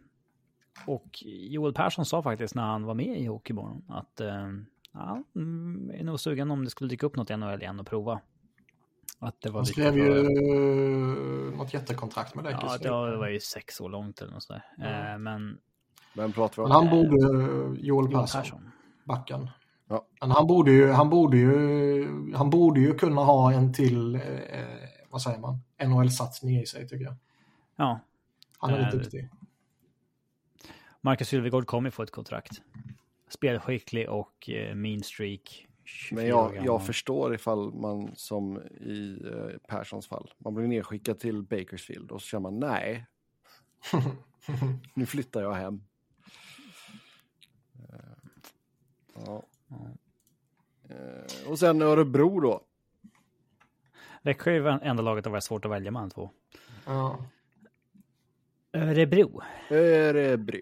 [0.85, 4.47] Och Joel Persson sa faktiskt när han var med i Hockeybarn att eh,
[4.93, 7.87] ja, mm, är nog sugen om det skulle dyka upp något i NHL igen och
[7.87, 8.21] prova.
[9.19, 12.63] Att det var Han lite skrev för- ju något jättekontrakt med Lakers.
[12.71, 14.63] Ja, det var det var ju sex år långt eller något sådär.
[14.77, 15.57] Eh, men
[16.13, 16.87] Vem pratar vi Men om?
[16.87, 18.71] han borde, Joel Joel Persson, Persson.
[19.03, 19.49] backen.
[19.89, 20.07] Ja.
[20.21, 24.21] Men han borde ju, han borde ju, han borde ju kunna ha en till, eh,
[25.09, 27.15] vad säger man, NHL-satsning i sig tycker jag.
[27.75, 27.99] Ja,
[28.57, 29.29] Han är lite duktig.
[31.01, 32.61] Marcus Sylvegård kommer ju få ett kontrakt.
[33.29, 35.65] Spelskicklig och eh, mean streak.
[35.83, 41.19] 24 Men jag, jag förstår ifall man som i eh, Perssons fall, man blir nedskickad
[41.19, 43.05] till Bakersfield och så känner man nej,
[44.93, 45.83] nu flyttar jag hem.
[47.89, 47.99] Eh,
[49.25, 49.43] Ja.
[49.69, 52.65] Eh, Och sen Örebro då.
[54.21, 56.29] Växjö är ju enda laget det var svårt att välja mellan två.
[56.85, 57.25] Ja.
[58.73, 59.41] Örebro.
[59.69, 60.61] Örebro.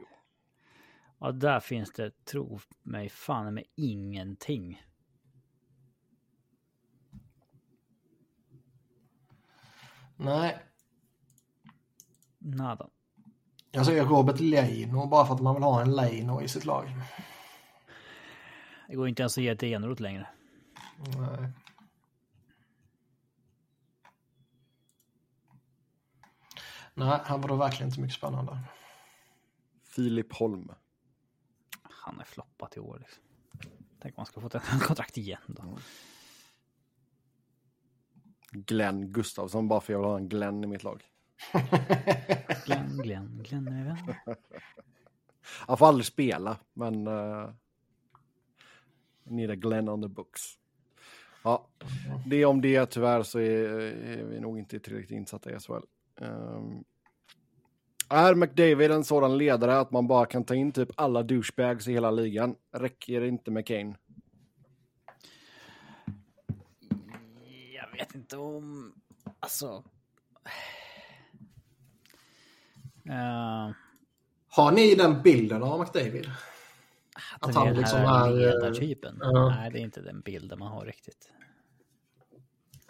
[1.19, 4.81] Ja, där finns det, tro mig fan med ingenting.
[10.15, 10.57] Nej,
[12.37, 12.89] Nada.
[13.71, 16.85] jag säger Robert Leino bara för att man vill ha en Leino i sitt lag.
[18.87, 20.27] Det går inte ens att ge ett Enroth längre.
[20.97, 21.51] Nej.
[26.93, 28.59] Nej, här var det verkligen inte mycket spännande.
[29.83, 30.71] Filip Holm.
[31.81, 33.23] Han är floppat i år liksom.
[33.99, 35.77] Tänk om man ska få ett kontrakt igen då.
[38.51, 41.03] Glenn Gustafsson, bara för jag vill ha en Glenn i mitt lag.
[42.65, 44.15] Glenn, Glenn, Glenn är vän.
[45.67, 47.07] Han får aldrig spela, men...
[47.07, 47.51] Uh,
[49.29, 50.41] need a Glenn on the books.
[51.43, 51.67] Ja,
[52.25, 52.85] det om det.
[52.85, 53.69] Tyvärr så är,
[54.05, 55.73] är vi nog inte tillräckligt insatta i SHL.
[56.21, 56.83] Um,
[58.09, 61.93] är McDavid en sådan ledare att man bara kan ta in typ alla douchebags i
[61.93, 62.55] hela ligan?
[62.71, 63.95] Räcker det inte med Kane?
[67.73, 68.93] Jag vet inte om...
[69.39, 69.83] Alltså...
[73.09, 73.71] Uh,
[74.47, 76.31] Har ni den bilden av McDavid?
[77.39, 79.17] Att Att han han är den liksom här är, eh, ledartypen.
[79.21, 79.49] ja.
[79.49, 81.31] Nej, det är inte den bilden man har riktigt.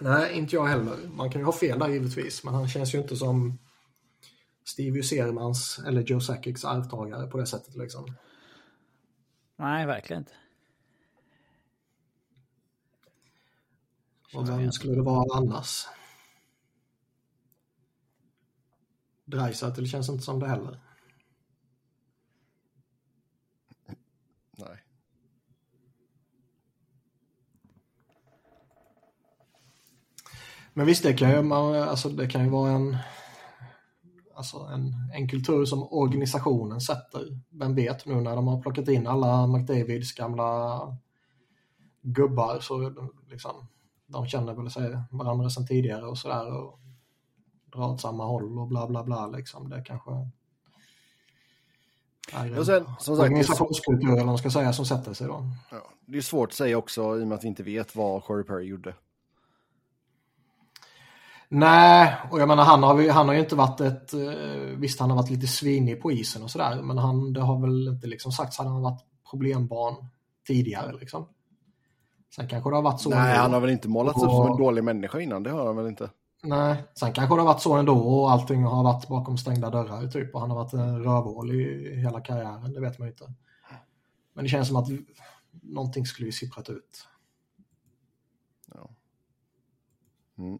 [0.01, 0.97] Nej, inte jag heller.
[1.07, 3.57] Man kan ju ha fel där givetvis, men han känns ju inte som
[4.65, 8.15] Stevie Sermans eller Joe Sackiks arvtagare på det sättet liksom.
[9.55, 10.33] Nej, verkligen inte.
[14.33, 15.85] Och vem skulle det vara annars?
[19.25, 20.79] Dreisaitl känns inte som det heller.
[24.57, 24.77] Nej.
[30.73, 32.97] Men visst, det kan ju, man, alltså, det kan ju vara en,
[34.35, 37.41] alltså, en, en kultur som organisationen sätter.
[37.49, 40.79] Vem vet, nu när de har plockat in alla McDavids gamla
[42.01, 42.93] gubbar så
[43.27, 43.67] liksom,
[44.07, 46.79] de känner väl sig varandra sedan tidigare och sådär och
[47.65, 49.27] drar åt samma håll och bla bla bla.
[49.27, 49.69] Liksom.
[49.69, 50.11] Det kanske
[52.59, 55.43] och sen, som sagt, organisationskultur eller vad man ska säga som sätter sig då.
[55.71, 58.23] ja, det är svårt att säga också i och med att vi inte vet vad
[58.23, 58.93] Corey Perry gjorde.
[61.49, 64.19] Nej, och jag menar han har, ju- han har ju inte varit ett, eh,
[64.77, 67.87] visst han har varit lite svinig på isen och sådär, men han, det har väl
[67.87, 69.01] inte liksom sagts att han har varit
[69.31, 69.95] problembarn
[70.47, 71.27] tidigare liksom.
[72.35, 74.51] Sen kanske det har varit så Nej, han har väl inte målats upp Och- som
[74.51, 76.09] en dålig människa innan, det har han väl inte.
[76.43, 80.07] Nej, sen kanske det har varit så ändå och allting har varit bakom stängda dörrar
[80.07, 83.33] typ och han har varit en rövhål i hela karriären, det vet man ju inte.
[84.33, 84.87] Men det känns som att
[85.51, 87.07] någonting skulle ju sipprat ut.
[90.37, 90.59] Mm.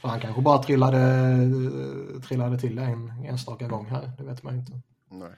[0.00, 4.60] För han kanske bara trillade, trillade till en enstaka gång här, det vet man ju
[4.60, 4.80] inte.
[5.08, 5.32] Nej.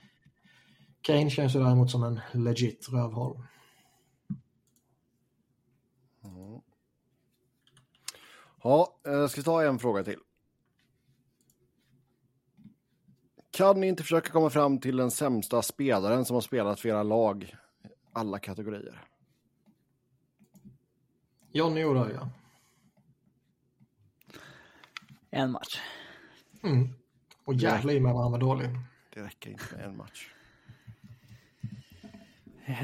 [1.00, 3.42] Kane känns ju däremot som en legit rövhål.
[8.62, 10.18] Ja, jag ska ta en fråga till.
[13.50, 17.02] Kan ni inte försöka komma fram till den sämsta spelaren som har spelat för era
[17.02, 17.56] lag?
[18.12, 19.04] Alla kategorier.
[21.52, 22.30] Johnny Odoja.
[25.30, 25.80] En match.
[26.62, 26.88] Mm.
[27.44, 28.68] Och jävlar i mig vad han var dålig.
[29.14, 30.34] Det räcker inte med en match.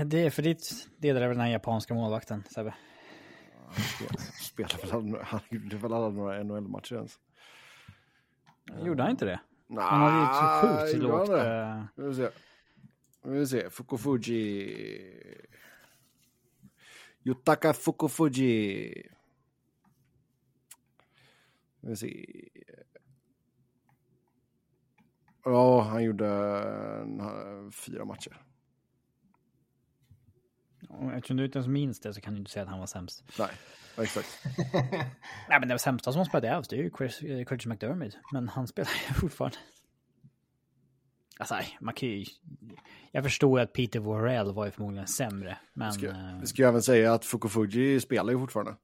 [0.07, 2.75] Det är för ditt del är väl den här japanska målvakten, Sebbe?
[4.41, 7.19] Spelar väl aldrig, han gjorde väl aldrig några NHL-matcher ens.
[8.85, 9.41] Gjorde han inte det?
[9.67, 11.27] Nej, Han hade ju så sjukt lågt...
[11.31, 11.65] det?
[11.67, 12.31] eh, Vi vill se.
[13.25, 13.71] Vi vill se.
[13.71, 15.21] Fukufuji.
[17.25, 19.09] Yutaka Fukufuji.
[21.81, 22.25] Vi se.
[25.45, 26.29] Ja, han gjorde
[27.03, 28.43] en, fyra matcher.
[30.89, 32.87] Och Eftersom du inte ens minns det så kan du inte säga att han var
[32.87, 33.25] sämst.
[33.39, 33.49] Nej,
[33.99, 34.45] exakt.
[35.49, 38.17] Nej, men det sämsta som spelade Avs, det är ju Chris, eh, Curtis McDermott.
[38.33, 39.57] Men han spelar ju fortfarande.
[41.39, 42.25] Alltså, man kan ju...
[43.13, 45.59] Jag förstår att Peter Worrell var ju förmodligen sämre.
[45.73, 45.93] Men...
[45.93, 48.77] Ska, eh, vi ska ju även säga att Fukufuji spelar ju fortfarande.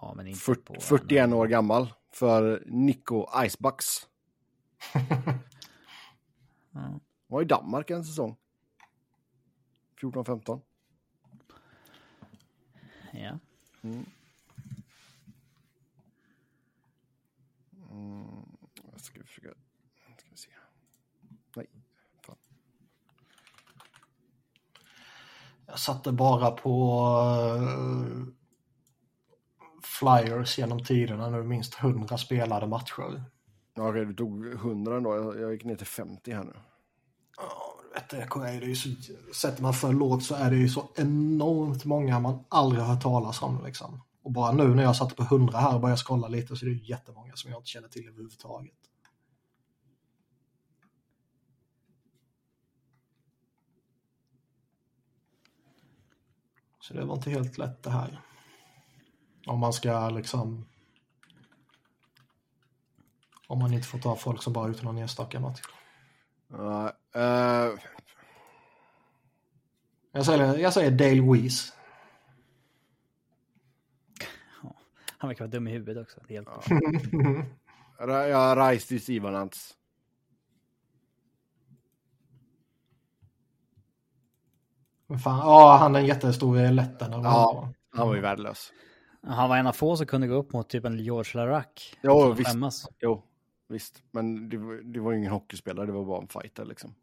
[0.00, 0.80] ja, men inte 40, på...
[0.80, 3.86] 41 år gammal för Nico Icebucks.
[6.72, 7.00] Ja.
[7.26, 8.36] Var i Danmark en säsong.
[10.00, 10.60] 14-15.
[13.12, 13.38] Ja.
[18.92, 19.48] Jag ska försöka...
[20.16, 20.50] Ska vi se.
[21.56, 21.66] Nej.
[22.22, 22.36] Fan.
[25.66, 27.00] Jag satte bara på
[27.56, 28.26] eh,
[29.82, 33.22] Flyers genom tiderna nu minst 100 spelade matcher.
[33.74, 35.16] Ja, du tog 100 ändå.
[35.16, 36.54] Jag, jag gick ner till 50 här nu.
[37.36, 37.75] Ja,
[38.10, 38.88] du det, det är ju så,
[39.34, 43.02] sätter man för lågt så är det ju så enormt många man aldrig har hört
[43.02, 43.64] talas om.
[43.64, 44.02] Liksom.
[44.22, 46.70] Och bara nu när jag satte på 100 här och började skrolla lite så är
[46.70, 48.74] det ju jättemånga som jag inte känner till överhuvudtaget.
[56.80, 58.20] Så det var inte helt lätt det här.
[59.46, 60.66] Om man ska liksom...
[63.48, 65.60] Om man inte får ta folk som bara ut någon enstaka match.
[66.48, 67.72] Ja, eh,
[70.12, 71.72] Jag säger, jag säger Dale Weiss.
[75.18, 76.20] Han verkar vara dum i huvudet också.
[76.28, 76.52] Det hjälper.
[77.98, 79.76] Ra- jag reste i Sivanants.
[85.06, 87.12] Men fan, ja, han är en jättestor i letten.
[87.12, 87.72] eller vad Ja.
[87.90, 88.72] Han var ju värdelös.
[89.22, 91.66] Han var en av få som kunde gå upp mot typ en George Larac.
[92.02, 92.50] Jo, visst.
[92.50, 92.88] skämmas.
[93.00, 93.22] Jo,
[93.68, 94.02] visst.
[94.10, 96.94] Men det, var- det var ju ingen hockeyspelare, det var bara en fighter liksom.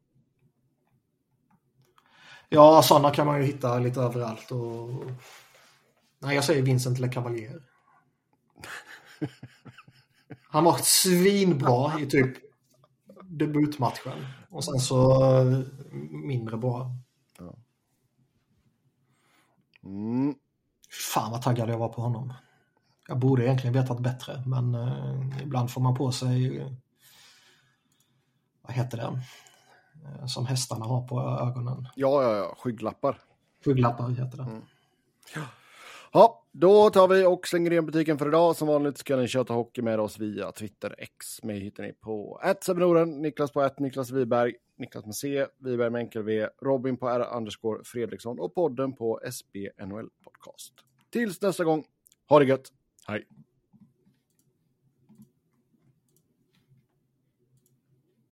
[2.53, 4.51] Ja, sådana kan man ju hitta lite överallt.
[4.51, 4.89] Och...
[6.19, 7.61] Nej, jag säger Vincent Le Cavalier.
[10.49, 12.37] Han var svinbra i typ
[13.23, 14.25] debutmatchen.
[14.49, 15.59] Och sen så eh,
[16.11, 16.91] mindre bra.
[19.83, 20.35] Mm.
[21.13, 22.33] Fan vad taggad jag var på honom.
[23.07, 26.71] Jag borde egentligen vetat bättre, men eh, ibland får man på sig, eh,
[28.61, 29.21] vad heter det,
[30.27, 31.87] som hästarna har på ögonen.
[31.95, 33.19] Ja, ja, ja, skygglappar.
[33.65, 34.61] Skygglappar heter det.
[36.13, 38.55] Ja, då tar vi och slänger igen butiken för idag.
[38.55, 41.43] Som vanligt ska ni köta hockey med oss via Twitter X.
[41.43, 42.67] Mig hittar ni på 1
[43.07, 47.27] Niklas på 1, Niklas Wiberg, Niklas med C, Wiberg med enkel V, Robin på R
[47.37, 50.73] underscore Fredriksson och podden på SB NHL Podcast.
[51.09, 51.85] Tills nästa gång,
[52.29, 52.71] ha det gött!
[53.07, 53.27] Hej.